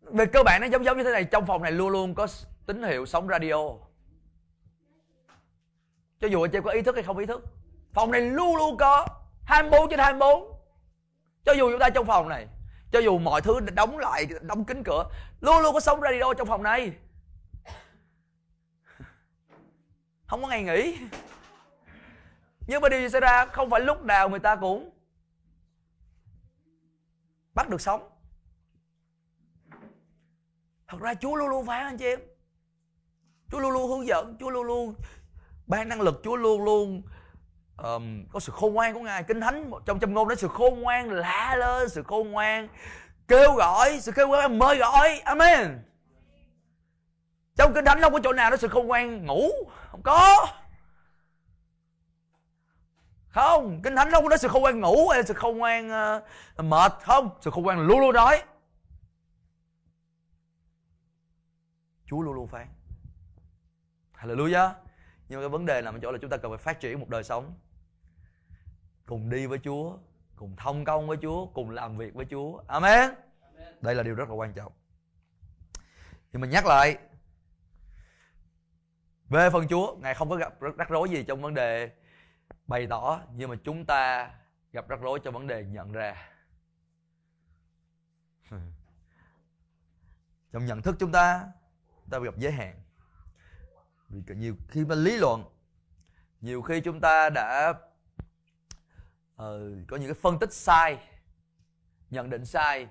[0.00, 2.26] Về cơ bản nó giống giống như thế này, trong phòng này luôn luôn có
[2.66, 3.56] tín hiệu sóng radio.
[6.20, 7.44] Cho dù anh chị có ý thức hay không ý thức,
[7.92, 9.06] phòng này luôn luôn có
[9.44, 10.52] 24 trên 24
[11.44, 12.46] cho dù chúng ta trong phòng này,
[12.92, 15.04] cho dù mọi thứ đóng lại, đóng kín cửa,
[15.40, 16.92] luôn luôn có sóng radio trong phòng này.
[20.26, 20.98] Không có ngày nghỉ
[22.66, 23.46] nhưng mà điều gì xảy ra?
[23.46, 24.90] Không phải lúc nào người ta cũng
[27.54, 28.08] bắt được sống.
[30.88, 32.20] Thật ra chúa luôn luôn phán anh chị em.
[33.50, 34.94] Chúa luôn luôn hướng dẫn chúa luôn luôn
[35.66, 37.02] ban năng lực chúa luôn luôn
[37.76, 39.22] um, có sự khôn ngoan của ngài.
[39.22, 42.68] Kinh thánh trong châm ngôn đó sự khôn ngoan lạ lên sự khôn ngoan
[43.28, 45.18] kêu gọi sự kêu gọi mời gọi.
[45.18, 45.82] Amen.
[47.56, 49.50] Trong kinh thánh không có chỗ nào đó sự khôn ngoan ngủ.
[49.90, 50.46] Không có
[53.36, 55.90] không kinh thánh không có nói sự khôn ngoan ngủ hay sự khôn ngoan
[56.58, 56.92] uh, mệt.
[57.02, 58.42] Không sự khôn ngoan luôn luôn nói.
[62.06, 62.66] Chúa luôn luôn phán.
[64.14, 64.70] Hallelujah.
[65.28, 67.08] Nhưng cái vấn đề nằm ở chỗ là chúng ta cần phải phát triển một
[67.08, 67.54] đời sống.
[69.06, 69.96] Cùng đi với Chúa
[70.36, 72.62] Cùng thông công với Chúa Cùng làm việc với Chúa.
[72.66, 73.74] Amen, Amen.
[73.80, 74.72] Đây là điều rất là quan trọng.
[76.32, 76.98] Thì mình nhắc lại
[79.28, 81.90] Về phần Chúa Ngài không có gặp rắc rối gì trong vấn đề
[82.66, 84.30] Bày tỏ Nhưng mà chúng ta
[84.72, 86.28] gặp rắc rối trong vấn đề nhận ra.
[90.52, 91.46] Trong nhận thức chúng ta
[92.10, 92.82] ta gặp giới hạn.
[94.08, 95.44] Vì nhiều khi mà lý luận
[96.40, 97.78] nhiều khi chúng ta đã uh,
[99.88, 100.98] có những cái phân tích sai
[102.10, 102.88] nhận định sai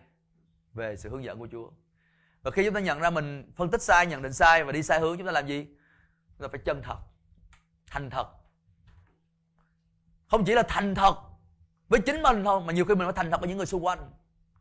[0.74, 1.72] về sự hướng dẫn của Chúa.
[2.42, 4.84] Và khi chúng ta nhận ra mình phân tích sai nhận định sai và đi
[4.84, 5.66] sai hướng chúng ta làm gì?
[6.38, 6.98] Chúng ta phải chân thật
[7.88, 8.45] thành thật
[10.36, 11.16] không chỉ là thành thật
[11.88, 13.86] với chính mình thôi mà nhiều khi mình phải thành thật với những người xung
[13.86, 14.00] quanh.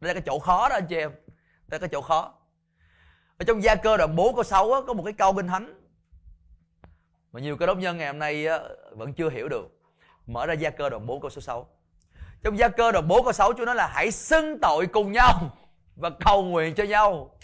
[0.00, 1.10] Đây là cái chỗ khó đó anh chị em.
[1.66, 2.34] Đây là cái chỗ khó.
[3.38, 5.80] Ở trong gia cơ đoạn 4 câu 6 á, có một cái câu kinh thánh
[7.32, 8.58] mà nhiều cơ đốc nhân ngày hôm nay á,
[8.90, 9.80] vẫn chưa hiểu được.
[10.26, 11.68] Mở ra gia cơ đoạn 4 câu số 6
[12.42, 15.50] trong gia cơ đoạn 4 câu 6 Chúa nói là hãy xưng tội cùng nhau
[15.96, 17.38] và cầu nguyện cho nhau.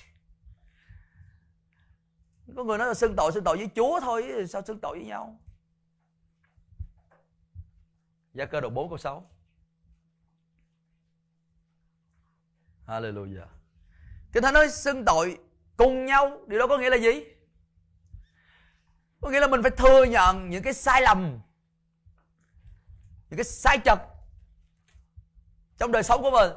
[2.57, 5.07] Có người nói là xưng tội xưng tội với Chúa thôi sao xưng tội với
[5.07, 5.39] nhau?
[8.35, 9.31] Gia cơ đoạn 4 câu 6
[12.87, 13.47] Hallelujah.
[14.33, 15.39] Kinh Thánh nói, xưng tội
[15.77, 16.41] cùng nhau.
[16.47, 17.25] Điều đó có nghĩa là gì?
[19.21, 21.41] Có nghĩa là mình phải thừa nhận những cái sai lầm,
[23.31, 23.99] những cái sai chật
[25.79, 26.53] trong đời sống của mình.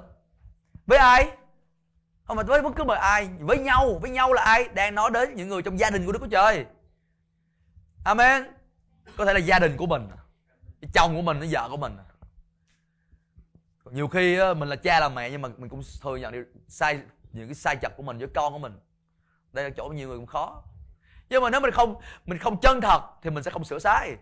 [0.85, 1.31] Với ai?
[2.23, 4.69] Không phải với bất cứ một ai, với nhau với nhau là ai?
[4.73, 6.65] Đang nói đến những người trong gia đình của đức chúa trời.
[8.03, 8.43] Amen.
[9.17, 10.09] Có thể là gia đình của mình
[10.93, 12.05] chồng của mình nó vợ của mình à.
[13.91, 16.99] nhiều khi mình là cha là mẹ nhưng mà mình cũng thừa nhận điều sai
[17.33, 18.79] những cái sai chật của mình với con của mình.
[19.53, 20.63] Đây là chỗ nhiều người cũng khó.
[21.29, 21.95] Nhưng mà nếu mình không
[22.25, 24.15] mình không chân thật thì mình sẽ không sửa sai.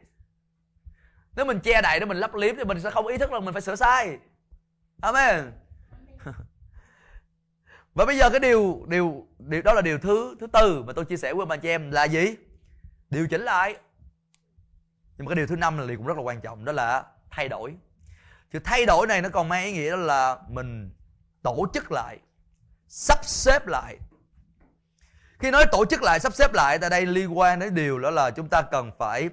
[1.36, 3.40] Nếu mình che đậy để mình lấp liếm thì mình sẽ không ý thức là
[3.40, 4.18] mình phải sửa sai.
[5.02, 5.52] Amen.
[7.94, 11.06] Và bây giờ cái điều điều điều đó là điều thứ thứ tư mà tôi
[11.06, 12.36] chia sẻ với bạn chị em là gì?
[13.10, 13.76] Điều chỉnh lại
[15.22, 17.50] nhưng mà cái điều thứ năm là cũng rất là quan trọng, đó là thay
[17.50, 17.76] đổi.
[18.52, 20.92] Thì thay đổi này nó còn mang ý nghĩa đó là mình
[21.44, 22.18] tổ chức lại,
[22.88, 23.98] sắp xếp lại.
[25.40, 28.10] Khi nói tổ chức lại, sắp xếp lại tại đây liên quan đến điều đó
[28.10, 29.30] là chúng ta cần phải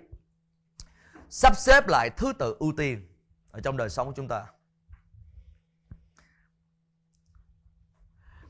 [1.31, 3.09] sắp xếp lại thứ tự ưu tiên
[3.51, 4.47] ở trong đời sống của chúng ta.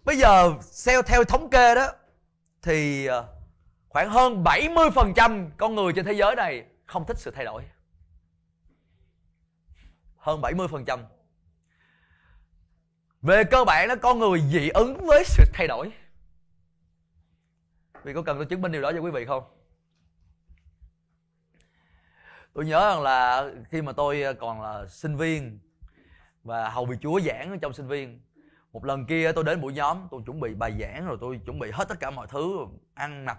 [0.05, 0.53] Bây giờ
[0.87, 1.89] theo theo thống kê đó,
[2.63, 3.27] thì ờ,
[3.89, 7.65] khoảng hơn 70% con người trên thế giới này không thích sự thay đổi.
[10.17, 10.99] Hơn 70%
[13.23, 15.93] về cơ bản nó con người dị ứng với sự thay đổi.
[18.03, 19.45] Vì có cần tôi chứng minh điều đó cho quý vị không?
[22.53, 25.59] Tôi nhớ rằng là khi mà tôi ờ, còn là sinh viên
[26.45, 28.21] và hầu bị chúa giảng trong sinh viên,
[28.73, 31.59] một lần kia tôi đến buổi nhóm, tôi chuẩn bị bài giảng rồi tôi chuẩn
[31.59, 33.39] bị hết tất cả mọi thứ, ăn mặc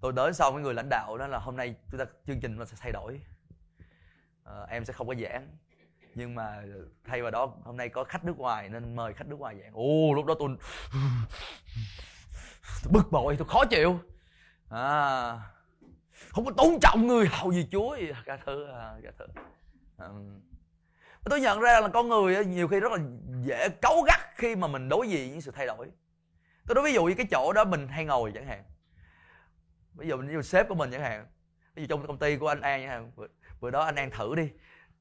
[0.00, 2.56] tôi đến sau với người lãnh đạo đó là hôm nay chúng ta chương trình
[2.56, 3.20] nó sẽ thay đổi.
[4.44, 5.48] À, em sẽ không có giảng.
[6.14, 6.62] Nhưng mà
[7.04, 9.72] thay vào đó hôm nay có khách nước ngoài nên mời khách nước ngoài giảng.
[9.74, 10.48] Ồ lúc đó tôi,
[12.82, 14.00] tôi bực bội tôi khó chịu.
[14.68, 15.40] À,
[16.28, 18.12] không có tôn trọng người hầu gì chúa gì.
[18.24, 18.68] Cả thứ
[19.02, 19.26] cả thứ
[19.96, 20.08] à,
[21.24, 22.98] tôi nhận ra là con người nhiều khi rất là
[23.44, 25.90] dễ cấu gắt khi mà mình đối diện với sự thay đổi.
[26.66, 28.64] Tôi nói ví dụ như cái chỗ đó mình hay ngồi chẳng hạn
[29.94, 31.26] ví dụ như sếp của mình chẳng hạn
[31.74, 33.26] ví dụ trong công ty của anh an chẳng hạn bữa,
[33.60, 34.50] bữa đó anh an thử đi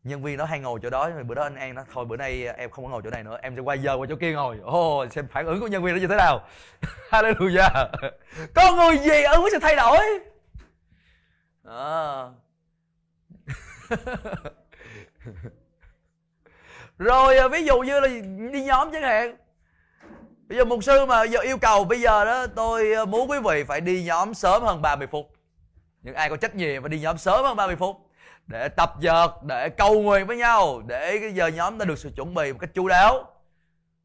[0.03, 2.47] nhân viên đó hay ngồi chỗ đó bữa đó anh an nói thôi bữa nay
[2.57, 4.57] em không có ngồi chỗ này nữa em sẽ quay giờ qua chỗ kia ngồi.
[4.63, 6.47] Ồ oh, xem phản ứng của nhân viên nó như thế nào.
[7.11, 7.87] Hallelujah.
[8.55, 9.99] Có người gì ứng với sự thay đổi?
[11.63, 12.33] Ờ.
[13.89, 15.49] À.
[16.97, 18.07] rồi ví dụ như là
[18.53, 19.37] đi nhóm chẳng hạn
[20.49, 23.37] bây giờ mục sư mà giờ yêu cầu bây giờ đó, tôi ờ, muốn quý
[23.45, 25.31] vị phải đi nhóm sớm hơn 30 phút.
[26.01, 27.97] Những ai có trách nhiệm phải đi nhóm sớm hơn 30 phút.
[28.47, 32.11] Để tập dượt, để cầu nguyện với nhau, để cái giờ nhóm ta được sự
[32.15, 33.27] chuẩn bị một cách chu đáo.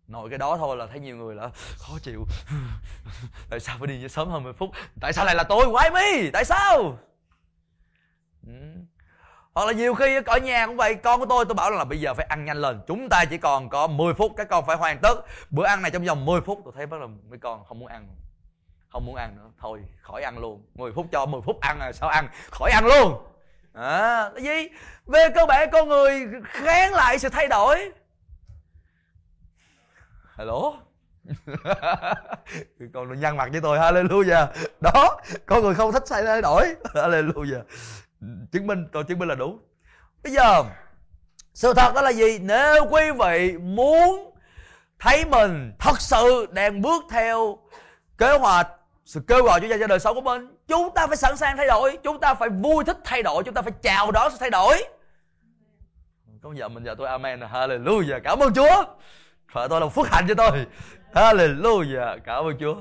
[0.09, 2.25] Nội cái đó thôi là thấy nhiều người là khó chịu.
[3.51, 4.71] Tại sao phải đi sớm hơn 10 phút?
[5.01, 5.67] Tại sao lại là tôi?
[5.67, 6.31] Why mi!
[6.31, 6.99] Tại sao?
[8.47, 8.53] Ừ
[9.55, 12.01] hoặc là nhiều khi ở nhà cũng vậy con của tôi tôi bảo là bây
[12.01, 14.77] giờ phải ăn nhanh lên chúng ta chỉ còn có 10 phút các con phải
[14.77, 15.15] hoàn tất
[15.51, 16.61] bữa ăn này trong vòng 10 phút.
[16.65, 18.09] Tôi thấy bắt đầu mấy con không muốn ăn
[18.89, 21.93] không muốn ăn nữa thôi khỏi ăn luôn 10 phút cho 10 phút ăn là
[21.93, 23.27] sao ăn khỏi ăn luôn.
[23.73, 24.69] À, cái gì?
[25.07, 27.93] Về cơ bản con người kháng lại sự thay đổi.
[30.37, 30.73] Hello?
[32.93, 34.47] Con nhăn mặt với tôi hallelujah.
[34.81, 37.63] Đó con người không thích thay đổi hallelujah
[38.53, 39.59] chứng minh, tôi chứng minh là đúng.
[40.25, 40.65] Bây giờ,
[41.55, 42.39] sự thật đó là gì?
[42.39, 44.31] Nếu quý vị muốn
[44.99, 47.59] thấy mình thật sự đang bước theo
[48.19, 48.69] kế hoạch,
[49.05, 51.99] sự kêu gọi cho đời sống của mình, chúng ta phải sẵn sàng thay đổi.
[52.03, 53.45] Chúng ta phải vui thích thay đổi.
[53.45, 54.85] Chúng ta phải chào đón sự thay đổi.
[56.43, 58.21] Có giờ mình giờ tôi amen hallelujah.
[58.25, 58.85] Cảm ơn chúa.
[59.53, 60.67] Vợ tôi là phước hạnh cho tôi.
[61.15, 62.19] Hallelujah.
[62.25, 62.75] Cảm ơn chúa.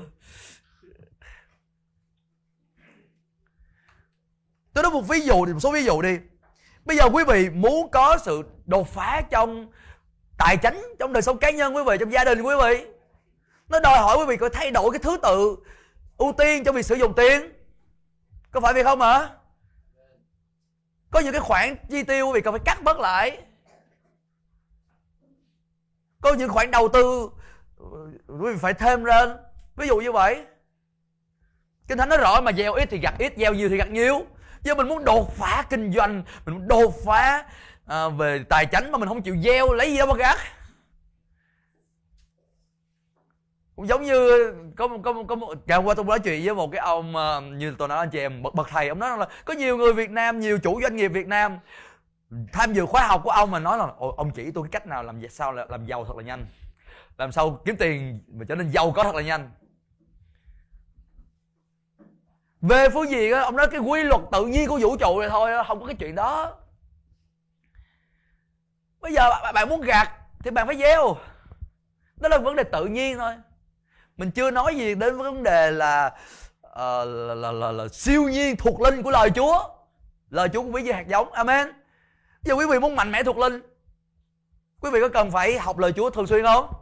[4.74, 6.18] Tôi nói một ví dụ thì một số ví dụ đi.
[6.84, 9.72] Bây giờ quý vị muốn có sự đột phá trong
[10.38, 12.86] tài chính trong đời sống cá nhân quý vị, trong gia đình quý vị,
[13.68, 15.56] nó đòi hỏi quý vị phải thay đổi cái thứ tự
[16.16, 17.52] ưu tiên cho việc sử dụng tiền.
[18.50, 19.28] Có phải vậy không hả?
[21.10, 23.42] Có những cái khoản chi tiêu quý vị cần phải cắt bớt lại.
[26.20, 27.30] Có những khoản đầu tư
[27.78, 27.86] ờ,
[28.26, 29.36] quý vị phải thêm lên.
[29.76, 30.44] Ví dụ như vậy.
[31.88, 34.26] Kinh thánh nói rõ mà gieo ít thì gặt ít, gieo nhiều thì gặt nhiều
[34.64, 37.44] giờ mình muốn đột phá kinh doanh mình muốn đột phá
[37.86, 40.38] à, về tài chính mà mình không chịu gieo lấy gì đâu mà gác
[43.76, 46.80] cũng giống như có có có một ngày qua tôi nói chuyện với một cái
[46.80, 49.54] ông à, như tôi nói anh chị em bậc bậc thầy ông nói là có
[49.54, 51.58] nhiều người Việt Nam nhiều chủ doanh nghiệp Việt Nam
[52.52, 55.02] tham dự khóa học của ông mà nói là ông chỉ tôi cái cách nào
[55.02, 56.46] làm sao làm giàu thật là nhanh.
[57.18, 59.50] Làm sao kiếm tiền mà trở nên giàu có thật là nhanh
[62.68, 65.28] về phương diện đó, ông nói cái quy luật tự nhiên của vũ trụ này
[65.28, 66.52] thôi không có cái chuyện đó.
[69.00, 71.16] Bây giờ bạn muốn gạt thì bạn phải gieo.
[72.16, 73.34] Đó là vấn đề tự nhiên thôi.
[74.16, 76.06] Mình chưa nói gì đến vấn đề là
[76.66, 76.72] uh,
[77.06, 79.58] là, là, là, là siêu nhiên thuộc linh của lời Chúa.
[80.30, 81.68] Lời Chúa cũng ví như hạt giống amen.
[82.42, 83.62] Giờ quý vị muốn mạnh mẽ thuộc linh
[84.80, 86.72] quý vị có cần phải học lời Chúa thường xuyên không?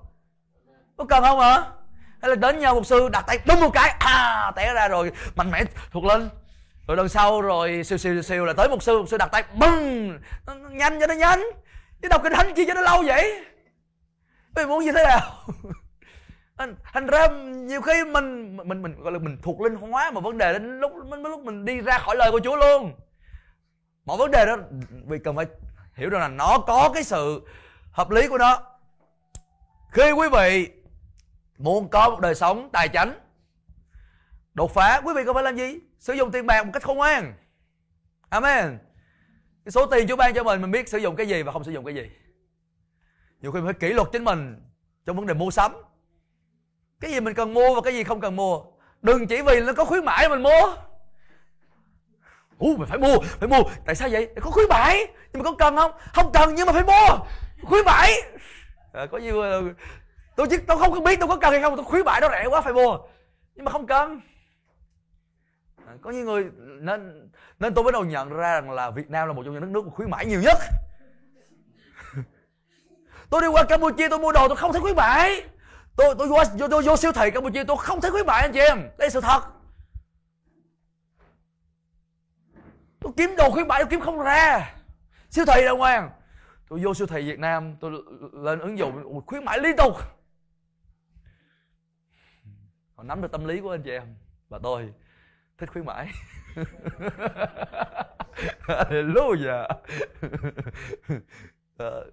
[0.97, 1.71] Có cần không hả
[2.23, 5.13] hay là đến nhau một sư đặt tay đúng một cái à té ra rồi
[5.37, 6.29] mạnh mẽ thuộc lên.
[6.87, 9.45] Rồi lần sau rồi siêu siêu siêu là tới một sư một sư đặt tay
[9.55, 10.19] bưng
[10.71, 11.43] nhanh cho nó nhanh.
[12.03, 13.45] Chứ đọc kinh thánh chi cho nó lâu vậy.
[14.55, 15.21] Mình muốn như thế nào?
[16.59, 20.21] Thành, thành ra nhiều khi mình mình mình gọi là mình thuộc linh hóa mà
[20.21, 22.93] vấn đề đến lúc lúc lúc mình đi ra khỏi lời của Chúa luôn.
[24.05, 24.57] Mọi vấn đề đó
[25.07, 25.47] vì cần phải
[25.95, 27.43] hiểu rằng là nó có cái sự
[27.93, 28.63] hợp lý của nó.
[29.91, 30.82] Khi quý vị
[31.63, 33.19] muốn có một đời sống tài chánh.
[34.55, 35.79] Đột phá quý vị cần phải làm gì?
[35.99, 37.35] Sử dụng tiền bạc một cách khôn ngoan.
[38.29, 38.79] Amen.
[39.65, 41.65] Cái số tiền Chúa ban cho mình mình biết sử dụng cái gì và không
[41.65, 42.11] sử dụng cái gì.
[43.41, 44.63] Nhiều khi mình phải kỷ luật chính mình
[45.07, 45.73] trong vấn đề mua sắm.
[47.01, 48.61] Cái gì mình cần mua và cái gì không cần mua.
[49.03, 50.77] Đừng chỉ vì nó có khuyến mãi mình mua.
[52.59, 53.63] U mình phải mua phải mua.
[53.87, 54.29] Tại sao vậy?
[54.41, 55.07] Có khuyến mãi.
[55.33, 55.93] Nhưng mà có cần không?
[56.13, 57.25] Không cần nhưng mà phải mua.
[57.63, 58.13] Khuyến mãi.
[58.93, 59.43] À, có nhiều
[60.37, 62.29] tôi chứ tôi không có biết tôi có cần hay không tôi khuyến mại nó
[62.31, 62.99] rẻ quá phải mua.
[63.55, 64.21] Nhưng mà không cần.
[65.87, 66.51] À, có những người
[66.81, 69.73] nên nên tôi bắt đầu nhận ra rằng là Việt Nam là một trong những
[69.73, 70.59] nước khuyến mãi nhiều nhất.
[73.31, 75.43] Tôi đi qua Campuchia tôi mua đồ tôi không thấy khuyến mãi.
[75.97, 78.53] Tôi tôi vô, tôi, tôi vô siêu thị Campuchia tôi không thấy khuyến mãi anh
[78.53, 78.79] chị em.
[78.99, 79.41] Đây là sự thật.
[83.01, 84.75] Tôi kiếm đồ khuyến mãi tôi kiếm không ra.
[85.31, 86.11] Siêu thị đâu ngoan.
[86.69, 87.93] Tôi vô siêu thị Việt Nam tôi
[88.33, 89.97] lên ứng dụng khuyến mãi liên tục
[93.03, 94.15] họ nắm được tâm lý của anh chị em.
[94.49, 94.93] Và tôi
[95.59, 96.09] thích khuyến mãi.
[98.67, 99.69] Hallelujah.
[101.77, 102.05] Ờ.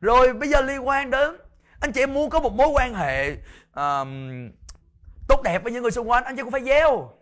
[0.00, 1.36] Rồi bây giờ liên quan đến
[1.80, 3.36] anh chị em muốn có một mối quan hệ
[3.74, 4.50] um,
[5.28, 7.12] tốt đẹp với những người xung quanh anh chị cũng phải gieo.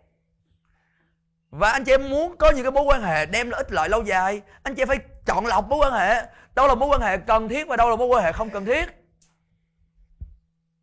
[1.51, 3.89] Và anh chị em muốn có những cái mối quan hệ đem lại ích lợi
[3.89, 6.23] lâu dài anh chị phải chọn lọc mối quan hệ.
[6.55, 8.65] Đâu là mối quan hệ cần thiết và đâu là mối quan hệ không cần
[8.65, 8.89] thiết.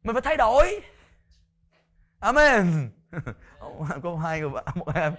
[0.04, 0.82] Mình phải thay đổi
[2.26, 2.90] amen.
[4.04, 5.16] Có hai người một em.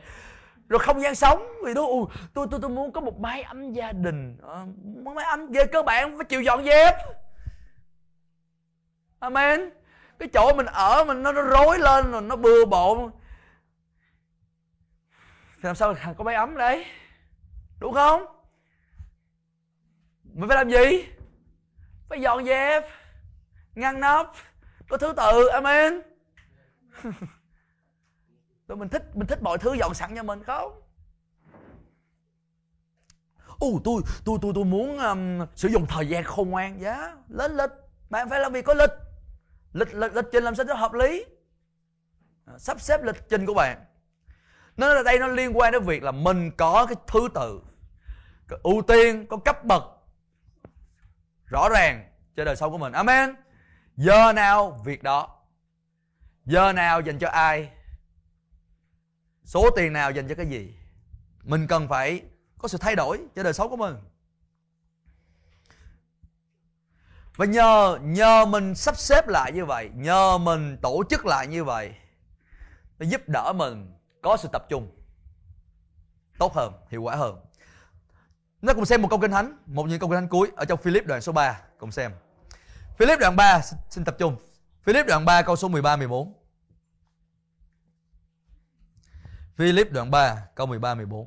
[0.69, 1.87] Rồi không gian sống vì đó.
[2.35, 4.39] tôi tôi tôi muốn có một mái ấm gia đình.
[4.43, 4.67] Ờ,
[5.05, 6.95] muốn mái ấm về cơ bản phải chịu dọn dẹp.
[9.19, 9.71] Amen.
[10.19, 13.11] Cái chỗ mình ở mình nó, nó rối lên rồi nó bừa bộn.
[15.57, 16.87] Thì làm sao có mái ấm đấy?
[17.81, 18.27] Đúng không?
[20.23, 21.07] Mình phải làm gì?
[22.09, 22.85] Phải dọn dẹp
[23.75, 24.27] ngăn nắp
[24.89, 25.47] có thứ tự.
[25.47, 26.03] Amen.
[28.69, 30.83] rồi mình thích mình thích mọi thứ dọn sẵn cho mình không?
[33.59, 36.81] Ồ, tôi tôi tôi tôi muốn um, sử dụng thời gian khôn ngoan.
[36.81, 37.19] Giá yeah.
[37.29, 37.71] lên lịch
[38.11, 38.91] bạn phải làm việc có lịch.
[39.73, 41.25] Lịch lịch, lịch trình làm sao cho hợp lý.
[42.47, 43.85] À, sắp xếp lịch trình của bạn.
[44.77, 47.61] Nó là đây nó liên quan đến việc là mình có cái thứ tự
[48.49, 49.83] có ưu tiên có cấp bậc
[51.47, 52.93] rõ ràng cho đời sống của mình.
[52.93, 53.35] Amen.
[53.97, 55.36] Giờ nào việc đó
[56.47, 57.71] giờ nào dành cho ai?
[59.45, 60.75] Số tiền nào dành cho cái gì?
[61.43, 62.23] Mình cần phải
[62.59, 63.97] có sự thay đổi cho đời sống của mình.
[67.37, 71.65] Và nhờ nhờ mình sắp xếp lại như vậy, nhờ mình tổ chức lại như
[71.65, 71.95] vậy,
[72.99, 73.93] nó giúp đỡ mình
[74.23, 74.91] có sự tập trung,
[76.39, 77.41] tốt hơn, hiệu quả hơn.
[78.63, 80.83] Nó cùng xem một câu kinh thánh, một những câu kinh thánh cuối ở trong
[80.83, 82.13] Philip đoạn số 3 cùng xem.
[82.99, 83.61] Philip đoạn 3
[83.91, 84.37] xin tập trung.
[84.87, 86.33] Philip đoạn 3 câu số 13 14
[89.57, 91.27] Philip đoạn 3 câu 13 14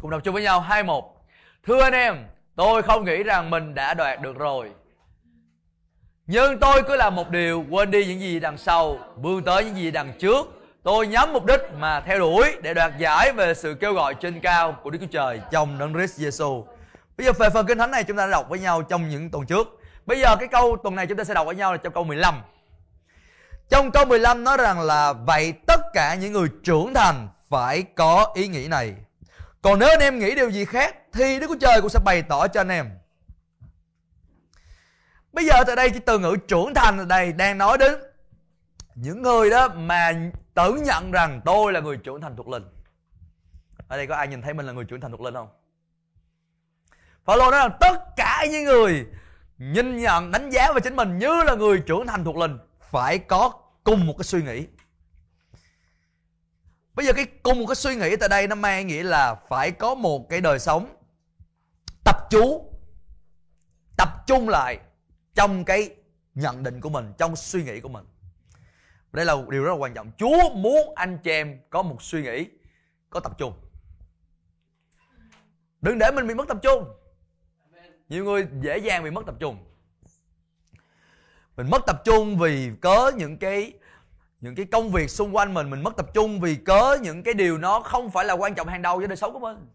[0.00, 1.04] Cùng đọc chung với nhau 21
[1.66, 2.16] Thưa anh em,
[2.56, 4.70] Tôi không nghĩ rằng mình đã đoạt được rồi.
[6.26, 9.76] Nhưng tôi cứ làm một điều, Quên đi những gì đằng sau, Vươn tới những
[9.76, 10.46] gì đằng trước.
[10.82, 14.40] Tôi nhắm mục đích mà theo đuổi Để đoạt giải về sự kêu gọi trên
[14.40, 16.64] cao Của Đức Chúa Trời, trong Đấng Christ Jesus
[17.16, 19.30] Bây giờ về phần kinh thánh này, chúng ta đã đọc với nhau trong những
[19.30, 19.80] tuần trước.
[20.06, 22.04] Bây giờ cái câu tuần này chúng ta sẽ đọc với nhau là trong câu
[22.04, 22.42] 15
[23.68, 28.32] Trong câu 15 nói rằng là, Vậy tất cả những người trưởng thành phải có
[28.34, 28.94] ý nghĩ này
[29.62, 32.22] Còn nếu anh em nghĩ điều gì khác, Thì Đức Chúa Trời cũng sẽ bày
[32.22, 32.90] tỏ cho anh em
[35.32, 37.94] Bây giờ tại đây cái từ ngữ trưởng thành ở đây đang nói đến
[38.94, 40.12] những người đó mà
[40.54, 42.64] tự nhận rằng tôi là người trưởng thành thuộc linh.
[43.88, 45.48] Ở đây có ai nhìn thấy mình là người trưởng thành thuộc linh không?
[47.24, 49.06] Phaolô nói rằng tất cả những người
[49.58, 52.58] nhìn nhận, đánh giá về chính mình như là người trưởng thành thuộc linh
[52.90, 53.52] phải có
[53.84, 54.66] cùng một cái suy nghĩ.
[56.94, 59.70] Bây giờ cái cùng một cái suy nghĩ tại đây nó mang nghĩa là phải
[59.70, 60.96] có một cái đời sống
[62.04, 62.72] tập chú,
[63.96, 64.78] tập trung lại
[65.34, 65.90] trong cái
[66.34, 68.04] nhận định của mình, trong suy nghĩ của mình.
[69.12, 70.10] Đây là điều rất là quan trọng.
[70.18, 72.46] Chúa muốn anh chị em có một suy nghĩ,
[73.10, 73.52] có tập trung.
[75.80, 76.84] Đừng để mình bị mất tập trung
[78.08, 79.56] nhiều người dễ dàng bị mất tập trung.
[81.56, 83.72] Mình mất tập trung vì cớ những cái
[84.40, 87.34] những cái công việc xung quanh mình mình mất tập trung vì cớ những cái
[87.34, 89.68] điều nó không phải là quan trọng hàng đầu cho đời sống của mình.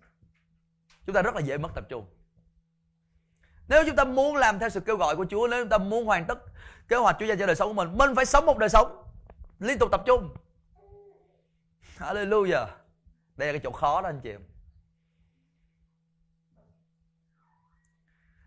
[1.05, 2.05] Chúng ta rất là dễ mất tập trung.
[3.67, 6.05] Nếu chúng ta muốn làm theo sự kêu gọi của Chúa, nếu chúng ta muốn
[6.05, 6.39] hoàn tất
[6.87, 9.03] kế hoạch Chúa dành cho đời sống của mình mình phải sống một đời sống
[9.59, 10.35] liên tục tập trung.
[11.97, 12.65] Hallelujah.
[13.35, 14.41] Đây là cái chỗ khó đó anh chị em.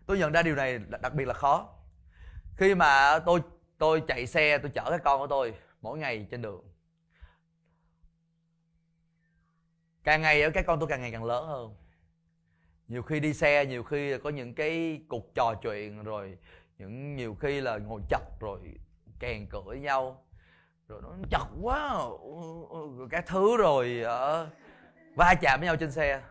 [0.05, 1.69] Tôi nhận ra điều này đặc biệt là khó.
[2.57, 3.41] Khi mà tôi
[3.77, 6.63] tôi chạy xe tôi chở cái con của tôi mỗi ngày trên đường.
[10.03, 11.75] Càng ngày ở cái con tôi càng ngày càng lớn hơn.
[12.87, 16.37] Nhiều khi đi xe nhiều khi có những cái cuộc trò chuyện rồi
[16.77, 18.59] những nhiều khi là ngồi chật rồi
[19.19, 20.25] kèn cựa với nhau.
[20.87, 21.89] Rồi nó chật quá
[22.97, 24.47] rồi các thứ rồi uh,
[25.15, 26.21] va chạm với nhau trên xe.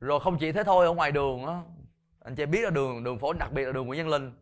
[0.00, 1.62] Rồi không chỉ thế thôi ở ngoài đường á
[2.28, 4.32] anh chị biết là đường đường phố, đặc biệt là đường Nguyễn Văn Linh.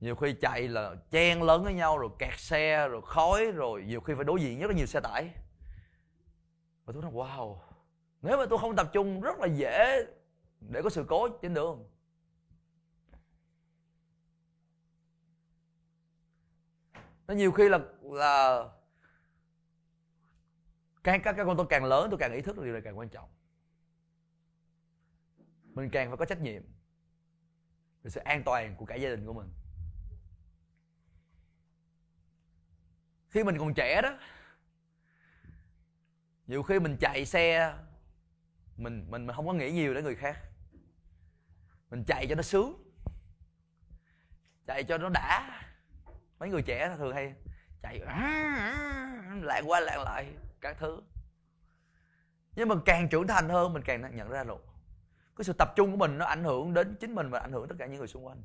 [0.00, 4.00] Nhiều khi chạy là chen lớn với nhau, rồi kẹt xe, rồi khói, rồi nhiều
[4.00, 5.30] khi phải đối diện rất là nhiều xe tải.
[6.84, 7.58] Và tôi nói, wow,
[8.22, 10.06] nếu mà tôi không tập trung, rất là dễ
[10.60, 11.90] để có sự cố trên đường.
[17.26, 18.64] Nó nhiều khi là là
[21.04, 23.08] càng các con tôi càng lớn, tôi càng ý thức được điều này càng quan
[23.08, 23.28] trọng.
[25.64, 26.62] Mình càng phải có trách nhiệm
[28.02, 29.52] về sự an toàn của cả gia đình của mình.
[33.28, 34.18] Khi mình còn trẻ đó,
[36.46, 37.74] nhiều khi mình chạy xe,
[38.76, 40.38] mình mình mình không có nghĩ nhiều đến người khác.
[41.90, 42.84] Mình chạy cho nó sướng,
[44.66, 45.62] chạy cho nó đã.
[46.38, 47.34] Mấy người trẻ thường hay
[47.82, 48.00] chạy
[49.42, 51.02] lạng qua lạng lại các thứ.
[52.56, 54.58] Nhưng mà càng trưởng thành hơn, mình càng nhận ra rồi
[55.40, 57.68] cái sự tập trung của mình nó ảnh hưởng đến chính mình và ảnh hưởng
[57.68, 58.42] tất cả những người xung quanh.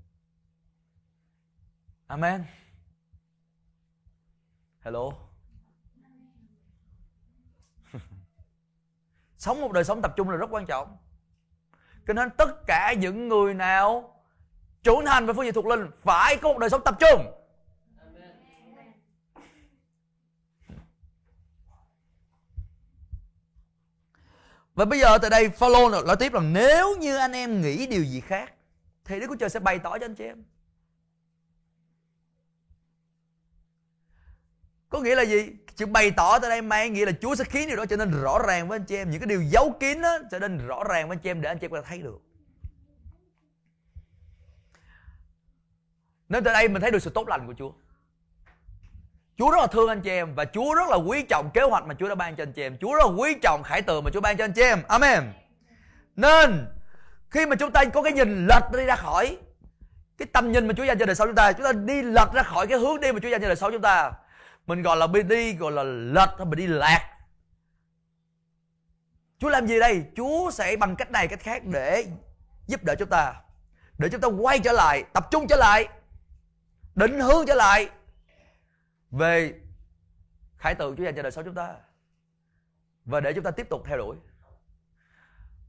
[2.08, 2.44] Amen.
[4.80, 5.12] Hello.
[9.38, 10.98] Sống một đời sống tập trung là rất quan trọng.
[12.08, 14.22] Cho nên tất cả những người nào
[14.84, 17.35] trưởng thành về phương diện thuộc linh phải có một đời sống tập trung.
[24.76, 28.04] Và bây giờ tại đây follow nói tiếp là nếu như anh em nghĩ điều
[28.04, 28.54] gì khác,
[29.06, 30.44] thì Đức Chúa Trời sẽ bày tỏ cho anh chị em.
[34.90, 35.50] Có nghĩa là gì?
[35.76, 38.22] Chữ bày tỏ tại đây mang nghĩa là Chúa sẽ khiến điều đó trở nên
[38.22, 39.10] rõ ràng với anh chị em.
[39.10, 41.50] Những cái điều giấu kín đó trở nên rõ ràng với anh chị em để
[41.50, 42.22] anh chị em có thể thấy được.
[46.30, 47.72] Nên tại đây mình thấy được sự tốt lành của Chúa.
[49.38, 51.86] Chúa rất là thương anh chị em và Chúa rất là quý trọng kế hoạch
[51.86, 52.78] mà Chúa đã ban cho anh chị em.
[52.78, 54.82] Chúa rất là quý trọng khải tượng mà Chúa ban cho anh chị em.
[54.88, 55.24] Amen.
[56.16, 56.68] Nên
[57.30, 59.38] khi mà chúng ta có cái nhìn lệch đi ra khỏi
[60.18, 62.34] cái tầm nhìn mà Chúa dành cho đời sống chúng ta, chúng ta đi lệch
[62.34, 64.12] ra khỏi cái hướng đi mà Chúa dành cho đời sống chúng ta.
[64.68, 67.02] Mình gọi là đi gọi là lệch hay mình đi lạc.
[69.40, 70.04] Chúa làm gì đây?
[70.16, 72.06] Chúa sẽ bằng cách này cách khác để
[72.68, 73.34] giúp đỡ chúng ta.
[73.98, 75.88] Để chúng ta quay trở lại, tập trung trở lại,
[76.96, 77.90] định hướng trở lại
[79.12, 79.62] về
[80.58, 81.76] khải tượng Chúa dành cho đời sống chúng ta.
[83.06, 84.18] Và để chúng ta tiếp tục theo đuổi.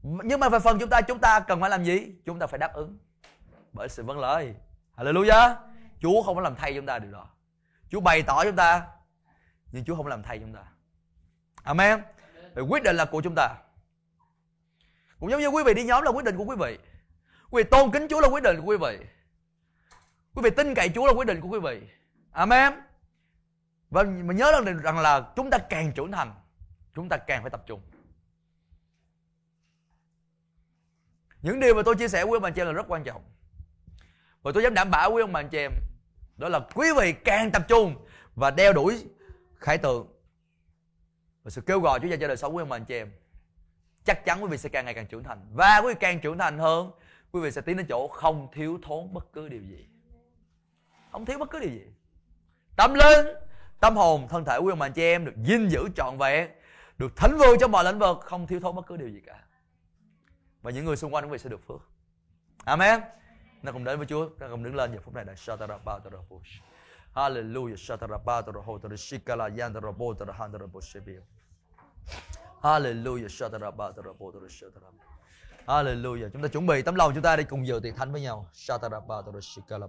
[0.03, 2.15] Nhưng mà về phần chúng ta chúng ta cần phải làm gì?
[2.25, 2.97] Chúng ta phải đáp ứng.
[3.73, 4.55] Bởi sự vâng lời.
[4.97, 5.55] Hallelujah.
[6.01, 7.29] Chúa không có làm thay chúng ta điều đó.
[7.89, 8.87] Chúa bày tỏ chúng ta,
[9.71, 10.63] nhưng Chúa không làm thay chúng ta.
[11.63, 12.01] Amen.
[12.55, 13.55] Vì quyết định là của chúng ta.
[15.19, 16.79] Cũng giống như quý vị đi nhóm là quyết định của quý vị.
[17.49, 19.05] Quý vị tôn kính Chúa là quyết định của quý vị.
[20.35, 21.81] Quý vị tin cậy Chúa là quyết định của quý vị.
[22.31, 22.73] Amen.
[23.89, 26.33] Vâng, và mà nhớ rằng, rằng là chúng ta càng trưởng thành
[26.95, 27.81] chúng ta càng phải tập trung.
[31.41, 33.23] Những điều mà tôi chia sẻ với bà chị em là rất quan trọng.
[34.41, 35.71] Và tôi dám đảm bảo với ông bà chị em
[36.37, 39.05] đó là quý vị càng tập trung và đeo đuổi
[39.55, 40.07] khải tượng.
[41.43, 43.11] Và sự kêu gọi Chúa ta cho đời sống của ông bà chị em
[44.03, 45.47] chắc chắn quý vị sẽ càng ngày càng trưởng thành.
[45.53, 46.91] Và quý vị càng trưởng thành hơn
[47.31, 49.87] quý vị sẽ tiến đến chỗ không thiếu thốn bất cứ điều gì.
[51.11, 51.85] Không thiếu bất cứ điều gì.
[52.75, 53.25] Tâm linh
[53.79, 56.49] tâm hồn, thân thể của ông bà chị em được gìn giữ trọn vẹn,
[56.97, 59.43] được thánh vương trong mọi lĩnh vực, không thiếu thốn bất cứ điều gì cả.
[60.61, 61.81] Và những người xung quanh quý vị sẽ được phước.
[62.65, 63.01] Amen.
[63.63, 66.61] Nó cùng đến với Chúa, nó cùng đứng lên giờ phút này là Shatarabatarabush
[67.15, 67.75] Hallelujah.
[67.75, 71.21] Shatarabatarahotarashikala Yandarabotarahantaraboshebia
[72.61, 73.27] Hallelujah.
[73.27, 74.87] Shatarabatarabotarashatara
[75.67, 76.29] Hallelujah.
[76.33, 78.49] Chúng ta chuẩn bị tấm lòng chúng ta đi cùng dự tiệc thánh với nhau.
[78.53, 79.87] Shatarabatarashikala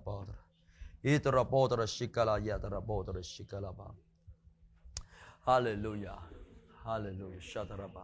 [5.49, 6.19] Hallelujah.
[6.85, 7.41] Hallelujah.
[7.41, 8.03] Shataraba.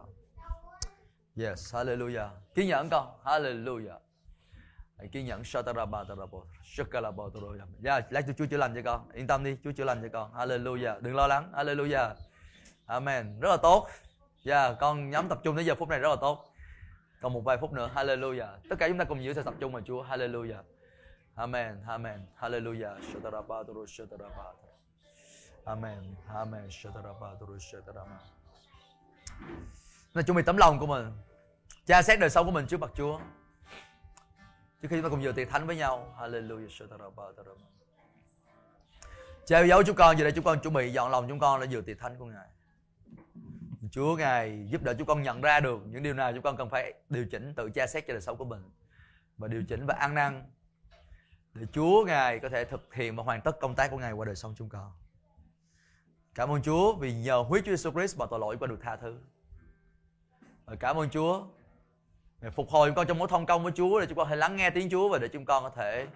[1.37, 2.29] Yes, hallelujah.
[2.55, 3.19] Kiên nhẫn con.
[3.23, 3.99] Hallelujah.
[4.97, 6.43] Hãy kiên nhẫn Shataraba tarabo.
[6.63, 7.65] Shikalaba tarabo.
[7.79, 9.11] Dạ, lát Chúa chữa lành cho con.
[9.13, 10.33] Yên tâm đi, Chúa chữa lành cho con.
[10.33, 11.01] Hallelujah.
[11.01, 11.51] Đừng lo lắng.
[11.55, 12.15] Hallelujah.
[12.85, 13.39] Amen.
[13.39, 13.87] Rất là tốt.
[14.43, 16.53] Dạ, yeah, con nhắm tập trung đến giờ phút này rất là tốt.
[17.21, 17.89] Còn một vài phút nữa.
[17.95, 18.57] Hallelujah.
[18.69, 20.03] Tất cả chúng ta cùng giữ sự tập trung mà Chúa.
[20.03, 20.61] Hallelujah.
[21.35, 21.83] Amen.
[21.87, 22.19] Amen.
[22.39, 23.01] Hallelujah.
[23.13, 24.55] Shatarabaduru shatarabad.
[25.65, 26.15] Amen.
[26.27, 26.71] Amen.
[26.71, 28.21] Shatarabaduru shatarabad.
[30.13, 31.11] Là chuẩn bị tấm lòng của mình.
[31.85, 33.19] Cha xét đời sống của mình trước mặt Chúa.
[34.81, 36.15] Trước khi chúng ta cùng dự tiệc thánh với nhau.
[36.19, 36.69] Hallelujah.
[36.69, 37.55] Shatarabaduru.
[39.45, 41.67] Cha dấu chúng con, giờ đây chúng con chuẩn bị dọn lòng chúng con để
[41.67, 42.47] dự tiệc thánh của Ngài.
[43.91, 46.69] Chúa, Ngài giúp đỡ chúng con nhận ra được những điều nào chúng con cần
[46.69, 48.71] phải điều chỉnh, tự tra xét cho đời sống của mình
[49.37, 50.43] và điều chỉnh và ăn năn
[51.55, 54.25] để Chúa Ngài có thể thực hiện và hoàn tất công tác của Ngài qua
[54.25, 54.91] đời sống chúng con.
[56.35, 58.95] Cảm ơn Chúa vì nhờ huyết Chúa Jesus Christ mà tội lỗi qua được tha
[58.95, 59.19] thứ.
[60.65, 61.47] Và cảm ơn Chúa
[62.41, 64.37] để phục hồi chúng con trong mối thông công với Chúa để chúng con hãy
[64.37, 66.07] lắng nghe tiếng Chúa và để chúng con có thể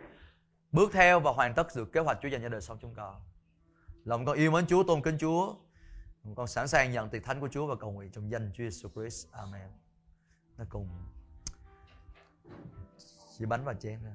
[0.71, 3.21] bước theo và hoàn tất được kế hoạch Chúa dành cho đời sống chúng con.
[4.03, 5.55] Lòng con yêu mến Chúa, tôn kính Chúa.
[6.35, 8.89] Con sẵn sàng nhận tiệc thánh của Chúa và cầu nguyện trong danh Chúa Jesus
[8.89, 9.31] Christ.
[9.31, 9.69] Amen.
[10.57, 10.89] Nó cùng
[13.37, 14.11] chỉ bánh và chén ra.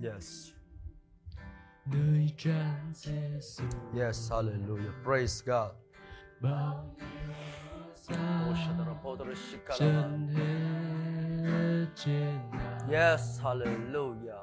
[0.00, 0.52] Yes.
[3.94, 4.92] Yes, hallelujah.
[5.04, 5.72] Praise God.
[6.44, 6.84] Oh,
[12.90, 14.42] Yes, hallelujah.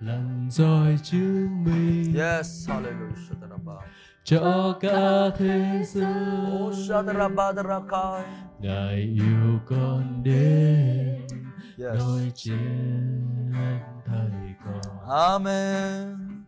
[0.00, 3.84] lần rồi chứng minh Yes, hallelujah.
[4.24, 6.14] Cho cả thế giới
[6.56, 6.74] Oh,
[8.60, 11.20] ngài yêu con đến
[11.80, 11.98] Yes.
[11.98, 13.52] nỗi trên
[14.06, 16.44] thầy con Amen.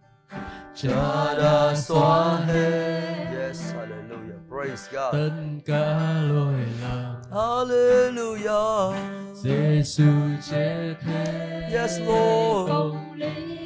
[0.75, 4.39] cha đã xóa hết Yes, hallelujah.
[4.49, 5.13] Praise God.
[5.13, 5.31] tất
[5.67, 5.99] cả
[6.31, 8.95] lỗi lầm Hallelujah.
[9.35, 10.05] Giêsu
[10.51, 12.69] chết hết Yes, Lord.
[12.71, 13.62] công lý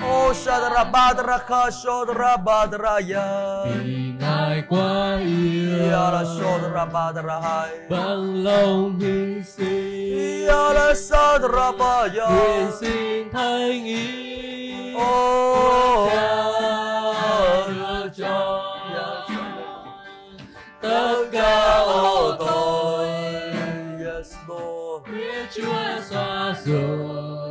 [0.00, 3.64] Oh, shatarabadarakai, shadarabadaraya.
[3.84, 7.68] vì ngài quá yêu Yara shadarabadarai.
[7.90, 12.26] bằng lòng hy sinh Yara sadarabaya.
[12.28, 16.44] hy sinh thanh ý Oh, Cha
[17.68, 18.62] đưa cho
[20.82, 23.08] tất cả ô tội
[24.06, 25.10] Yes, Lord.
[25.10, 27.47] Biết Chúa xóa rồi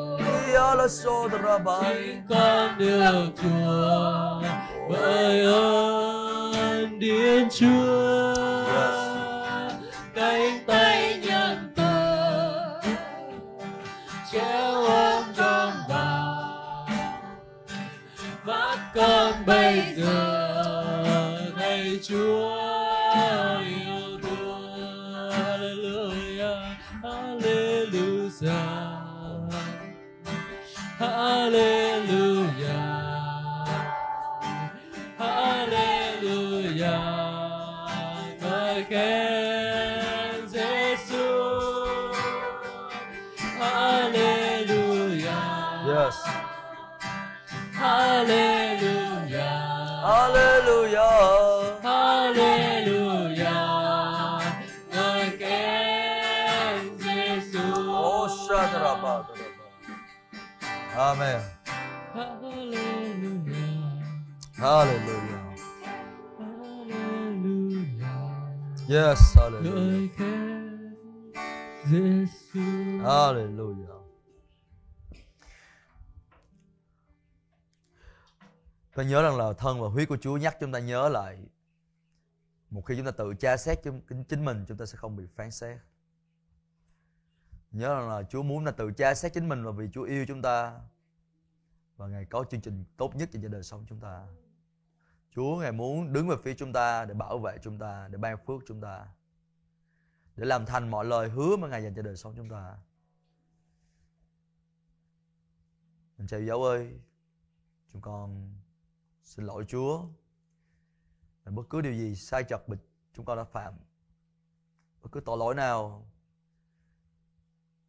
[0.58, 2.22] Yara sadarabai.
[2.30, 4.42] con được Chúa
[4.90, 7.97] bởi ơn điên Chúa
[79.58, 81.48] thân và huyết của Chúa nhắc chúng ta nhớ lại
[82.70, 85.26] một khi chúng ta tự tra xét chính chính mình chúng ta sẽ không bị
[85.36, 85.80] phán xét.
[87.72, 90.26] Nhớ rằng là Chúa muốn là tự tra xét chính mình là vì Chúa yêu
[90.28, 90.80] chúng ta
[91.98, 94.28] và Ngài có chương trình tốt nhất cho đời sống chúng ta.
[95.32, 98.38] Chúa Ngài muốn đứng về phía chúng ta để bảo vệ chúng ta, để ban
[98.46, 99.08] phước chúng ta
[100.36, 102.78] để làm thành mọi lời hứa mà Ngài dành cho đời sống chúng ta.
[106.18, 107.00] Anh chị dấu ơi,
[107.94, 108.57] chúng con
[109.28, 110.06] xin lỗi Chúa.
[111.44, 112.80] Và bất cứ điều gì sai chật bịch
[113.14, 113.74] chúng con đã phạm,
[115.02, 116.10] bất cứ tội lỗi nào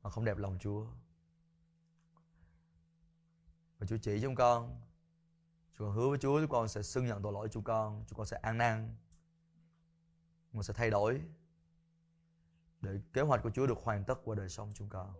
[0.02, 0.86] mà không đẹp lòng Chúa.
[3.78, 4.80] Và Chúa chỉ chúng con,
[5.78, 8.16] chúng con hứa với Chúa chúng con sẽ xưng nhận tội lỗi chúng con, chúng
[8.16, 8.96] con sẽ ăn năn,
[10.46, 11.22] chúng con sẽ thay đổi
[12.80, 15.14] để kế hoạch của Chúa được hoàn tất qua đời sống chúng con.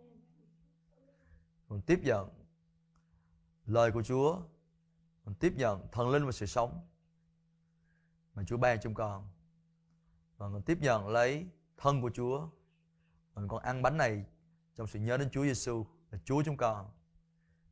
[1.68, 2.28] Còn tiếp nhận
[3.66, 4.42] lời của Chúa,
[5.28, 6.80] mình tiếp nhận thần linh và sự sống
[8.34, 9.28] mà Chúa ban chúng con.
[10.36, 11.46] Và mình tiếp nhận lấy
[11.76, 12.48] thân của Chúa.
[13.34, 14.24] mình còn ăn bánh này
[14.74, 16.90] trong sự nhớ đến Chúa Giêsu là Chúa chúng con.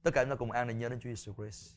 [0.03, 1.77] Tất cả chúng ta cùng ăn để nhớ đến Chúa Giêsu Christ.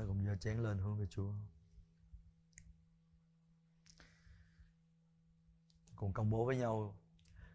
[0.00, 1.30] ta cùng giơ chén lên hướng về Chúa.
[5.96, 6.94] Cùng công bố với nhau.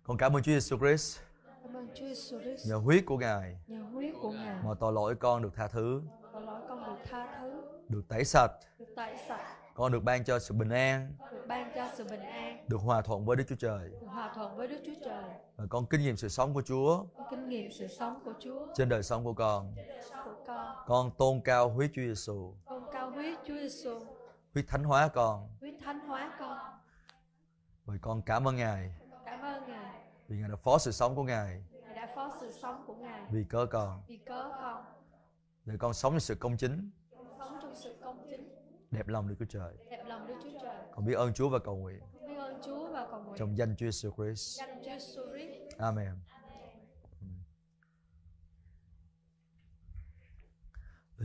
[0.03, 1.20] Con cảm ơn Chúa Giêsu Christ.
[1.64, 2.68] Cảm ơn Chúa Giêsu Christ.
[2.68, 3.60] Nhờ huyết của Ngài.
[3.68, 4.64] Nhờ huyết của Ngài.
[4.64, 6.02] Mà tội lỗi con được tha thứ,
[6.34, 9.45] tội lỗi con được tha thứ, được tẩy sạch, được tẩy sạch,
[9.76, 13.02] con được ban cho sự bình an, được ban cho sự bình an, được hòa
[13.02, 13.90] thuận với Đức Chúa Trời.
[13.90, 15.24] Được hòa thuận với Đức Chúa Trời.
[15.56, 17.06] và con kinh nghiệm sự sống của Chúa.
[17.18, 18.68] Con kinh nghiệm sự sống của Chúa.
[18.76, 19.76] Trên đời sống của con.
[20.26, 20.76] của con.
[20.88, 22.53] Con tôn cao huyết Chúa Giêsu,
[23.26, 23.99] huyết Chúa Giêsu,
[24.53, 25.49] huyết thánh hóa con.
[25.60, 26.57] huyết thánh hóa con.
[27.85, 28.95] Và con cảm ơn Ngài
[29.26, 32.52] Cảm ơn Ngài vì Ngài đã phó sự sống của Ngài Ngài đã phó sự
[32.61, 34.85] sống của Ngài vì cớ con vì cớ con
[35.65, 36.89] để con sống trong sự công chính,
[37.39, 38.56] sống trong sự công chính,
[38.91, 39.73] đẹp lòng Đức Chúa Trời.
[39.89, 40.77] đẹp lòng Đức Chúa Trời.
[40.91, 43.76] Con biết ơn Chúa và cầu nguyện Biết ơn Chúa và cầu nguyện trong danh
[43.77, 44.60] Chúa Jesus Christ.
[44.60, 45.77] danh Chúa Giêsu Christ.
[45.77, 46.14] Amen.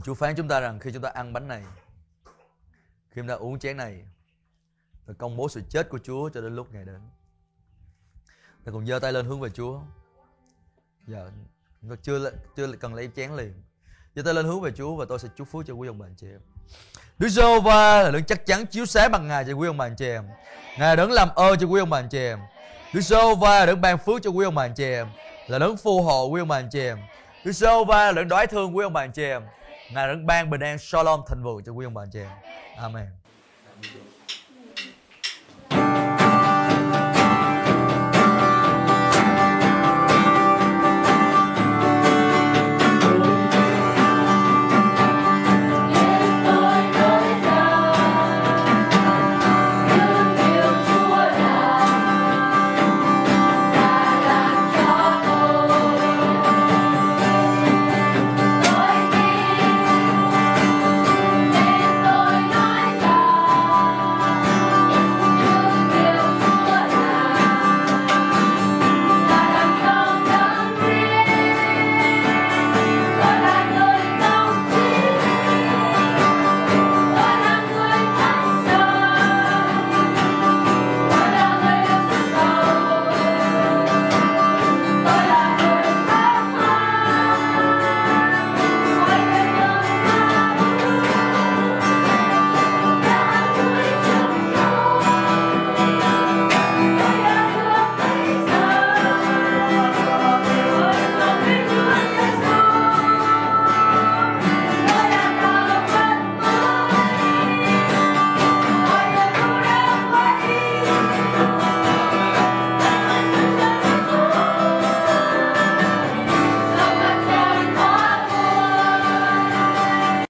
[0.04, 1.64] Chúa phán chúng ta rằng khi chúng ta ăn bánh này,
[3.10, 4.02] khi chúng ta uống chén này,
[5.06, 7.00] ta công bố sự chết của Chúa cho đến lúc Ngài đến.
[8.64, 9.80] Ta cùng giơ tay lên hướng về Chúa.
[11.06, 11.30] Giờ
[11.80, 13.62] chúng ta chưa chưa cần lấy chén liền.
[14.14, 16.06] Giơ tay lên hướng về Chúa và tôi sẽ chúc phước cho quý ông bà
[16.06, 16.40] anh chị em.
[17.18, 19.86] Đức giê va là đấng chắc chắn chiếu sáng bằng Ngài cho quý ông bà
[19.86, 20.24] anh chị em.
[20.78, 22.38] Ngài đấng làm ơn cho quý ông bà anh chị em.
[22.94, 25.08] Đức giê va là đấng ban phước cho quý ông bà anh chị em.
[25.46, 26.98] Là đấng phù hộ quý ông bà anh chị em.
[27.44, 29.42] Đức giê va là đấng đói thương quý ông bà anh chị em.
[29.92, 32.28] Ngài đã ban bình an shalom thành vượng cho quý ông bà anh chị em.
[32.76, 33.19] Amen.